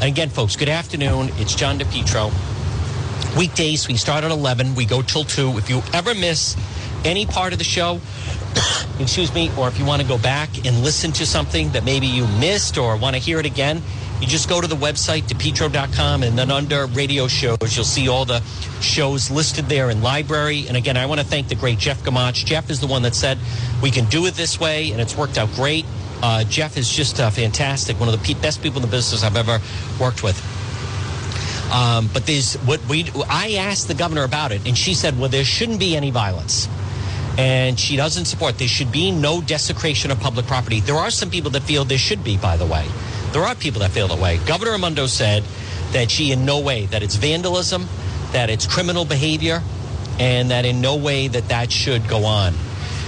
again, 0.00 0.28
folks, 0.28 0.54
good 0.56 0.68
afternoon. 0.68 1.30
It's 1.38 1.54
John 1.54 1.78
DePetro. 1.78 2.30
Weekdays, 3.36 3.86
we 3.86 3.96
start 3.96 4.24
at 4.24 4.30
11. 4.30 4.74
We 4.74 4.84
go 4.84 5.02
till 5.02 5.24
2. 5.24 5.58
If 5.58 5.70
you 5.70 5.82
ever 5.92 6.14
miss 6.14 6.56
any 7.04 7.26
part 7.26 7.52
of 7.52 7.58
the 7.58 7.64
show, 7.64 8.00
excuse 8.98 9.32
me, 9.32 9.50
or 9.56 9.68
if 9.68 9.78
you 9.78 9.84
want 9.84 10.02
to 10.02 10.08
go 10.08 10.18
back 10.18 10.66
and 10.66 10.82
listen 10.82 11.12
to 11.12 11.26
something 11.26 11.70
that 11.72 11.84
maybe 11.84 12.06
you 12.06 12.26
missed 12.26 12.76
or 12.76 12.96
want 12.96 13.14
to 13.14 13.22
hear 13.22 13.38
it 13.38 13.46
again, 13.46 13.82
you 14.20 14.26
just 14.26 14.48
go 14.48 14.60
to 14.60 14.66
the 14.66 14.76
website, 14.76 15.22
depetro.com, 15.22 16.22
and 16.22 16.36
then 16.36 16.50
under 16.50 16.86
radio 16.86 17.26
shows, 17.28 17.74
you'll 17.74 17.84
see 17.84 18.08
all 18.08 18.24
the 18.24 18.40
shows 18.80 19.30
listed 19.30 19.66
there 19.66 19.90
in 19.90 20.02
library. 20.02 20.66
And 20.68 20.76
again, 20.76 20.96
I 20.96 21.06
want 21.06 21.20
to 21.20 21.26
thank 21.26 21.48
the 21.48 21.54
great 21.54 21.78
Jeff 21.78 22.02
Gamach. 22.02 22.44
Jeff 22.44 22.68
is 22.68 22.80
the 22.80 22.86
one 22.86 23.02
that 23.02 23.14
said 23.14 23.38
we 23.82 23.90
can 23.90 24.04
do 24.06 24.26
it 24.26 24.34
this 24.34 24.60
way, 24.60 24.90
and 24.90 25.00
it's 25.00 25.16
worked 25.16 25.38
out 25.38 25.50
great. 25.52 25.86
Uh, 26.22 26.44
Jeff 26.44 26.76
is 26.76 26.90
just 26.90 27.18
uh, 27.18 27.30
fantastic. 27.30 27.98
One 27.98 28.08
of 28.08 28.22
the 28.22 28.34
best 28.34 28.62
people 28.62 28.78
in 28.78 28.82
the 28.82 28.90
business 28.90 29.22
I've 29.22 29.36
ever 29.36 29.58
worked 29.98 30.22
with. 30.22 30.59
Um, 31.70 32.10
but 32.12 32.26
there's 32.26 32.56
what 32.56 32.84
we. 32.88 33.10
I 33.28 33.54
asked 33.54 33.88
the 33.88 33.94
governor 33.94 34.24
about 34.24 34.52
it, 34.52 34.66
and 34.66 34.76
she 34.76 34.94
said, 34.94 35.18
"Well, 35.18 35.28
there 35.28 35.44
shouldn't 35.44 35.78
be 35.78 35.96
any 35.96 36.10
violence." 36.10 36.68
And 37.38 37.78
she 37.78 37.96
doesn't 37.96 38.24
support. 38.24 38.58
There 38.58 38.68
should 38.68 38.90
be 38.90 39.12
no 39.12 39.40
desecration 39.40 40.10
of 40.10 40.18
public 40.18 40.46
property. 40.46 40.80
There 40.80 40.96
are 40.96 41.10
some 41.10 41.30
people 41.30 41.50
that 41.52 41.62
feel 41.62 41.84
there 41.84 41.96
should 41.96 42.24
be. 42.24 42.36
By 42.36 42.56
the 42.56 42.66
way, 42.66 42.86
there 43.32 43.42
are 43.42 43.54
people 43.54 43.80
that 43.80 43.92
feel 43.92 44.08
that 44.08 44.18
way. 44.18 44.38
Governor 44.46 44.72
Raimondo 44.72 45.06
said 45.06 45.44
that 45.92 46.10
she, 46.10 46.32
in 46.32 46.44
no 46.44 46.60
way, 46.60 46.86
that 46.86 47.02
it's 47.02 47.14
vandalism, 47.14 47.88
that 48.32 48.50
it's 48.50 48.66
criminal 48.66 49.04
behavior, 49.04 49.62
and 50.18 50.50
that 50.50 50.64
in 50.64 50.80
no 50.80 50.96
way 50.96 51.28
that 51.28 51.48
that 51.48 51.70
should 51.70 52.08
go 52.08 52.24
on. 52.24 52.52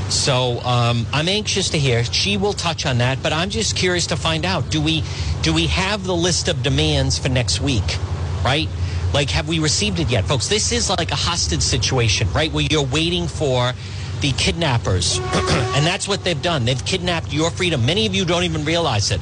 So 0.09 0.61
um, 0.61 1.07
I'm 1.13 1.29
anxious 1.29 1.71
to 1.71 1.79
hear. 1.79 2.05
She 2.05 2.37
will 2.37 2.53
touch 2.53 2.87
on 2.87 2.99
that, 2.99 3.23
but 3.23 3.33
I'm 3.33 3.51
just 3.51 3.77
curious 3.77 4.07
to 4.09 4.17
find 4.17 4.45
out: 4.45 4.71
do 4.71 4.81
we 4.81 5.03
do 5.43 5.53
we 5.53 5.67
have 5.67 6.05
the 6.05 6.15
list 6.15 6.47
of 6.47 6.63
demands 6.63 7.19
for 7.19 7.29
next 7.29 7.61
week? 7.61 7.99
Right? 8.45 8.69
Like, 9.13 9.31
have 9.31 9.47
we 9.47 9.59
received 9.59 10.01
it 10.01 10.11
yet, 10.11 10.25
folks? 10.25 10.49
This 10.49 10.73
is 10.73 10.89
like 10.89 11.11
a 11.11 11.17
hostage 11.17 11.61
situation, 11.61 12.33
right? 12.33 12.51
Where 12.53 12.67
you're 12.71 12.85
waiting 12.85 13.29
for 13.29 13.73
the 14.21 14.33
kidnappers, 14.33 15.19
and 15.23 15.87
that's 15.87 16.09
what 16.09 16.25
they've 16.25 16.41
done. 16.41 16.65
They've 16.65 16.85
kidnapped 16.85 17.33
your 17.33 17.51
freedom. 17.51 17.85
Many 17.85 18.07
of 18.07 18.15
you 18.15 18.25
don't 18.25 18.45
even 18.45 18.65
realize 18.65 19.11
it. 19.11 19.21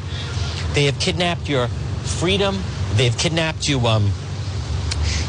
They 0.74 0.84
have 0.84 0.98
kidnapped 1.00 1.48
your 1.48 1.68
freedom. 1.68 2.62
They've 2.94 3.16
kidnapped 3.16 3.68
you. 3.68 3.80
Um, 3.86 4.12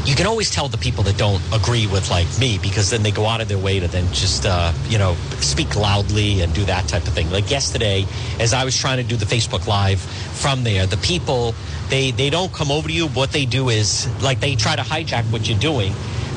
you 0.05 0.15
can 0.15 0.25
always 0.25 0.49
tell 0.49 0.67
the 0.67 0.77
people 0.77 1.03
that 1.03 1.17
don't 1.17 1.41
agree 1.53 1.85
with 1.85 2.09
like 2.09 2.27
me 2.39 2.57
because 2.61 2.89
then 2.89 3.03
they 3.03 3.11
go 3.11 3.25
out 3.25 3.39
of 3.39 3.47
their 3.47 3.57
way 3.57 3.79
to 3.79 3.87
then 3.87 4.11
just 4.13 4.45
uh, 4.45 4.73
you 4.89 4.97
know 4.97 5.15
speak 5.39 5.75
loudly 5.75 6.41
and 6.41 6.53
do 6.53 6.65
that 6.65 6.87
type 6.87 7.03
of 7.07 7.13
thing 7.13 7.29
like 7.29 7.51
yesterday 7.51 8.05
as 8.39 8.53
i 8.53 8.63
was 8.65 8.75
trying 8.75 8.97
to 8.97 9.03
do 9.03 9.15
the 9.15 9.25
facebook 9.25 9.67
live 9.67 10.01
from 10.01 10.63
there 10.63 10.85
the 10.87 10.97
people 10.97 11.53
they 11.91 12.09
they 12.09 12.31
don't 12.31 12.51
come 12.51 12.71
over 12.71 12.87
to 12.87 12.93
you. 12.93 13.07
What 13.09 13.31
they 13.31 13.45
do 13.45 13.69
is 13.69 14.07
like 14.23 14.39
they 14.39 14.55
try 14.55 14.75
to 14.75 14.81
hijack 14.81 15.25
what 15.31 15.47
you're 15.47 15.59
doing 15.59 15.93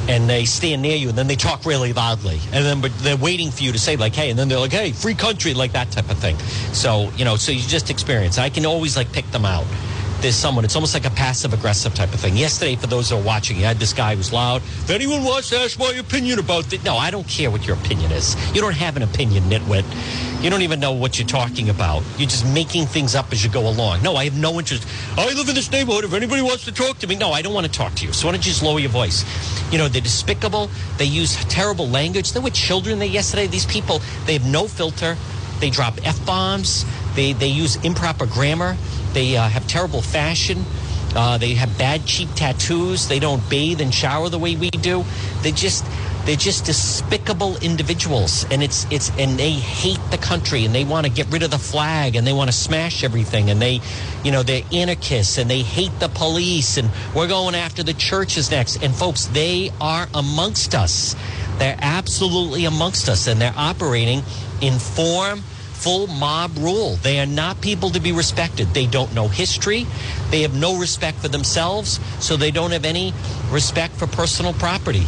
and 0.07 0.29
they 0.29 0.45
stand 0.45 0.83
near 0.83 0.97
you 0.97 1.09
and 1.09 1.17
then 1.17 1.29
they 1.29 1.37
talk 1.37 1.65
really 1.65 1.95
loudly. 1.95 2.39
And 2.53 2.65
then 2.67 2.81
but 2.83 2.93
they're 2.99 3.17
waiting 3.17 3.51
for 3.51 3.63
you 3.63 3.73
to 3.73 3.79
say 3.79 3.97
like 3.97 4.15
hey 4.15 4.29
and 4.29 4.39
then 4.39 4.49
they're 4.49 4.59
like 4.59 4.73
hey 4.73 4.93
free 4.93 5.15
country 5.15 5.55
like 5.55 5.73
that 5.73 5.91
type 5.91 6.11
of 6.11 6.19
thing. 6.19 6.37
So 6.75 7.11
you 7.17 7.25
know 7.25 7.37
so 7.37 7.53
you 7.53 7.61
just 7.61 7.89
experience. 7.89 8.37
I 8.37 8.51
can 8.51 8.67
always 8.67 8.97
like 8.97 9.11
pick 9.13 9.31
them 9.31 9.47
out 9.47 9.65
there's 10.25 10.35
someone. 10.35 10.65
It's 10.65 10.75
almost 10.75 10.95
like 10.95 11.05
a 11.05 11.11
passive 11.11 11.53
aggressive 11.53 11.93
type 11.93 12.15
of 12.15 12.19
thing. 12.19 12.35
Yesterday, 12.35 12.77
for 12.77 12.87
those 12.87 13.11
who 13.11 13.17
are 13.17 13.23
watching, 13.23 13.59
you 13.59 13.65
had 13.65 13.77
this 13.77 13.93
guy 13.93 14.17
who's 14.17 14.33
loud. 14.33 14.63
If 14.63 14.89
anyone 14.89 15.23
wants 15.23 15.51
to 15.51 15.59
ask 15.59 15.79
my 15.79 15.91
opinion 15.91 16.39
about 16.39 16.73
it, 16.73 16.83
no, 16.83 16.97
I 16.97 17.11
don't 17.11 17.29
care 17.29 17.51
what 17.51 17.67
your 17.67 17.77
opinion 17.77 18.11
is. 18.11 18.35
You 18.55 18.63
don't 18.63 18.75
have 18.75 18.97
an 18.97 19.03
opinion, 19.03 19.45
nitwit. 19.45 19.85
You 20.43 20.49
don't 20.49 20.63
even 20.63 20.81
know 20.81 20.93
what 20.93 21.19
you're 21.19 21.29
talking 21.29 21.69
about. 21.69 22.03
You're 22.17 22.31
just 22.31 22.47
making 22.55 22.87
things 22.87 23.15
up 23.15 23.33
as 23.33 23.45
you 23.45 23.51
go 23.51 23.69
along. 23.69 24.03
No, 24.03 24.17
I 24.17 24.25
have 24.25 24.39
no 24.39 24.59
interest. 24.59 24.89
I 25.19 25.27
live 25.27 25.47
in 25.47 25.55
this 25.55 25.71
neighborhood. 25.71 26.05
If 26.05 26.15
anybody 26.15 26.41
wants 26.41 26.65
to 26.65 26.73
talk 26.73 26.99
to 27.01 27.07
me, 27.07 27.17
no, 27.17 27.31
I 27.31 27.43
don't 27.43 27.53
want 27.53 27.67
to 27.67 27.73
talk 27.73 27.95
to 27.97 28.07
you. 28.07 28.15
So 28.15 28.27
why 28.27 28.33
don't 28.33 28.47
you 28.47 28.51
just 28.51 28.63
lower 28.63 28.79
your 28.79 28.89
voice? 28.89 29.27
You 29.71 29.77
know, 29.77 29.89
they're 29.89 30.01
despicable. 30.01 30.71
They 30.97 31.05
use 31.05 31.37
terrible 31.51 31.87
language. 31.87 32.33
There 32.33 32.41
were 32.41 32.49
children 32.49 32.99
there 32.99 33.09
yesterday. 33.09 33.47
These 33.47 33.67
people, 33.67 34.01
they 34.25 34.33
have 34.33 34.47
no 34.47 34.69
filter. 34.69 35.19
They 35.61 35.69
drop 35.69 35.99
F 36.03 36.25
bombs. 36.25 36.87
They, 37.15 37.33
they 37.33 37.49
use 37.49 37.77
improper 37.85 38.27
grammar. 38.27 38.77
They 39.13 39.37
uh, 39.37 39.49
have 39.49 39.67
terrible 39.67 40.03
fashion. 40.03 40.65
Uh, 41.15 41.39
they 41.39 41.55
have 41.55 41.79
bad, 41.79 42.07
cheap 42.07 42.29
tattoos. 42.35 43.09
They 43.09 43.21
don't 43.21 43.49
bathe 43.49 43.81
and 43.81 43.95
shower 43.95 44.29
the 44.29 44.39
way 44.39 44.57
we 44.57 44.71
do. 44.71 45.05
They 45.43 45.53
just 45.53 45.85
they're 46.25 46.37
just 46.37 46.65
despicable 46.65 47.59
individuals, 47.59 48.47
and 48.51 48.63
it's 48.63 48.87
it's 48.91 49.11
and 49.19 49.39
they 49.39 49.51
hate 49.51 50.01
the 50.11 50.17
country, 50.17 50.65
and 50.65 50.75
they 50.75 50.85
want 50.85 51.07
to 51.07 51.13
get 51.13 51.31
rid 51.31 51.43
of 51.43 51.51
the 51.51 51.59
flag, 51.59 52.17
and 52.17 52.27
they 52.27 52.33
want 52.33 52.49
to 52.49 52.57
smash 52.57 53.05
everything, 53.05 53.51
and 53.51 53.61
they, 53.61 53.81
you 54.25 54.33
know, 54.33 54.43
they're 54.43 54.65
anarchists, 54.73 55.37
and 55.37 55.51
they 55.51 55.61
hate 55.61 55.93
the 56.01 56.09
police, 56.09 56.79
and 56.79 56.91
we're 57.15 57.29
going 57.29 57.55
after 57.55 57.83
the 57.83 57.93
churches 57.93 58.51
next. 58.51 58.83
And 58.83 58.95
folks, 58.95 59.27
they 59.27 59.71
are 59.81 60.09
amongst 60.15 60.75
us. 60.75 61.15
They're 61.59 61.79
absolutely 61.79 62.65
amongst 62.65 63.09
us, 63.09 63.27
and 63.27 63.41
they're 63.41 63.55
operating 63.55 64.23
in 64.63 64.79
form 64.79 65.43
full 65.85 66.07
mob 66.07 66.57
rule. 66.57 66.97
They 67.03 67.21
are 67.21 67.27
not 67.27 67.61
people 67.61 67.91
to 67.91 68.01
be 68.01 68.11
respected. 68.11 68.69
They 68.69 68.87
don't 68.87 69.15
know 69.15 69.29
history. 69.29 69.87
They 70.31 70.41
have 70.41 70.59
no 70.59 70.79
respect 70.79 71.19
for 71.19 71.29
themselves, 71.29 72.01
so 72.21 72.39
they 72.39 72.51
don't 72.51 72.71
have 72.71 72.87
any 72.87 73.13
respect 73.51 73.93
for 73.93 74.07
personal 74.07 74.55
property. 74.55 75.07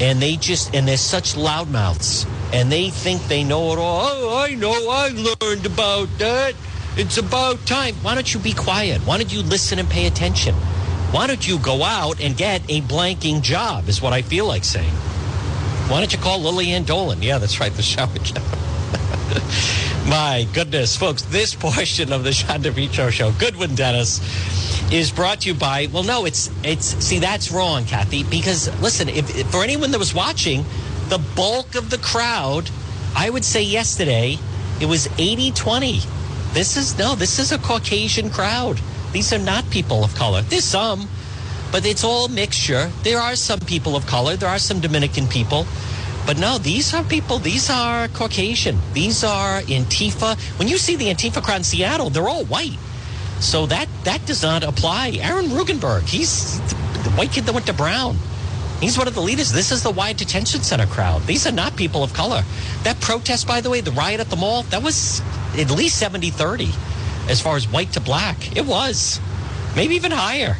And 0.00 0.22
they 0.22 0.36
just, 0.36 0.72
and 0.72 0.86
they're 0.86 0.96
such 0.96 1.34
loudmouths. 1.34 2.28
And 2.52 2.70
they 2.70 2.90
think 2.90 3.26
they 3.26 3.42
know 3.42 3.72
it 3.72 3.78
all. 3.80 4.02
Oh, 4.04 4.38
I 4.40 4.54
know, 4.54 4.88
I 4.88 5.08
learned 5.08 5.66
about 5.66 6.08
that. 6.18 6.54
It's 6.96 7.18
about 7.18 7.66
time. 7.66 7.96
Why 7.96 8.14
don't 8.14 8.32
you 8.32 8.38
be 8.38 8.52
quiet? 8.52 9.00
Why 9.02 9.18
don't 9.18 9.32
you 9.32 9.42
listen 9.42 9.80
and 9.80 9.90
pay 9.90 10.06
attention? 10.06 10.54
Why 11.10 11.26
don't 11.26 11.46
you 11.46 11.58
go 11.58 11.82
out 11.82 12.20
and 12.20 12.36
get 12.36 12.62
a 12.68 12.82
blanking 12.82 13.42
job, 13.42 13.88
is 13.88 14.00
what 14.00 14.12
I 14.12 14.22
feel 14.22 14.46
like 14.46 14.62
saying. 14.62 14.94
Why 15.90 15.98
don't 15.98 16.12
you 16.12 16.20
call 16.20 16.38
Lillian 16.38 16.84
Dolan? 16.84 17.20
Yeah, 17.20 17.38
that's 17.38 17.58
right, 17.58 17.72
the 17.72 17.82
shower 17.82 18.06
My 20.08 20.46
goodness, 20.52 20.96
folks, 20.96 21.22
this 21.22 21.54
portion 21.54 22.12
of 22.12 22.24
the 22.24 22.32
John 22.32 22.62
DePetro 22.62 23.10
show, 23.10 23.32
Goodwin 23.32 23.74
Dennis, 23.74 24.20
is 24.92 25.10
brought 25.10 25.40
to 25.42 25.48
you 25.48 25.54
by, 25.54 25.88
well, 25.92 26.02
no, 26.02 26.26
it's, 26.26 26.50
it's, 26.62 26.86
see, 27.04 27.18
that's 27.18 27.50
wrong, 27.50 27.84
Kathy, 27.84 28.22
because 28.24 28.68
listen, 28.80 29.08
if, 29.08 29.36
if 29.36 29.50
for 29.50 29.62
anyone 29.62 29.90
that 29.92 29.98
was 29.98 30.14
watching, 30.14 30.64
the 31.08 31.18
bulk 31.34 31.74
of 31.74 31.90
the 31.90 31.98
crowd, 31.98 32.70
I 33.16 33.30
would 33.30 33.44
say 33.44 33.62
yesterday, 33.62 34.38
it 34.80 34.86
was 34.86 35.08
80 35.18 35.52
20. 35.52 36.00
This 36.52 36.76
is, 36.76 36.98
no, 36.98 37.14
this 37.14 37.38
is 37.38 37.52
a 37.52 37.58
Caucasian 37.58 38.30
crowd. 38.30 38.80
These 39.12 39.32
are 39.32 39.38
not 39.38 39.68
people 39.70 40.04
of 40.04 40.14
color. 40.14 40.42
There's 40.42 40.64
some, 40.64 41.08
but 41.72 41.86
it's 41.86 42.04
all 42.04 42.28
mixture. 42.28 42.90
There 43.02 43.18
are 43.18 43.36
some 43.36 43.60
people 43.60 43.96
of 43.96 44.06
color, 44.06 44.36
there 44.36 44.48
are 44.48 44.58
some 44.58 44.80
Dominican 44.80 45.28
people. 45.28 45.66
But 46.26 46.38
no, 46.38 46.56
these 46.58 46.94
are 46.94 47.04
people, 47.04 47.38
these 47.38 47.68
are 47.68 48.08
Caucasian. 48.08 48.78
These 48.94 49.24
are 49.24 49.60
Antifa. 49.62 50.38
When 50.58 50.68
you 50.68 50.78
see 50.78 50.96
the 50.96 51.06
Antifa 51.06 51.42
crowd 51.42 51.58
in 51.58 51.64
Seattle, 51.64 52.08
they're 52.08 52.28
all 52.28 52.44
white. 52.44 52.78
So 53.40 53.66
that, 53.66 53.88
that 54.04 54.24
does 54.24 54.42
not 54.42 54.64
apply. 54.64 55.18
Aaron 55.20 55.46
Regunberg, 55.46 56.02
he's 56.02 56.58
the 57.02 57.10
white 57.10 57.32
kid 57.32 57.44
that 57.44 57.52
went 57.52 57.66
to 57.66 57.74
Brown. 57.74 58.16
He's 58.80 58.96
one 58.98 59.06
of 59.06 59.14
the 59.14 59.20
leaders. 59.20 59.52
This 59.52 59.70
is 59.70 59.82
the 59.82 59.90
Wyatt 59.90 60.16
Detention 60.16 60.62
Center 60.62 60.86
crowd. 60.86 61.22
These 61.22 61.46
are 61.46 61.52
not 61.52 61.76
people 61.76 62.02
of 62.02 62.12
color. 62.14 62.42
That 62.82 63.00
protest, 63.00 63.46
by 63.46 63.60
the 63.60 63.70
way, 63.70 63.80
the 63.80 63.92
riot 63.92 64.20
at 64.20 64.30
the 64.30 64.36
mall, 64.36 64.62
that 64.64 64.82
was 64.82 65.20
at 65.56 65.70
least 65.70 65.98
70 65.98 66.30
30 66.30 66.70
as 67.28 67.40
far 67.40 67.56
as 67.56 67.68
white 67.68 67.92
to 67.92 68.00
black. 68.00 68.56
It 68.56 68.64
was. 68.64 69.20
Maybe 69.76 69.94
even 69.94 70.10
higher. 70.10 70.56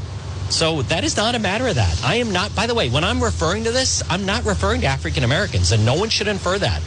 So 0.51 0.83
that 0.83 1.05
is 1.05 1.17
not 1.17 1.35
a 1.35 1.39
matter 1.39 1.67
of 1.67 1.75
that. 1.77 2.05
I 2.05 2.17
am 2.17 2.33
not, 2.33 2.55
by 2.55 2.67
the 2.67 2.75
way, 2.75 2.91
when 2.91 3.03
I'm 3.03 3.23
referring 3.23 3.65
to 3.65 3.73
this, 3.73 4.03
I'm 4.09 4.25
not 4.27 4.45
referring 4.45 4.83
to 4.83 4.87
African 4.87 5.25
Americans, 5.25 5.73
and 5.73 5.85
no 5.85 5.95
one 5.95 6.11
should 6.11 6.29
infer 6.29 6.59
that. 6.59 6.81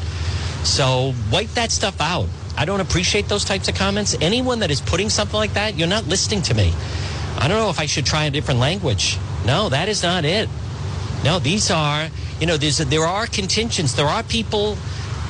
So 0.64 1.14
wipe 1.32 1.50
that 1.50 1.72
stuff 1.72 2.00
out. 2.00 2.28
I 2.56 2.66
don't 2.66 2.82
appreciate 2.82 3.28
those 3.28 3.46
types 3.46 3.68
of 3.68 3.76
comments. 3.76 4.16
Anyone 4.22 4.60
that 4.60 4.72
is 4.72 4.82
putting 4.82 5.10
something 5.10 5.38
like 5.38 5.54
that, 5.54 5.78
you're 5.78 5.88
not 5.88 6.08
listening 6.08 6.42
to 6.44 6.54
me. 6.54 6.74
I 7.38 7.48
don't 7.48 7.60
know 7.60 7.70
if 7.70 7.80
I 7.80 7.86
should 7.86 8.06
try 8.06 8.26
a 8.26 8.32
different 8.32 8.60
language. 8.60 9.18
No, 9.46 9.70
that 9.70 9.90
is 9.90 10.02
not 10.02 10.26
it. 10.26 10.50
No, 11.24 11.40
these 11.40 11.70
are, 11.70 12.10
you 12.40 12.48
know, 12.48 12.58
there 12.58 13.06
are 13.06 13.28
contingents. 13.28 13.94
There 13.94 14.08
are 14.08 14.24
people 14.24 14.78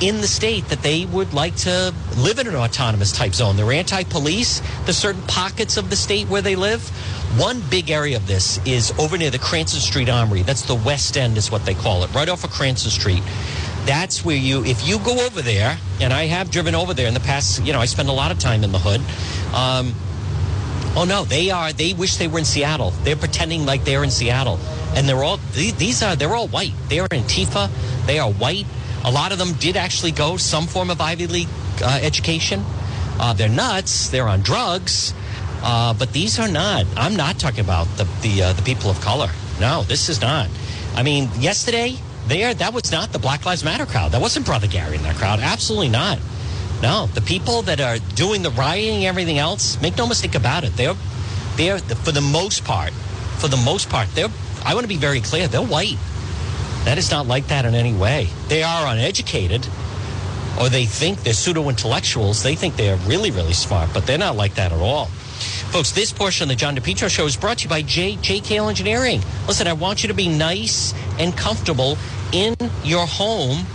in 0.00 0.20
the 0.20 0.26
state 0.26 0.64
that 0.68 0.82
they 0.82 1.06
would 1.06 1.34
like 1.34 1.56
to 1.56 1.92
live 2.16 2.38
in 2.38 2.46
an 2.46 2.54
autonomous 2.54 3.12
type 3.12 3.34
zone. 3.34 3.56
They're 3.56 3.72
anti 3.72 4.04
police. 4.04 4.62
There's 4.84 4.96
certain 4.96 5.22
pockets 5.22 5.76
of 5.76 5.90
the 5.90 5.96
state 5.96 6.28
where 6.28 6.42
they 6.42 6.56
live. 6.56 6.88
One 7.38 7.60
big 7.68 7.90
area 7.90 8.16
of 8.16 8.26
this 8.26 8.64
is 8.66 8.92
over 8.98 9.18
near 9.18 9.30
the 9.30 9.38
Cranston 9.38 9.80
Street 9.80 10.08
Armory. 10.08 10.42
That's 10.42 10.62
the 10.62 10.74
West 10.74 11.16
End, 11.16 11.36
is 11.36 11.50
what 11.50 11.66
they 11.66 11.74
call 11.74 12.04
it, 12.04 12.14
right 12.14 12.28
off 12.28 12.44
of 12.44 12.50
Cranston 12.50 12.90
Street. 12.90 13.22
That's 13.84 14.24
where 14.24 14.36
you, 14.36 14.64
if 14.64 14.86
you 14.86 14.98
go 14.98 15.24
over 15.24 15.42
there, 15.42 15.78
and 16.00 16.12
I 16.12 16.26
have 16.26 16.50
driven 16.50 16.74
over 16.74 16.94
there 16.94 17.08
in 17.08 17.14
the 17.14 17.20
past, 17.20 17.64
you 17.64 17.72
know, 17.72 17.80
I 17.80 17.86
spend 17.86 18.08
a 18.08 18.12
lot 18.12 18.30
of 18.30 18.38
time 18.38 18.62
in 18.62 18.70
the 18.70 18.78
hood. 18.78 19.00
Um, 19.54 19.94
oh 20.96 21.04
no, 21.08 21.24
they 21.24 21.50
are, 21.50 21.72
they 21.72 21.94
wish 21.94 22.16
they 22.16 22.28
were 22.28 22.38
in 22.38 22.44
Seattle. 22.44 22.90
They're 23.02 23.16
pretending 23.16 23.66
like 23.66 23.84
they're 23.84 24.04
in 24.04 24.10
Seattle. 24.10 24.58
And 24.94 25.08
they're 25.08 25.22
all, 25.22 25.38
these 25.52 26.02
are, 26.02 26.16
they're 26.16 26.34
all 26.34 26.48
white. 26.48 26.72
They 26.88 26.98
are 26.98 27.08
Antifa. 27.08 27.70
They 28.06 28.18
are 28.18 28.30
white. 28.30 28.66
A 29.04 29.10
lot 29.10 29.32
of 29.32 29.38
them 29.38 29.52
did 29.54 29.76
actually 29.76 30.12
go 30.12 30.36
some 30.36 30.66
form 30.66 30.90
of 30.90 31.00
Ivy 31.00 31.26
League 31.26 31.48
uh, 31.82 31.98
education. 32.02 32.64
Uh, 33.18 33.32
they're 33.32 33.48
nuts. 33.48 34.08
They're 34.08 34.28
on 34.28 34.40
drugs. 34.40 35.14
Uh, 35.62 35.94
but 35.94 36.12
these 36.12 36.38
are 36.38 36.48
not. 36.48 36.86
I'm 36.96 37.16
not 37.16 37.38
talking 37.38 37.60
about 37.60 37.86
the 37.96 38.04
the 38.22 38.42
uh, 38.42 38.52
the 38.52 38.62
people 38.62 38.90
of 38.90 39.00
color. 39.00 39.30
No, 39.60 39.82
this 39.82 40.08
is 40.08 40.20
not. 40.20 40.48
I 40.94 41.02
mean, 41.02 41.28
yesterday 41.38 41.96
there 42.26 42.54
that 42.54 42.72
was 42.72 42.92
not 42.92 43.12
the 43.12 43.18
Black 43.18 43.44
Lives 43.44 43.64
Matter 43.64 43.86
crowd. 43.86 44.12
That 44.12 44.20
wasn't 44.20 44.46
Brother 44.46 44.66
Gary 44.66 44.96
in 44.96 45.02
that 45.02 45.16
crowd. 45.16 45.40
Absolutely 45.40 45.88
not. 45.88 46.18
No, 46.80 47.06
the 47.06 47.20
people 47.20 47.62
that 47.62 47.80
are 47.80 47.98
doing 48.14 48.42
the 48.42 48.50
rioting, 48.50 49.04
everything 49.04 49.38
else. 49.38 49.80
Make 49.82 49.96
no 49.96 50.06
mistake 50.06 50.36
about 50.36 50.62
it. 50.62 50.76
They're 50.76 50.94
they're 51.56 51.78
for 51.78 52.12
the 52.12 52.20
most 52.20 52.64
part, 52.64 52.92
for 53.38 53.48
the 53.48 53.56
most 53.56 53.88
part, 53.88 54.08
they're. 54.14 54.28
I 54.64 54.74
want 54.74 54.84
to 54.84 54.88
be 54.88 54.96
very 54.96 55.20
clear. 55.20 55.48
They're 55.48 55.62
white. 55.62 55.98
That 56.84 56.98
is 56.98 57.10
not 57.10 57.26
like 57.26 57.48
that 57.48 57.64
in 57.64 57.74
any 57.74 57.92
way. 57.92 58.28
They 58.48 58.62
are 58.62 58.86
uneducated, 58.86 59.66
or 60.60 60.68
they 60.68 60.86
think 60.86 61.22
they're 61.22 61.34
pseudo 61.34 61.68
intellectuals. 61.68 62.42
They 62.42 62.54
think 62.54 62.76
they're 62.76 62.96
really, 62.98 63.30
really 63.30 63.52
smart, 63.52 63.90
but 63.92 64.06
they're 64.06 64.18
not 64.18 64.36
like 64.36 64.54
that 64.54 64.72
at 64.72 64.80
all. 64.80 65.06
Folks, 65.70 65.92
this 65.92 66.12
portion 66.12 66.44
of 66.44 66.48
the 66.48 66.56
John 66.56 66.74
DePetro 66.74 67.10
Show 67.10 67.26
is 67.26 67.36
brought 67.36 67.58
to 67.58 67.64
you 67.64 67.70
by 67.70 67.82
J. 67.82 68.16
JKL 68.16 68.68
Engineering. 68.68 69.20
Listen, 69.46 69.66
I 69.66 69.74
want 69.74 70.02
you 70.02 70.08
to 70.08 70.14
be 70.14 70.28
nice 70.28 70.94
and 71.18 71.36
comfortable 71.36 71.98
in 72.32 72.56
your 72.84 73.06
home 73.06 73.66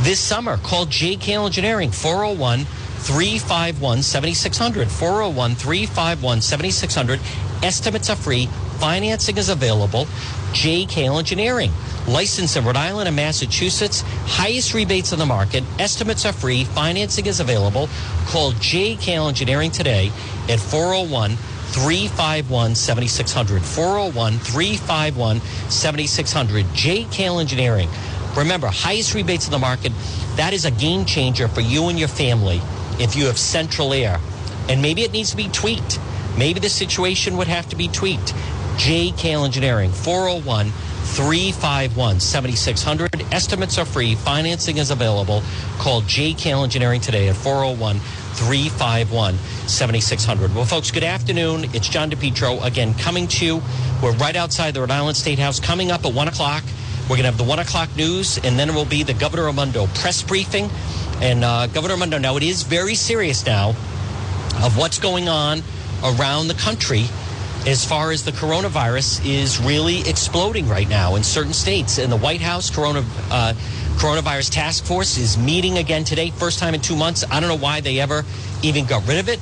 this 0.00 0.18
summer. 0.18 0.56
Call 0.58 0.86
JKL 0.86 1.46
Engineering, 1.46 1.92
401 1.92 2.64
351 3.02 4.02
7600. 4.02 4.88
401 4.88 5.54
351 5.54 6.40
7600. 6.40 7.20
Estimates 7.62 8.10
are 8.10 8.16
free. 8.16 8.46
Financing 8.78 9.36
is 9.38 9.48
available. 9.48 10.06
JKL 10.52 11.18
Engineering. 11.18 11.70
Licensed 12.08 12.56
in 12.56 12.64
Rhode 12.64 12.76
Island 12.76 13.06
and 13.06 13.16
Massachusetts. 13.16 14.02
Highest 14.26 14.74
rebates 14.74 15.12
in 15.12 15.18
the 15.18 15.26
market. 15.26 15.62
Estimates 15.78 16.26
are 16.26 16.32
free. 16.32 16.64
Financing 16.64 17.26
is 17.26 17.38
available. 17.38 17.88
Call 18.26 18.52
JKL 18.52 19.28
Engineering 19.28 19.70
today 19.70 20.10
at 20.48 20.58
401 20.58 21.36
351 21.72 22.74
7600. 22.74 23.62
401 23.62 24.38
351 24.38 25.40
7600. 25.70 26.64
JKL 26.66 27.40
Engineering. 27.40 27.88
Remember, 28.36 28.66
highest 28.66 29.14
rebates 29.14 29.46
in 29.46 29.52
the 29.52 29.58
market. 29.58 29.92
That 30.36 30.52
is 30.52 30.64
a 30.64 30.70
game 30.70 31.04
changer 31.04 31.46
for 31.46 31.60
you 31.60 31.88
and 31.88 31.98
your 31.98 32.08
family 32.08 32.60
if 32.98 33.14
you 33.14 33.26
have 33.26 33.38
central 33.38 33.92
air. 33.92 34.18
And 34.68 34.82
maybe 34.82 35.02
it 35.02 35.12
needs 35.12 35.30
to 35.30 35.36
be 35.36 35.48
tweaked. 35.48 36.00
Maybe 36.36 36.58
the 36.58 36.68
situation 36.68 37.36
would 37.36 37.48
have 37.48 37.68
to 37.68 37.76
be 37.76 37.88
tweaked. 37.88 38.34
JKL 38.76 39.44
Engineering, 39.44 39.90
401 39.92 40.72
351 41.12 42.20
7600. 42.20 43.20
Estimates 43.32 43.76
are 43.76 43.84
free. 43.84 44.14
Financing 44.14 44.78
is 44.78 44.90
available. 44.90 45.42
Call 45.76 46.00
J. 46.02 46.32
JKL 46.32 46.64
Engineering 46.64 47.02
today 47.02 47.28
at 47.28 47.36
401 47.36 47.98
351 47.98 49.36
7600. 49.66 50.54
Well, 50.54 50.64
folks, 50.64 50.90
good 50.90 51.04
afternoon. 51.04 51.66
It's 51.74 51.86
John 51.86 52.10
DePetro 52.10 52.64
again 52.64 52.94
coming 52.94 53.28
to 53.28 53.44
you. 53.44 53.62
We're 54.02 54.12
right 54.12 54.34
outside 54.34 54.72
the 54.72 54.80
Rhode 54.80 54.90
Island 54.90 55.18
State 55.18 55.38
House. 55.38 55.60
Coming 55.60 55.90
up 55.90 56.06
at 56.06 56.14
1 56.14 56.28
o'clock, 56.28 56.64
we're 57.02 57.16
going 57.16 57.24
to 57.24 57.30
have 57.30 57.36
the 57.36 57.44
1 57.44 57.58
o'clock 57.58 57.94
news, 57.94 58.38
and 58.38 58.58
then 58.58 58.70
it 58.70 58.74
will 58.74 58.86
be 58.86 59.02
the 59.02 59.12
Governor 59.12 59.44
Raimondo 59.44 59.88
press 59.88 60.22
briefing. 60.22 60.70
And 61.20 61.44
uh, 61.44 61.66
Governor 61.66 61.94
Raimondo, 61.94 62.16
now 62.16 62.38
it 62.38 62.42
is 62.42 62.62
very 62.62 62.94
serious 62.94 63.44
now 63.44 63.70
of 64.64 64.78
what's 64.78 64.98
going 64.98 65.28
on 65.28 65.62
around 66.02 66.48
the 66.48 66.54
country 66.54 67.04
as 67.66 67.84
far 67.84 68.10
as 68.10 68.24
the 68.24 68.32
coronavirus 68.32 69.24
is 69.24 69.60
really 69.60 70.00
exploding 70.08 70.68
right 70.68 70.88
now 70.88 71.14
in 71.14 71.22
certain 71.22 71.52
states. 71.52 71.98
And 71.98 72.10
the 72.10 72.16
White 72.16 72.40
House 72.40 72.70
corona, 72.70 73.04
uh, 73.30 73.54
coronavirus 73.96 74.50
task 74.50 74.84
force 74.84 75.16
is 75.16 75.38
meeting 75.38 75.78
again 75.78 76.02
today, 76.02 76.30
first 76.30 76.58
time 76.58 76.74
in 76.74 76.80
two 76.80 76.96
months. 76.96 77.24
I 77.30 77.38
don't 77.38 77.48
know 77.48 77.62
why 77.62 77.80
they 77.80 78.00
ever 78.00 78.24
even 78.62 78.84
got 78.84 79.06
rid 79.06 79.18
of 79.18 79.28
it, 79.28 79.38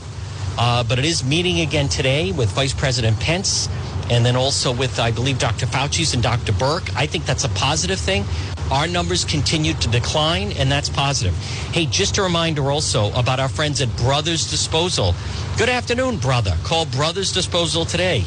uh, 0.59 0.85
but 0.85 0.99
it 0.99 1.07
is 1.07 1.25
meeting 1.25 1.61
again 1.61 1.89
today 1.89 2.31
with 2.31 2.51
Vice 2.51 2.75
President 2.75 3.19
Pence 3.21 3.69
and 4.11 4.27
then 4.27 4.37
also 4.37 4.75
with, 4.75 4.99
I 4.99 5.13
believe, 5.13 5.39
Dr. 5.39 5.67
Fauci's 5.67 6.13
and 6.13 6.23
Dr. 6.23 6.53
Birx. 6.53 6.95
I 6.95 7.07
think 7.07 7.25
that's 7.25 7.45
a 7.45 7.49
positive 7.51 7.99
thing. 7.99 8.25
Our 8.71 8.87
numbers 8.87 9.25
continue 9.25 9.75
to 9.75 9.89
decline, 9.89 10.53
and 10.53 10.71
that's 10.71 10.89
positive. 10.89 11.35
Hey, 11.73 11.87
just 11.87 12.19
a 12.19 12.23
reminder 12.23 12.71
also 12.71 13.13
about 13.15 13.41
our 13.41 13.49
friends 13.49 13.81
at 13.81 13.95
Brothers 13.97 14.49
Disposal. 14.49 15.15
Good 15.59 15.69
afternoon, 15.69 16.19
brother. 16.19 16.57
Call 16.63 16.87
Brothers 16.87 17.33
Disposal 17.33 17.85
today 17.85 18.21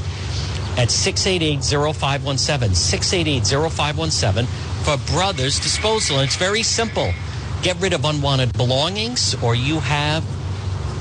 at 0.77 0.89
688-0517, 0.89 2.71
688-0517 2.75 4.45
for 4.83 4.97
Brothers 5.13 5.59
Disposal. 5.61 6.17
And 6.19 6.27
it's 6.27 6.35
very 6.35 6.63
simple. 6.63 7.13
Get 7.61 7.79
rid 7.79 7.93
of 7.93 8.03
unwanted 8.03 8.51
belongings 8.53 9.35
or 9.41 9.55
you 9.55 9.79
have 9.79 10.25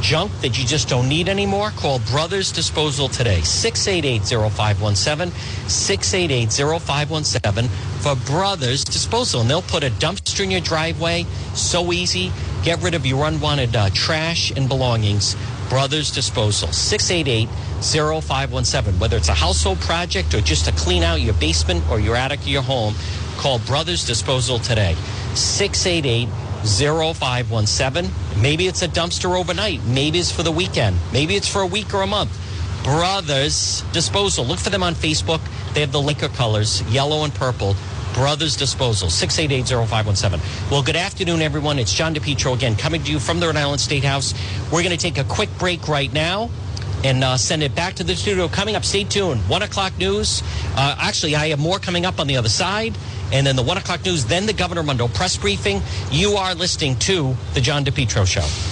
junk 0.03 0.31
that 0.41 0.59
you 0.59 0.67
just 0.67 0.89
don't 0.89 1.09
need 1.09 1.29
anymore, 1.29 1.71
call 1.71 2.01
Brothers 2.01 2.51
Disposal 2.53 3.09
today. 3.09 3.39
688-0517, 3.39 5.31
688-0517 5.31 7.69
for 8.03 8.17
Brothers 8.27 8.85
Disposal. 8.85 9.41
And 9.43 9.49
they'll 9.49 9.63
put 9.63 9.85
a 9.85 9.91
dumpster 9.91 10.43
in 10.45 10.51
your 10.51 10.61
driveway. 10.61 11.25
So 11.55 11.93
easy. 11.93 12.33
Get 12.65 12.83
rid 12.83 12.95
of 12.95 13.07
your 13.07 13.25
unwanted 13.27 13.77
uh, 13.77 13.91
trash 13.91 14.51
and 14.51 14.69
belongings. 14.69 15.37
Brothers 15.69 16.11
Disposal. 16.11 16.67
688-0517. 16.69 18.99
Whether 18.99 19.17
it's 19.17 19.29
a 19.29 19.35
household 19.35 19.79
project 19.81 20.35
or 20.35 20.41
just 20.41 20.65
to 20.65 20.73
clean 20.73 21.05
out 21.05 21.21
your 21.21 21.35
basement 21.35 21.89
or 21.89 22.01
your 22.01 22.17
attic 22.17 22.41
or 22.41 22.49
your 22.49 22.63
home, 22.63 22.97
call 23.37 23.61
Brothers 23.61 24.05
Disposal 24.05 24.59
today. 24.59 24.97
688 25.35 26.29
0517. 26.65 28.11
Maybe 28.41 28.67
it's 28.67 28.83
a 28.83 28.89
dumpster 28.89 29.39
overnight. 29.39 29.83
Maybe 29.85 30.19
it's 30.19 30.31
for 30.31 30.43
the 30.43 30.53
weekend. 30.53 30.97
Maybe 31.13 31.37
it's 31.37 31.49
for 31.49 31.63
a 31.63 31.67
week 31.67 31.93
or 31.93 32.03
a 32.03 32.07
month. 32.07 32.39
Brothers 32.85 33.83
Disposal. 33.93 34.45
Look 34.45 34.59
for 34.59 34.71
them 34.71 34.83
on 34.83 34.95
Facebook. 34.95 35.41
They 35.75 35.81
have 35.81 35.93
the 35.93 36.03
Laker 36.03 36.29
colors, 36.29 36.83
yellow 36.93 37.25
and 37.25 37.35
purple. 37.35 37.77
Brothers 38.15 38.57
Disposal, 38.57 39.09
688-0517. 39.09 40.71
Well, 40.71 40.83
good 40.83 40.97
afternoon, 40.97 41.41
everyone. 41.41 41.79
It's 41.79 41.93
John 41.93 42.15
DePetro 42.15 42.55
again, 42.55 42.77
coming 42.77 43.03
to 43.05 43.11
you 43.11 43.19
from 43.19 43.41
the 43.41 43.47
Rhode 43.47 43.57
Island 43.57 43.81
State 43.81 44.05
House. 44.05 44.35
We're 44.71 44.83
going 44.83 44.97
to 44.97 44.99
take 44.99 45.17
a 45.17 45.25
quick 45.25 45.49
break 45.59 45.89
right 45.89 46.13
now 46.13 46.51
and 47.05 47.25
uh, 47.25 47.37
send 47.37 47.63
it 47.63 47.75
back 47.75 47.95
to 47.95 48.05
the 48.05 48.15
studio. 48.15 48.49
Coming 48.49 48.77
up, 48.77 48.85
stay 48.85 49.05
tuned. 49.05 49.41
1 49.49 49.63
o'clock 49.63 49.97
news. 49.99 50.43
Uh, 50.77 50.97
actually, 50.99 51.35
I 51.37 51.49
have 51.49 51.59
more 51.59 51.79
coming 51.79 52.07
up 52.07 52.21
on 52.21 52.27
the 52.27 52.37
other 52.37 52.49
side. 52.49 52.97
And 53.33 53.47
then 53.47 53.57
the 53.57 53.63
1 53.63 53.79
o'clock 53.79 54.05
news, 54.05 54.27
then 54.27 54.47
the 54.47 54.53
Governor 54.53 54.83
Raimondo 54.83 55.09
press 55.09 55.37
briefing. 55.37 55.81
You 56.11 56.33
are 56.33 56.55
listening 56.55 56.99
to 57.01 57.35
The 57.55 57.61
John 57.61 57.85
DePetro 57.85 58.27
Show. 58.27 58.72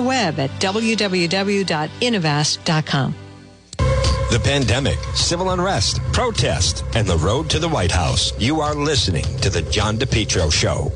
web 0.01 0.39
at 0.39 0.49
www.innovast.com. 0.59 3.15
The 4.31 4.39
pandemic, 4.39 4.97
civil 5.13 5.49
unrest, 5.49 5.99
protest, 6.13 6.85
and 6.95 7.05
the 7.05 7.17
road 7.17 7.49
to 7.49 7.59
the 7.59 7.67
White 7.67 7.91
House. 7.91 8.31
You 8.39 8.61
are 8.61 8.73
listening 8.73 9.25
to 9.39 9.49
The 9.49 9.61
John 9.63 9.97
DePetro 9.97 10.49
Show. 10.49 10.89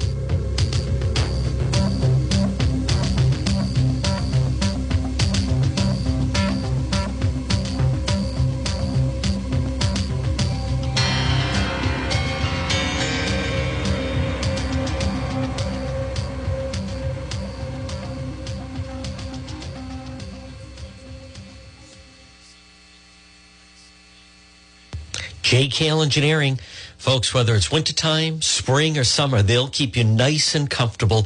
JKL 25.55 26.03
Engineering. 26.03 26.59
Folks, 26.97 27.33
whether 27.33 27.55
it's 27.55 27.71
wintertime, 27.71 28.41
spring, 28.41 28.97
or 28.97 29.05
summer, 29.05 29.41
they'll 29.41 29.69
keep 29.69 29.95
you 29.95 30.03
nice 30.03 30.53
and 30.53 30.69
comfortable 30.69 31.25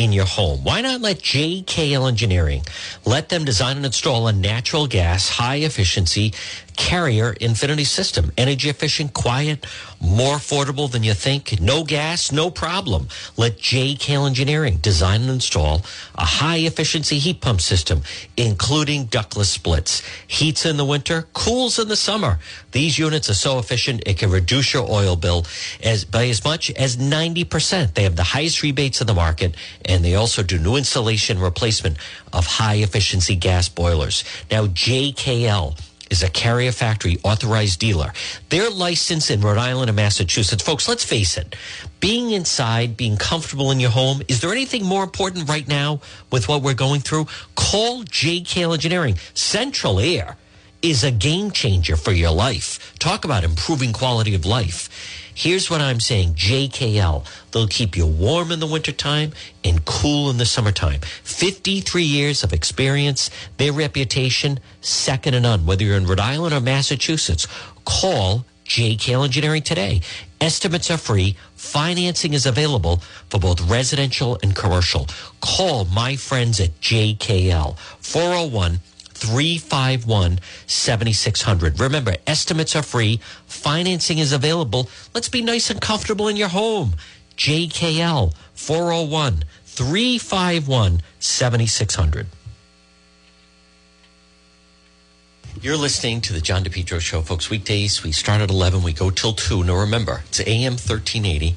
in 0.00 0.14
your 0.14 0.24
home. 0.24 0.64
Why 0.64 0.80
not 0.80 1.02
let 1.02 1.18
JKL 1.18 2.08
Engineering 2.08 2.62
let 3.04 3.28
them 3.28 3.44
design 3.44 3.76
and 3.76 3.84
install 3.84 4.28
a 4.28 4.32
natural 4.32 4.86
gas, 4.86 5.28
high 5.28 5.56
efficiency 5.56 6.32
carrier 6.74 7.34
infinity 7.38 7.84
system? 7.84 8.32
Energy 8.38 8.70
efficient, 8.70 9.12
quiet, 9.12 9.66
more 10.00 10.36
affordable 10.36 10.90
than 10.90 11.02
you 11.02 11.12
think. 11.12 11.60
No 11.60 11.84
gas, 11.84 12.32
no 12.32 12.50
problem. 12.50 13.08
Let 13.36 13.58
JKL 13.58 14.26
Engineering 14.26 14.78
design 14.78 15.20
and 15.20 15.30
install 15.30 15.82
a 16.14 16.24
high 16.24 16.56
efficiency 16.58 17.18
heat 17.18 17.42
pump 17.42 17.60
system, 17.60 18.00
including 18.38 19.04
ductless 19.04 19.50
splits. 19.50 20.02
Heats 20.26 20.64
in 20.64 20.78
the 20.78 20.84
winter, 20.86 21.26
cools 21.34 21.78
in 21.78 21.88
the 21.88 21.96
summer. 21.96 22.38
These 22.72 22.98
units 22.98 23.28
are 23.28 23.34
so 23.34 23.58
efficient, 23.58 24.04
it 24.06 24.16
can 24.16 24.30
reduce 24.30 24.72
your 24.72 24.90
oil 24.90 25.16
bill 25.16 25.44
as 25.82 26.06
by 26.06 26.28
as 26.28 26.42
much 26.42 26.70
as 26.70 26.96
90%. 26.96 27.92
They 27.92 28.04
have 28.04 28.16
the 28.16 28.22
highest 28.22 28.62
rebates 28.62 29.02
in 29.02 29.06
the 29.06 29.14
market, 29.14 29.54
and 29.90 30.04
they 30.04 30.14
also 30.14 30.42
do 30.44 30.56
new 30.56 30.76
installation 30.76 31.40
replacement 31.40 31.96
of 32.32 32.46
high 32.46 32.76
efficiency 32.76 33.34
gas 33.34 33.68
boilers. 33.68 34.22
Now, 34.50 34.66
JKL 34.66 35.76
is 36.10 36.22
a 36.22 36.30
carrier 36.30 36.70
factory 36.70 37.18
authorized 37.24 37.80
dealer. 37.80 38.12
They're 38.50 38.70
licensed 38.70 39.30
in 39.30 39.40
Rhode 39.40 39.58
Island 39.58 39.90
and 39.90 39.96
Massachusetts. 39.96 40.62
Folks, 40.62 40.88
let's 40.88 41.04
face 41.04 41.36
it. 41.36 41.56
Being 41.98 42.30
inside, 42.30 42.96
being 42.96 43.16
comfortable 43.16 43.72
in 43.72 43.80
your 43.80 43.90
home, 43.90 44.22
is 44.28 44.40
there 44.40 44.52
anything 44.52 44.84
more 44.84 45.02
important 45.02 45.48
right 45.48 45.66
now 45.66 46.00
with 46.30 46.48
what 46.48 46.62
we're 46.62 46.74
going 46.74 47.00
through? 47.00 47.26
Call 47.56 48.04
JKL 48.04 48.72
Engineering. 48.72 49.16
Central 49.34 49.98
Air 49.98 50.36
is 50.82 51.04
a 51.04 51.10
game 51.10 51.50
changer 51.50 51.96
for 51.96 52.12
your 52.12 52.30
life. 52.30 52.94
Talk 52.98 53.24
about 53.24 53.44
improving 53.44 53.92
quality 53.92 54.34
of 54.34 54.46
life. 54.46 54.88
Here's 55.34 55.70
what 55.70 55.80
I'm 55.80 56.00
saying 56.00 56.34
JKL. 56.34 57.24
They'll 57.52 57.66
keep 57.66 57.96
you 57.96 58.06
warm 58.06 58.52
in 58.52 58.60
the 58.60 58.66
wintertime 58.66 59.32
and 59.64 59.84
cool 59.84 60.30
in 60.30 60.38
the 60.38 60.46
summertime. 60.46 61.00
53 61.24 62.02
years 62.02 62.42
of 62.42 62.52
experience, 62.52 63.30
their 63.56 63.72
reputation, 63.72 64.60
second 64.80 65.32
to 65.32 65.40
none. 65.40 65.66
Whether 65.66 65.84
you're 65.84 65.96
in 65.96 66.06
Rhode 66.06 66.20
Island 66.20 66.54
or 66.54 66.60
Massachusetts, 66.60 67.46
call 67.84 68.44
JKL 68.66 69.24
Engineering 69.24 69.62
today. 69.62 70.00
Estimates 70.40 70.90
are 70.90 70.96
free. 70.96 71.36
Financing 71.56 72.32
is 72.34 72.46
available 72.46 73.02
for 73.28 73.40
both 73.40 73.60
residential 73.60 74.38
and 74.42 74.54
commercial. 74.54 75.08
Call 75.40 75.84
my 75.86 76.14
friends 76.14 76.60
at 76.60 76.80
JKL 76.80 77.76
401 77.98 78.78
351 79.20 80.40
7600. 80.66 81.78
Remember, 81.78 82.16
estimates 82.26 82.74
are 82.74 82.82
free, 82.82 83.20
financing 83.46 84.18
is 84.18 84.32
available. 84.32 84.88
Let's 85.14 85.28
be 85.28 85.42
nice 85.42 85.70
and 85.70 85.80
comfortable 85.80 86.28
in 86.28 86.36
your 86.36 86.48
home. 86.48 86.94
JKL 87.36 88.34
401 88.54 89.44
351 89.64 91.02
7600. 91.18 92.26
You're 95.62 95.76
listening 95.76 96.22
to 96.22 96.32
the 96.32 96.40
John 96.40 96.64
DePetro 96.64 97.00
Show, 97.00 97.20
folks. 97.20 97.50
Weekdays, 97.50 98.02
we 98.02 98.12
start 98.12 98.40
at 98.40 98.50
11, 98.50 98.82
we 98.82 98.94
go 98.94 99.10
till 99.10 99.34
2. 99.34 99.64
Now 99.64 99.76
remember, 99.76 100.22
it's 100.28 100.40
AM 100.40 100.72
1380, 100.72 101.54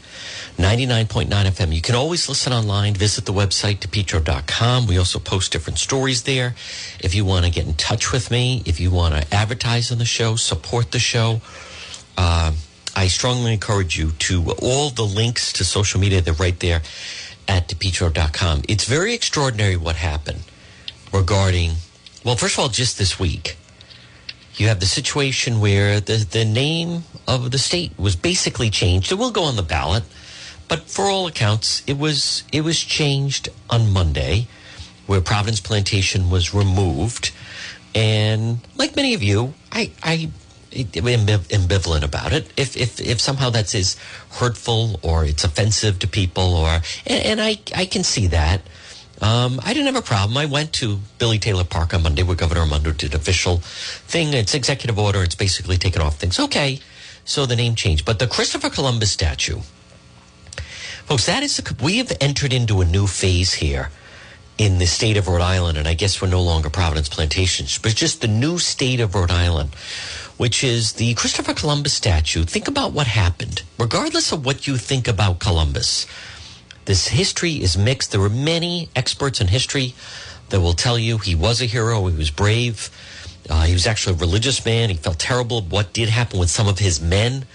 99.9 0.57 1.29
FM. 1.29 1.73
You 1.73 1.81
can 1.81 1.95
always 1.95 2.29
listen 2.29 2.53
online. 2.53 2.93
Visit 2.93 3.25
the 3.25 3.33
website, 3.33 3.79
depetro.com. 3.79 4.87
We 4.87 4.97
also 4.97 5.19
post 5.19 5.51
different 5.51 5.79
stories 5.79 6.23
there. 6.23 6.55
If 6.99 7.15
you 7.15 7.25
want 7.25 7.45
to 7.45 7.51
get 7.51 7.65
in 7.65 7.73
touch 7.73 8.11
with 8.11 8.29
me, 8.29 8.61
if 8.65 8.79
you 8.79 8.91
want 8.91 9.15
to 9.15 9.33
advertise 9.33 9.91
on 9.91 9.97
the 9.97 10.05
show, 10.05 10.35
support 10.35 10.91
the 10.91 10.99
show, 10.99 11.41
uh, 12.17 12.53
I 12.95 13.07
strongly 13.07 13.53
encourage 13.53 13.97
you 13.97 14.11
to 14.11 14.51
all 14.61 14.91
the 14.91 15.03
links 15.03 15.51
to 15.53 15.65
social 15.65 15.99
media, 15.99 16.21
they're 16.21 16.33
right 16.35 16.59
there 16.59 16.83
at 17.47 17.67
depetro.com. 17.67 18.63
It's 18.69 18.85
very 18.85 19.13
extraordinary 19.13 19.75
what 19.75 19.95
happened 19.95 20.41
regarding, 21.11 21.71
well, 22.23 22.35
first 22.35 22.55
of 22.55 22.59
all, 22.59 22.69
just 22.69 22.99
this 22.99 23.19
week 23.19 23.57
you 24.55 24.67
have 24.67 24.79
the 24.79 24.85
situation 24.85 25.59
where 25.59 25.99
the, 25.99 26.25
the 26.29 26.45
name 26.45 27.03
of 27.27 27.51
the 27.51 27.57
state 27.57 27.91
was 27.97 28.15
basically 28.15 28.69
changed. 28.69 29.11
It 29.11 29.15
will 29.15 29.31
go 29.31 29.43
on 29.43 29.55
the 29.55 29.63
ballot, 29.63 30.03
but 30.67 30.89
for 30.89 31.05
all 31.05 31.27
accounts, 31.27 31.83
it 31.87 31.97
was 31.97 32.43
it 32.51 32.61
was 32.61 32.79
changed 32.79 33.49
on 33.69 33.91
Monday, 33.91 34.47
where 35.07 35.21
Providence 35.21 35.59
Plantation 35.59 36.29
was 36.29 36.53
removed. 36.53 37.31
And 37.95 38.59
like 38.75 38.95
many 38.95 39.13
of 39.13 39.21
you, 39.21 39.53
I 39.71 39.91
I 40.01 40.31
am 40.73 41.25
ambivalent 41.27 42.03
about 42.03 42.33
it. 42.33 42.51
If 42.57 42.75
if 42.75 42.99
if 42.99 43.21
somehow 43.21 43.49
that's 43.49 43.75
is 43.75 43.95
hurtful 44.31 44.99
or 45.03 45.25
it's 45.25 45.43
offensive 45.43 45.99
to 45.99 46.07
people, 46.07 46.55
or 46.55 46.81
and, 47.05 47.25
and 47.25 47.41
I 47.41 47.59
I 47.75 47.85
can 47.85 48.03
see 48.03 48.27
that. 48.27 48.61
Um, 49.21 49.61
I 49.63 49.73
didn't 49.73 49.85
have 49.85 49.95
a 49.95 50.01
problem. 50.01 50.37
I 50.37 50.45
went 50.45 50.73
to 50.73 50.99
Billy 51.17 51.39
Taylor 51.39 51.63
Park 51.63 51.93
on 51.93 52.03
Monday 52.03 52.23
where 52.23 52.35
Governor 52.35 52.61
Raimondo 52.61 52.91
did 52.91 53.13
official 53.13 53.57
thing. 53.57 54.33
It's 54.33 54.53
executive 54.53 54.99
order. 54.99 55.23
It's 55.23 55.35
basically 55.35 55.77
taken 55.77 56.01
off 56.01 56.17
things. 56.17 56.39
Okay. 56.39 56.81
So 57.23 57.45
the 57.45 57.55
name 57.55 57.75
changed. 57.75 58.03
But 58.05 58.19
the 58.19 58.27
Christopher 58.27 58.69
Columbus 58.69 59.11
statue, 59.11 59.61
folks, 61.05 61.25
that 61.25 61.43
is, 61.43 61.59
a, 61.59 61.83
we 61.83 61.97
have 61.97 62.11
entered 62.19 62.53
into 62.53 62.81
a 62.81 62.85
new 62.85 63.07
phase 63.07 63.53
here 63.53 63.89
in 64.57 64.77
the 64.77 64.85
state 64.85 65.17
of 65.17 65.27
Rhode 65.27 65.41
Island. 65.41 65.77
And 65.77 65.87
I 65.87 65.93
guess 65.93 66.21
we're 66.21 66.27
no 66.27 66.41
longer 66.41 66.69
Providence 66.69 67.09
Plantations, 67.09 67.77
but 67.77 67.95
just 67.95 68.21
the 68.21 68.27
new 68.27 68.57
state 68.57 68.99
of 68.99 69.15
Rhode 69.15 69.31
Island, 69.31 69.73
which 70.37 70.63
is 70.63 70.93
the 70.93 71.13
Christopher 71.15 71.53
Columbus 71.53 71.93
statue. 71.93 72.43
Think 72.43 72.67
about 72.67 72.93
what 72.93 73.07
happened, 73.07 73.63
regardless 73.79 74.31
of 74.31 74.45
what 74.45 74.67
you 74.67 74.77
think 74.77 75.07
about 75.07 75.39
Columbus 75.39 76.05
this 76.85 77.07
history 77.07 77.61
is 77.61 77.77
mixed. 77.77 78.11
There 78.11 78.21
are 78.21 78.29
many 78.29 78.89
experts 78.95 79.39
in 79.39 79.47
history 79.47 79.93
that 80.49 80.59
will 80.61 80.73
tell 80.73 80.99
you 80.99 81.17
he 81.17 81.35
was 81.35 81.61
a 81.61 81.65
hero, 81.65 82.07
he 82.07 82.17
was 82.17 82.29
brave, 82.29 82.89
uh, 83.49 83.63
he 83.63 83.73
was 83.73 83.87
actually 83.87 84.15
a 84.15 84.19
religious 84.19 84.65
man. 84.65 84.89
He 84.89 84.95
felt 84.95 85.19
terrible 85.19 85.61
what 85.61 85.93
did 85.93 86.09
happen 86.09 86.39
with 86.39 86.49
some 86.49 86.67
of 86.67 86.79
his 86.79 87.01
men 87.01 87.45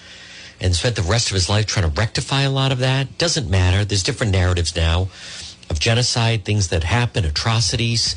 and 0.61 0.75
spent 0.75 0.97
the 0.97 1.03
rest 1.03 1.31
of 1.31 1.35
his 1.35 1.49
life 1.49 1.67
trying 1.67 1.91
to 1.91 2.01
rectify 2.01 2.43
a 2.43 2.51
lot 2.51 2.73
of 2.73 2.79
that. 2.79 3.19
Doesn't 3.19 3.49
matter. 3.49 3.85
There's 3.85 4.03
different 4.03 4.33
narratives 4.33 4.75
now 4.75 5.09
of 5.71 5.79
genocide, 5.79 6.45
things 6.45 6.69
that 6.69 6.85
happen, 6.85 7.25
atrocities. 7.25 8.17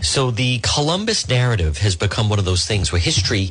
So 0.00 0.30
the 0.30 0.60
Columbus 0.62 1.28
narrative 1.28 1.78
has 1.78 1.96
become 1.96 2.28
one 2.28 2.38
of 2.38 2.44
those 2.44 2.66
things 2.66 2.92
where 2.92 3.00
history 3.00 3.50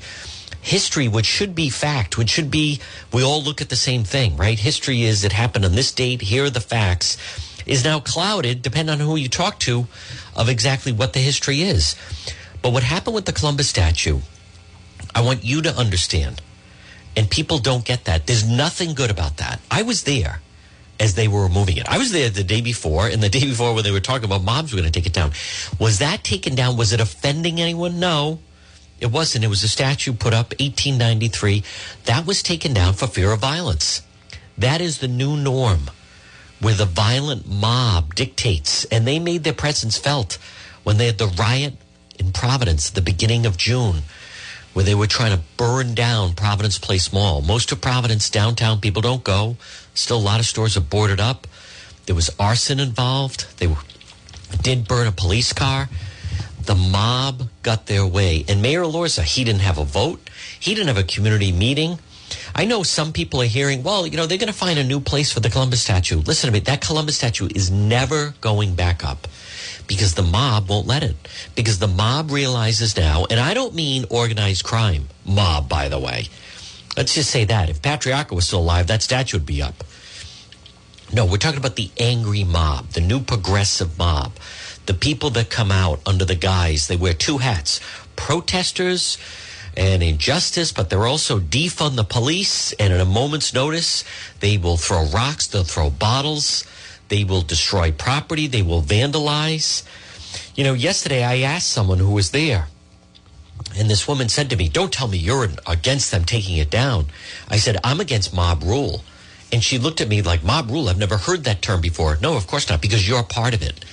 history, 0.61 1.07
which 1.07 1.25
should 1.25 1.55
be 1.55 1.69
fact, 1.69 2.17
which 2.17 2.29
should 2.29 2.51
be, 2.51 2.79
we 3.13 3.23
all 3.23 3.41
look 3.41 3.61
at 3.61 3.69
the 3.69 3.75
same 3.75 4.03
thing, 4.03 4.35
right? 4.35 4.59
History 4.59 5.03
is 5.03 5.23
it 5.23 5.31
happened 5.31 5.63
on 5.63 5.75
this 5.75 5.93
date, 5.93 6.21
here 6.21 6.45
are 6.45 6.49
the 6.49 6.59
facts, 6.59 7.17
is 7.65 7.85
now 7.85 8.01
clouded, 8.01 8.61
depending 8.61 8.93
on 8.93 8.99
who 8.99 9.15
you 9.15 9.29
talk 9.29 9.59
to, 9.59 9.87
of 10.35 10.49
exactly 10.49 10.91
what 10.91 11.13
the 11.13 11.19
history 11.19 11.61
is. 11.61 11.95
But 12.61 12.73
what 12.73 12.83
happened 12.83 13.15
with 13.15 13.25
the 13.25 13.31
Columbus 13.31 13.69
statue, 13.69 14.19
I 15.15 15.21
want 15.21 15.45
you 15.45 15.61
to 15.61 15.73
understand, 15.73 16.41
and 17.17 17.29
people 17.29 17.57
don't 17.57 17.83
get 17.83 18.05
that. 18.05 18.27
There's 18.27 18.47
nothing 18.47 18.93
good 18.93 19.09
about 19.09 19.37
that. 19.37 19.59
I 19.71 19.81
was 19.81 20.03
there 20.03 20.39
as 20.99 21.15
they 21.15 21.27
were 21.27 21.43
removing 21.43 21.77
it. 21.77 21.89
I 21.89 21.97
was 21.97 22.11
there 22.11 22.29
the 22.29 22.43
day 22.43 22.61
before, 22.61 23.07
and 23.07 23.21
the 23.21 23.29
day 23.37 23.41
before 23.41 23.73
when 23.73 23.83
they 23.83 23.91
were 23.91 23.99
talking 23.99 24.25
about 24.25 24.43
mobs 24.43 24.71
were 24.71 24.79
going 24.79 24.91
to 24.91 24.97
take 24.97 25.07
it 25.07 25.13
down. 25.13 25.31
Was 25.79 25.97
that 25.99 26.23
taken 26.23 26.55
down? 26.55 26.77
Was 26.77 26.93
it 26.93 27.01
offending 27.01 27.59
anyone? 27.59 27.99
No. 27.99 28.39
It 28.99 29.07
wasn't. 29.07 29.43
It 29.43 29.47
was 29.47 29.63
a 29.63 29.67
statue 29.67 30.13
put 30.13 30.33
up 30.33 30.53
1893. 30.59 31.63
That 32.05 32.25
was 32.25 32.41
taken 32.41 32.73
down 32.73 32.93
for 32.93 33.07
fear 33.07 33.31
of 33.31 33.39
violence. 33.39 34.01
That 34.57 34.81
is 34.81 34.99
the 34.99 35.07
new 35.07 35.35
norm 35.35 35.91
where 36.59 36.73
the 36.73 36.85
violent 36.85 37.47
mob 37.47 38.15
dictates. 38.15 38.85
And 38.85 39.05
they 39.05 39.19
made 39.19 39.43
their 39.43 39.53
presence 39.53 39.97
felt 39.97 40.39
when 40.83 40.97
they 40.97 41.05
had 41.07 41.19
the 41.19 41.27
riot 41.27 41.75
in 42.17 42.31
Providence 42.31 42.89
at 42.89 42.95
the 42.95 43.01
beginning 43.01 43.45
of 43.45 43.57
June, 43.57 44.01
where 44.77 44.85
they 44.85 44.93
were 44.93 45.07
trying 45.07 45.35
to 45.35 45.43
burn 45.57 45.95
down 45.95 46.35
Providence 46.35 46.77
Place 46.77 47.11
Mall. 47.11 47.41
Most 47.41 47.71
of 47.71 47.81
Providence 47.81 48.29
downtown 48.29 48.79
people 48.79 49.01
don't 49.01 49.23
go. 49.23 49.57
Still, 49.95 50.17
a 50.17 50.19
lot 50.19 50.39
of 50.39 50.45
stores 50.45 50.77
are 50.77 50.81
boarded 50.81 51.19
up. 51.19 51.47
There 52.05 52.13
was 52.13 52.29
arson 52.39 52.79
involved. 52.79 53.47
They 53.57 53.75
did 54.61 54.87
burn 54.87 55.07
a 55.07 55.11
police 55.11 55.51
car 55.51 55.89
the 56.61 56.75
mob 56.75 57.49
got 57.63 57.87
their 57.87 58.05
way. 58.05 58.45
And 58.47 58.61
Mayor 58.61 58.83
Elorza, 58.83 59.23
he 59.23 59.43
didn't 59.43 59.61
have 59.61 59.79
a 59.79 59.83
vote. 59.83 60.29
He 60.59 60.75
didn't 60.75 60.89
have 60.89 60.97
a 60.97 61.03
community 61.03 61.51
meeting. 61.51 61.97
I 62.53 62.65
know 62.65 62.83
some 62.83 63.13
people 63.13 63.41
are 63.41 63.45
hearing, 63.45 63.81
well, 63.81 64.05
you 64.05 64.17
know, 64.17 64.27
they're 64.27 64.37
going 64.37 64.51
to 64.51 64.53
find 64.53 64.77
a 64.77 64.83
new 64.83 64.99
place 64.99 65.31
for 65.31 65.39
the 65.39 65.49
Columbus 65.49 65.81
statue. 65.81 66.17
Listen 66.17 66.49
to 66.49 66.53
me, 66.53 66.59
that 66.59 66.81
Columbus 66.81 67.15
statue 67.15 67.47
is 67.55 67.71
never 67.71 68.35
going 68.41 68.75
back 68.75 69.03
up 69.03 69.27
because 69.87 70.13
the 70.13 70.21
mob 70.21 70.69
won't 70.69 70.87
let 70.87 71.03
it. 71.03 71.15
Because 71.55 71.79
the 71.79 71.87
mob 71.87 72.31
realizes 72.31 72.95
now, 72.95 73.25
and 73.29 73.39
I 73.39 73.53
don't 73.53 73.73
mean 73.73 74.05
organized 74.09 74.63
crime 74.63 75.07
mob, 75.25 75.67
by 75.67 75.89
the 75.89 75.99
way. 75.99 76.27
Let's 76.95 77.15
just 77.15 77.31
say 77.31 77.45
that. 77.45 77.69
If 77.69 77.81
Patriarca 77.81 78.33
was 78.33 78.47
still 78.47 78.59
alive, 78.59 78.87
that 78.87 79.01
statue 79.01 79.37
would 79.37 79.45
be 79.45 79.61
up. 79.61 79.83
No, 81.13 81.25
we're 81.25 81.37
talking 81.37 81.59
about 81.59 81.77
the 81.77 81.89
angry 81.97 82.43
mob, 82.43 82.89
the 82.89 83.01
new 83.01 83.21
progressive 83.21 83.97
mob 83.97 84.33
the 84.87 84.93
people 84.93 85.29
that 85.31 85.49
come 85.49 85.71
out 85.71 85.99
under 86.05 86.25
the 86.25 86.35
guise, 86.35 86.87
they 86.87 86.95
wear 86.95 87.13
two 87.13 87.37
hats 87.37 87.79
protesters 88.15 89.19
and 89.75 90.01
injustice, 90.01 90.71
but 90.71 90.89
they're 90.89 91.05
also 91.05 91.39
defund 91.39 91.95
the 91.95 92.03
police. 92.03 92.73
And 92.73 92.91
at 92.91 92.99
a 92.99 93.05
moment's 93.05 93.53
notice, 93.53 94.03
they 94.39 94.57
will 94.57 94.77
throw 94.77 95.05
rocks, 95.05 95.45
they'll 95.45 95.63
throw 95.63 95.91
bottles, 95.91 96.65
they 97.09 97.23
will 97.23 97.41
destroy 97.41 97.91
property, 97.91 98.47
they 98.47 98.61
will 98.61 98.81
vandalize. 98.81 99.83
You 100.55 100.63
know, 100.63 100.73
yesterday 100.73 101.23
I 101.23 101.39
asked 101.39 101.69
someone 101.69 101.99
who 101.99 102.11
was 102.11 102.31
there, 102.31 102.67
and 103.77 103.89
this 103.89 104.07
woman 104.07 104.29
said 104.29 104.49
to 104.49 104.55
me, 104.55 104.69
Don't 104.69 104.91
tell 104.91 105.07
me 105.07 105.17
you're 105.17 105.47
against 105.65 106.11
them 106.11 106.25
taking 106.25 106.57
it 106.57 106.69
down. 106.69 107.07
I 107.49 107.57
said, 107.57 107.77
I'm 107.83 107.99
against 107.99 108.33
mob 108.33 108.63
rule. 108.63 109.03
And 109.51 109.63
she 109.63 109.77
looked 109.77 110.01
at 110.01 110.09
me 110.09 110.21
like, 110.21 110.43
Mob 110.43 110.69
rule? 110.69 110.89
I've 110.89 110.97
never 110.97 111.17
heard 111.17 111.45
that 111.45 111.61
term 111.61 111.79
before. 111.79 112.17
No, 112.21 112.35
of 112.35 112.47
course 112.47 112.69
not, 112.69 112.81
because 112.81 113.07
you're 113.07 113.23
part 113.23 113.53
of 113.53 113.61
it. 113.61 113.85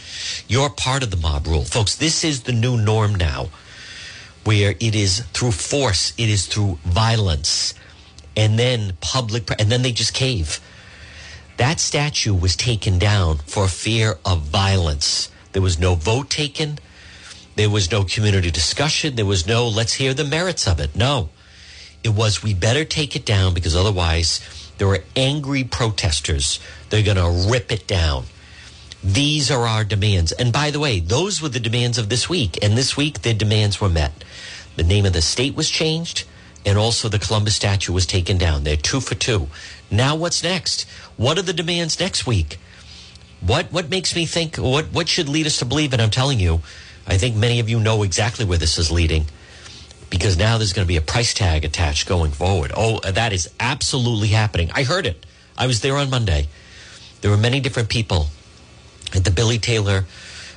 You're 0.49 0.71
part 0.71 1.03
of 1.03 1.11
the 1.11 1.17
mob 1.17 1.47
rule. 1.47 1.65
Folks, 1.65 1.95
this 1.95 2.25
is 2.25 2.43
the 2.43 2.53
new 2.53 2.77
norm 2.77 3.15
now 3.15 3.49
where 4.45 4.75
it 4.79 4.95
is 4.95 5.21
through 5.33 5.53
force, 5.53 6.13
it 6.19 6.29
is 6.29 6.47
through 6.47 6.79
violence, 6.85 7.75
and 8.37 8.59
then 8.59 8.95
public, 9.01 9.51
and 9.59 9.71
then 9.71 9.83
they 9.83 9.93
just 9.93 10.13
cave. 10.13 10.61
That 11.57 11.79
statue 11.81 12.35
was 12.35 12.57
taken 12.57 12.99
down 12.99 13.39
for 13.47 13.69
fear 13.69 14.19
of 14.25 14.43
violence. 14.43 15.31
There 15.53 15.63
was 15.63 15.79
no 15.79 15.95
vote 15.95 16.31
taken. 16.31 16.79
There 17.57 17.71
was 17.71 17.91
no 17.91 18.05
community 18.05 18.51
discussion. 18.51 19.15
There 19.15 19.25
was 19.25 19.47
no, 19.47 19.69
let's 19.69 19.95
hear 19.95 20.15
the 20.15 20.25
merits 20.25 20.67
of 20.67 20.81
it. 20.81 20.97
No. 20.97 21.29
It 22.03 22.11
was, 22.11 22.43
we 22.43 22.55
better 22.55 22.85
take 22.85 23.15
it 23.15 23.25
down 23.25 23.55
because 23.55 23.77
otherwise 23.77 24.41
there 24.79 24.89
are 24.89 25.05
angry 25.15 25.63
protesters. 25.63 26.59
They're 26.91 27.03
going 27.03 27.17
to 27.17 27.51
rip 27.51 27.71
it 27.71 27.87
down. 27.87 28.25
These 29.03 29.51
are 29.51 29.67
our 29.67 29.85
demands. 29.85 30.33
And 30.33 30.53
by 30.53 30.71
the 30.71 30.81
way, 30.81 30.99
those 30.99 31.41
were 31.41 31.51
the 31.51 31.61
demands 31.61 31.99
of 31.99 32.09
this 32.09 32.29
week. 32.29 32.59
And 32.63 32.77
this 32.77 32.97
week, 32.97 33.23
their 33.23 33.35
demands 33.35 33.81
were 33.81 33.89
met. 33.89 34.25
The 34.77 34.83
name 34.83 35.07
of 35.07 35.13
the 35.13 35.23
state 35.23 35.55
was 35.55 35.71
changed, 35.71 36.25
and 36.67 36.77
also 36.77 37.09
the 37.09 37.19
Columbus 37.19 37.55
statue 37.55 37.93
was 37.93 38.07
taken 38.07 38.39
down. 38.39 38.65
They're 38.65 38.77
two 38.77 39.01
for 39.01 39.15
two. 39.15 39.49
Now, 39.91 40.17
what's 40.17 40.43
next? 40.43 40.89
What 41.17 41.39
are 41.39 41.43
the 41.43 41.53
demands 41.53 42.01
next 42.01 42.27
week? 42.27 42.59
What 43.41 43.71
what 43.73 43.91
makes 43.91 44.17
me 44.17 44.27
think? 44.27 44.57
What 44.57 44.87
what 44.87 45.09
should 45.09 45.29
lead 45.29 45.47
us 45.47 45.59
to 45.59 45.65
believe? 45.65 45.93
And 45.93 46.01
I'm 46.01 46.11
telling 46.11 46.41
you, 46.41 46.61
I 47.07 47.19
think 47.19 47.37
many 47.37 47.61
of 47.61 47.69
you 47.69 47.79
know 47.79 48.03
exactly 48.03 48.45
where 48.45 48.59
this 48.59 48.79
is 48.79 48.91
leading, 48.91 49.27
because 50.11 50.37
now 50.39 50.57
there's 50.59 50.73
going 50.73 50.87
to 50.87 50.89
be 50.89 50.97
a 50.97 51.03
price 51.03 51.35
tag 51.35 51.65
attached 51.65 52.09
going 52.09 52.31
forward. 52.31 52.73
Oh, 52.75 53.01
that 53.01 53.33
is 53.33 53.51
absolutely 53.61 54.29
happening. 54.29 54.71
I 54.75 54.85
heard 54.85 55.07
it. 55.07 55.27
I 55.57 55.67
was 55.67 55.83
there 55.83 55.97
on 55.97 56.11
Monday. 56.11 56.49
There 57.21 57.31
were 57.31 57.37
many 57.37 57.61
different 57.61 57.89
people 57.89 58.29
at 59.15 59.25
the 59.25 59.31
Billy 59.31 59.59
Taylor 59.59 60.07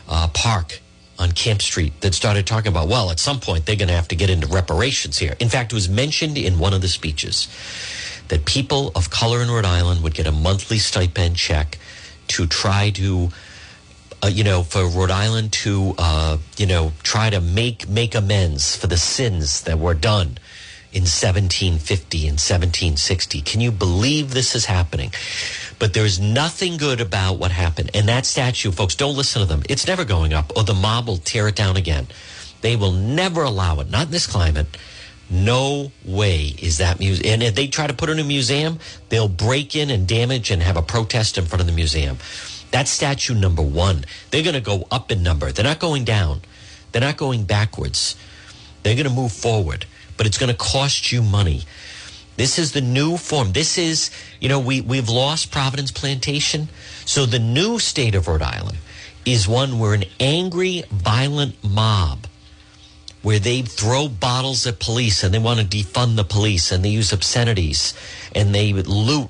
uh, 0.07 0.29
Park 0.33 0.79
on 1.19 1.31
Camp 1.31 1.61
Street 1.61 1.99
that 2.01 2.13
started 2.13 2.45
talking 2.45 2.71
about, 2.71 2.87
well, 2.87 3.09
at 3.09 3.19
some 3.19 3.39
point 3.39 3.65
they're 3.65 3.75
going 3.75 3.87
to 3.87 3.93
have 3.93 4.07
to 4.09 4.15
get 4.15 4.29
into 4.29 4.47
reparations 4.47 5.17
here. 5.17 5.35
In 5.39 5.49
fact, 5.49 5.71
it 5.71 5.75
was 5.75 5.89
mentioned 5.89 6.37
in 6.37 6.59
one 6.59 6.73
of 6.73 6.81
the 6.81 6.87
speeches 6.87 7.47
that 8.29 8.45
people 8.45 8.91
of 8.95 9.09
color 9.09 9.41
in 9.41 9.49
Rhode 9.49 9.65
Island 9.65 10.03
would 10.03 10.13
get 10.13 10.27
a 10.27 10.31
monthly 10.31 10.77
stipend 10.77 11.35
check 11.37 11.77
to 12.29 12.45
try 12.47 12.89
to, 12.91 13.29
uh, 14.23 14.27
you 14.27 14.43
know, 14.43 14.63
for 14.63 14.87
Rhode 14.87 15.11
Island 15.11 15.53
to, 15.53 15.95
uh, 15.97 16.37
you 16.57 16.65
know, 16.65 16.93
try 17.03 17.29
to 17.29 17.39
make 17.39 17.87
make 17.87 18.15
amends 18.15 18.75
for 18.75 18.87
the 18.87 18.97
sins 18.97 19.61
that 19.61 19.79
were 19.79 19.93
done 19.93 20.37
in 20.93 21.03
1750 21.03 22.17
and 22.19 22.39
1760. 22.39 23.41
Can 23.41 23.61
you 23.61 23.71
believe 23.71 24.33
this 24.33 24.55
is 24.55 24.65
happening? 24.65 25.11
But 25.79 25.93
there's 25.93 26.19
nothing 26.19 26.77
good 26.77 27.01
about 27.01 27.37
what 27.37 27.51
happened. 27.51 27.91
And 27.93 28.07
that 28.07 28.25
statue, 28.25 28.71
folks, 28.71 28.95
don't 28.95 29.15
listen 29.15 29.41
to 29.41 29.47
them. 29.47 29.63
It's 29.69 29.85
never 29.85 30.05
going 30.05 30.33
up, 30.33 30.55
or 30.55 30.63
the 30.63 30.73
mob 30.73 31.07
will 31.07 31.17
tear 31.17 31.47
it 31.47 31.55
down 31.55 31.77
again. 31.77 32.07
They 32.61 32.75
will 32.75 32.93
never 32.93 33.43
allow 33.43 33.79
it, 33.79 33.89
not 33.89 34.07
in 34.07 34.11
this 34.11 34.25
climate. 34.25 34.67
No 35.29 35.91
way 36.05 36.55
is 36.59 36.77
that 36.77 36.99
museum. 36.99 37.33
And 37.33 37.43
if 37.43 37.55
they 37.55 37.67
try 37.67 37.87
to 37.87 37.93
put 37.93 38.09
it 38.09 38.13
in 38.13 38.19
a 38.19 38.23
museum, 38.23 38.79
they'll 39.09 39.27
break 39.27 39.75
in 39.75 39.89
and 39.89 40.07
damage 40.07 40.51
and 40.51 40.63
have 40.63 40.77
a 40.77 40.81
protest 40.81 41.37
in 41.37 41.45
front 41.45 41.61
of 41.61 41.67
the 41.67 41.73
museum. 41.73 42.17
That's 42.71 42.89
statue 42.89 43.33
number 43.33 43.61
one. 43.61 44.05
They're 44.31 44.43
going 44.43 44.55
to 44.55 44.61
go 44.61 44.87
up 44.89 45.11
in 45.11 45.23
number. 45.23 45.51
They're 45.51 45.65
not 45.65 45.79
going 45.79 46.05
down. 46.05 46.41
They're 46.91 47.01
not 47.01 47.17
going 47.17 47.43
backwards. 47.43 48.15
They're 48.83 48.95
going 48.95 49.07
to 49.07 49.13
move 49.13 49.31
forward, 49.31 49.85
but 50.15 50.25
it's 50.25 50.37
going 50.37 50.51
to 50.51 50.57
cost 50.57 51.11
you 51.11 51.21
money. 51.21 51.63
This 52.37 52.59
is 52.59 52.71
the 52.71 52.81
new 52.81 53.17
form. 53.17 53.51
This 53.51 53.77
is, 53.77 54.11
you 54.39 54.47
know, 54.47 54.59
we, 54.59 54.79
we've 54.79 55.09
lost 55.09 55.51
Providence 55.51 55.91
Plantation. 55.91 56.69
So 57.03 57.25
the 57.25 57.39
new 57.39 57.79
state 57.79 58.15
of 58.15 58.27
Rhode 58.27 58.43
Island 58.43 58.77
is 59.25 59.47
one 59.47 59.79
where 59.79 59.93
an 59.93 60.05
angry, 60.19 60.83
violent 60.89 61.61
mob, 61.63 62.27
where 63.21 63.39
they 63.39 63.61
throw 63.61 64.07
bottles 64.07 64.65
at 64.67 64.79
police 64.79 65.23
and 65.23 65.33
they 65.33 65.39
want 65.39 65.59
to 65.59 65.65
defund 65.65 66.15
the 66.15 66.23
police 66.23 66.71
and 66.71 66.83
they 66.83 66.89
use 66.89 67.11
obscenities 67.11 67.93
and 68.35 68.53
they 68.53 68.73
loot 68.73 69.29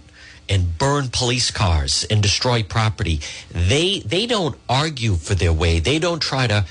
and 0.50 0.78
burn 0.78 1.10
police 1.10 1.52
cars 1.52 2.06
and 2.10 2.22
destroy 2.22 2.64
property. 2.64 3.20
They 3.52 4.00
they 4.00 4.26
don't 4.26 4.56
argue 4.70 5.16
for 5.16 5.36
their 5.36 5.54
way. 5.54 5.80
They 5.80 6.00
don't 6.00 6.22
try 6.22 6.48
to 6.48 6.66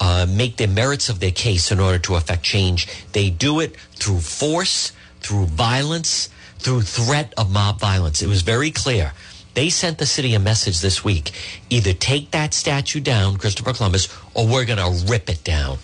uh, 0.00 0.26
make 0.28 0.56
the 0.56 0.66
merits 0.66 1.08
of 1.08 1.20
their 1.20 1.30
case 1.30 1.70
in 1.70 1.78
order 1.80 1.98
to 1.98 2.16
affect 2.16 2.42
change. 2.42 2.88
They 3.12 3.30
do 3.30 3.60
it 3.60 3.76
through 3.94 4.20
force 4.20 4.92
through 5.24 5.46
violence, 5.46 6.28
through 6.58 6.82
threat 6.82 7.32
of 7.36 7.50
mob 7.50 7.80
violence. 7.80 8.22
It 8.22 8.28
was 8.28 8.42
very 8.42 8.70
clear. 8.70 9.12
They 9.54 9.70
sent 9.70 9.98
the 9.98 10.06
city 10.06 10.34
a 10.34 10.38
message 10.38 10.80
this 10.80 11.02
week 11.02 11.32
either 11.70 11.92
take 11.92 12.30
that 12.32 12.52
statue 12.52 13.00
down, 13.00 13.38
Christopher 13.38 13.72
Columbus, 13.72 14.08
or 14.34 14.46
we're 14.46 14.66
going 14.66 14.78
to 14.78 15.10
rip 15.10 15.30
it 15.30 15.42
down. 15.42 15.78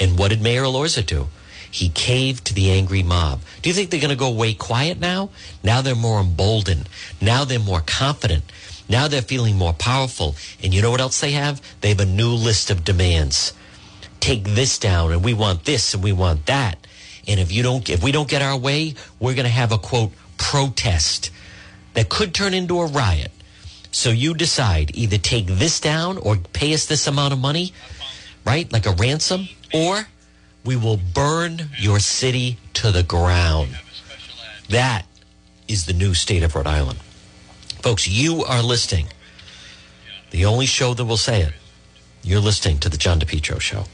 And 0.00 0.18
what 0.18 0.28
did 0.28 0.40
Mayor 0.40 0.62
Elorza 0.62 1.04
do? 1.04 1.28
He 1.70 1.90
caved 1.90 2.46
to 2.46 2.54
the 2.54 2.70
angry 2.70 3.02
mob. 3.02 3.40
Do 3.60 3.68
you 3.68 3.74
think 3.74 3.90
they're 3.90 4.00
going 4.00 4.10
to 4.10 4.16
go 4.16 4.28
away 4.28 4.54
quiet 4.54 4.98
now? 4.98 5.30
Now 5.62 5.82
they're 5.82 5.94
more 5.94 6.20
emboldened. 6.20 6.88
Now 7.20 7.44
they're 7.44 7.58
more 7.58 7.82
confident. 7.84 8.44
Now 8.88 9.06
they're 9.06 9.20
feeling 9.20 9.56
more 9.56 9.74
powerful. 9.74 10.34
And 10.62 10.72
you 10.72 10.80
know 10.80 10.90
what 10.90 11.00
else 11.00 11.20
they 11.20 11.32
have? 11.32 11.60
They 11.82 11.90
have 11.90 12.00
a 12.00 12.06
new 12.06 12.30
list 12.30 12.70
of 12.70 12.84
demands. 12.84 13.52
Take 14.20 14.44
this 14.44 14.78
down, 14.78 15.12
and 15.12 15.22
we 15.22 15.34
want 15.34 15.64
this, 15.64 15.94
and 15.94 16.02
we 16.02 16.12
want 16.12 16.46
that. 16.46 16.86
And 17.26 17.38
if 17.38 17.52
you 17.52 17.62
don't, 17.62 17.88
if 17.90 18.02
we 18.02 18.12
don't 18.12 18.28
get 18.28 18.42
our 18.42 18.56
way, 18.56 18.94
we're 19.20 19.34
going 19.34 19.44
to 19.44 19.50
have 19.50 19.70
a 19.70 19.78
quote 19.78 20.12
protest 20.38 21.30
that 21.92 22.08
could 22.08 22.34
turn 22.34 22.54
into 22.54 22.80
a 22.80 22.86
riot. 22.86 23.30
So 23.90 24.10
you 24.10 24.34
decide 24.34 24.90
either 24.94 25.18
take 25.18 25.46
this 25.46 25.80
down 25.80 26.16
or 26.18 26.36
pay 26.36 26.72
us 26.72 26.86
this 26.86 27.06
amount 27.06 27.32
of 27.32 27.38
money, 27.38 27.72
right? 28.44 28.72
Like 28.72 28.86
a 28.86 28.92
ransom, 28.92 29.48
or 29.72 30.08
we 30.64 30.76
will 30.76 30.96
burn 30.96 31.70
your 31.78 31.98
city 31.98 32.58
to 32.74 32.90
the 32.90 33.02
ground. 33.02 33.78
That 34.68 35.06
is 35.66 35.86
the 35.86 35.92
new 35.92 36.14
state 36.14 36.42
of 36.42 36.54
Rhode 36.54 36.66
Island. 36.66 36.98
Folks, 37.82 38.06
you 38.06 38.44
are 38.44 38.62
listening. 38.62 39.08
The 40.30 40.44
only 40.44 40.66
show 40.66 40.94
that 40.94 41.04
will 41.04 41.16
say 41.16 41.42
it. 41.42 41.54
You're 42.22 42.40
listening 42.40 42.78
to 42.80 42.88
the 42.88 42.98
John 42.98 43.20
DePetro 43.20 43.60
Show. 43.60 43.84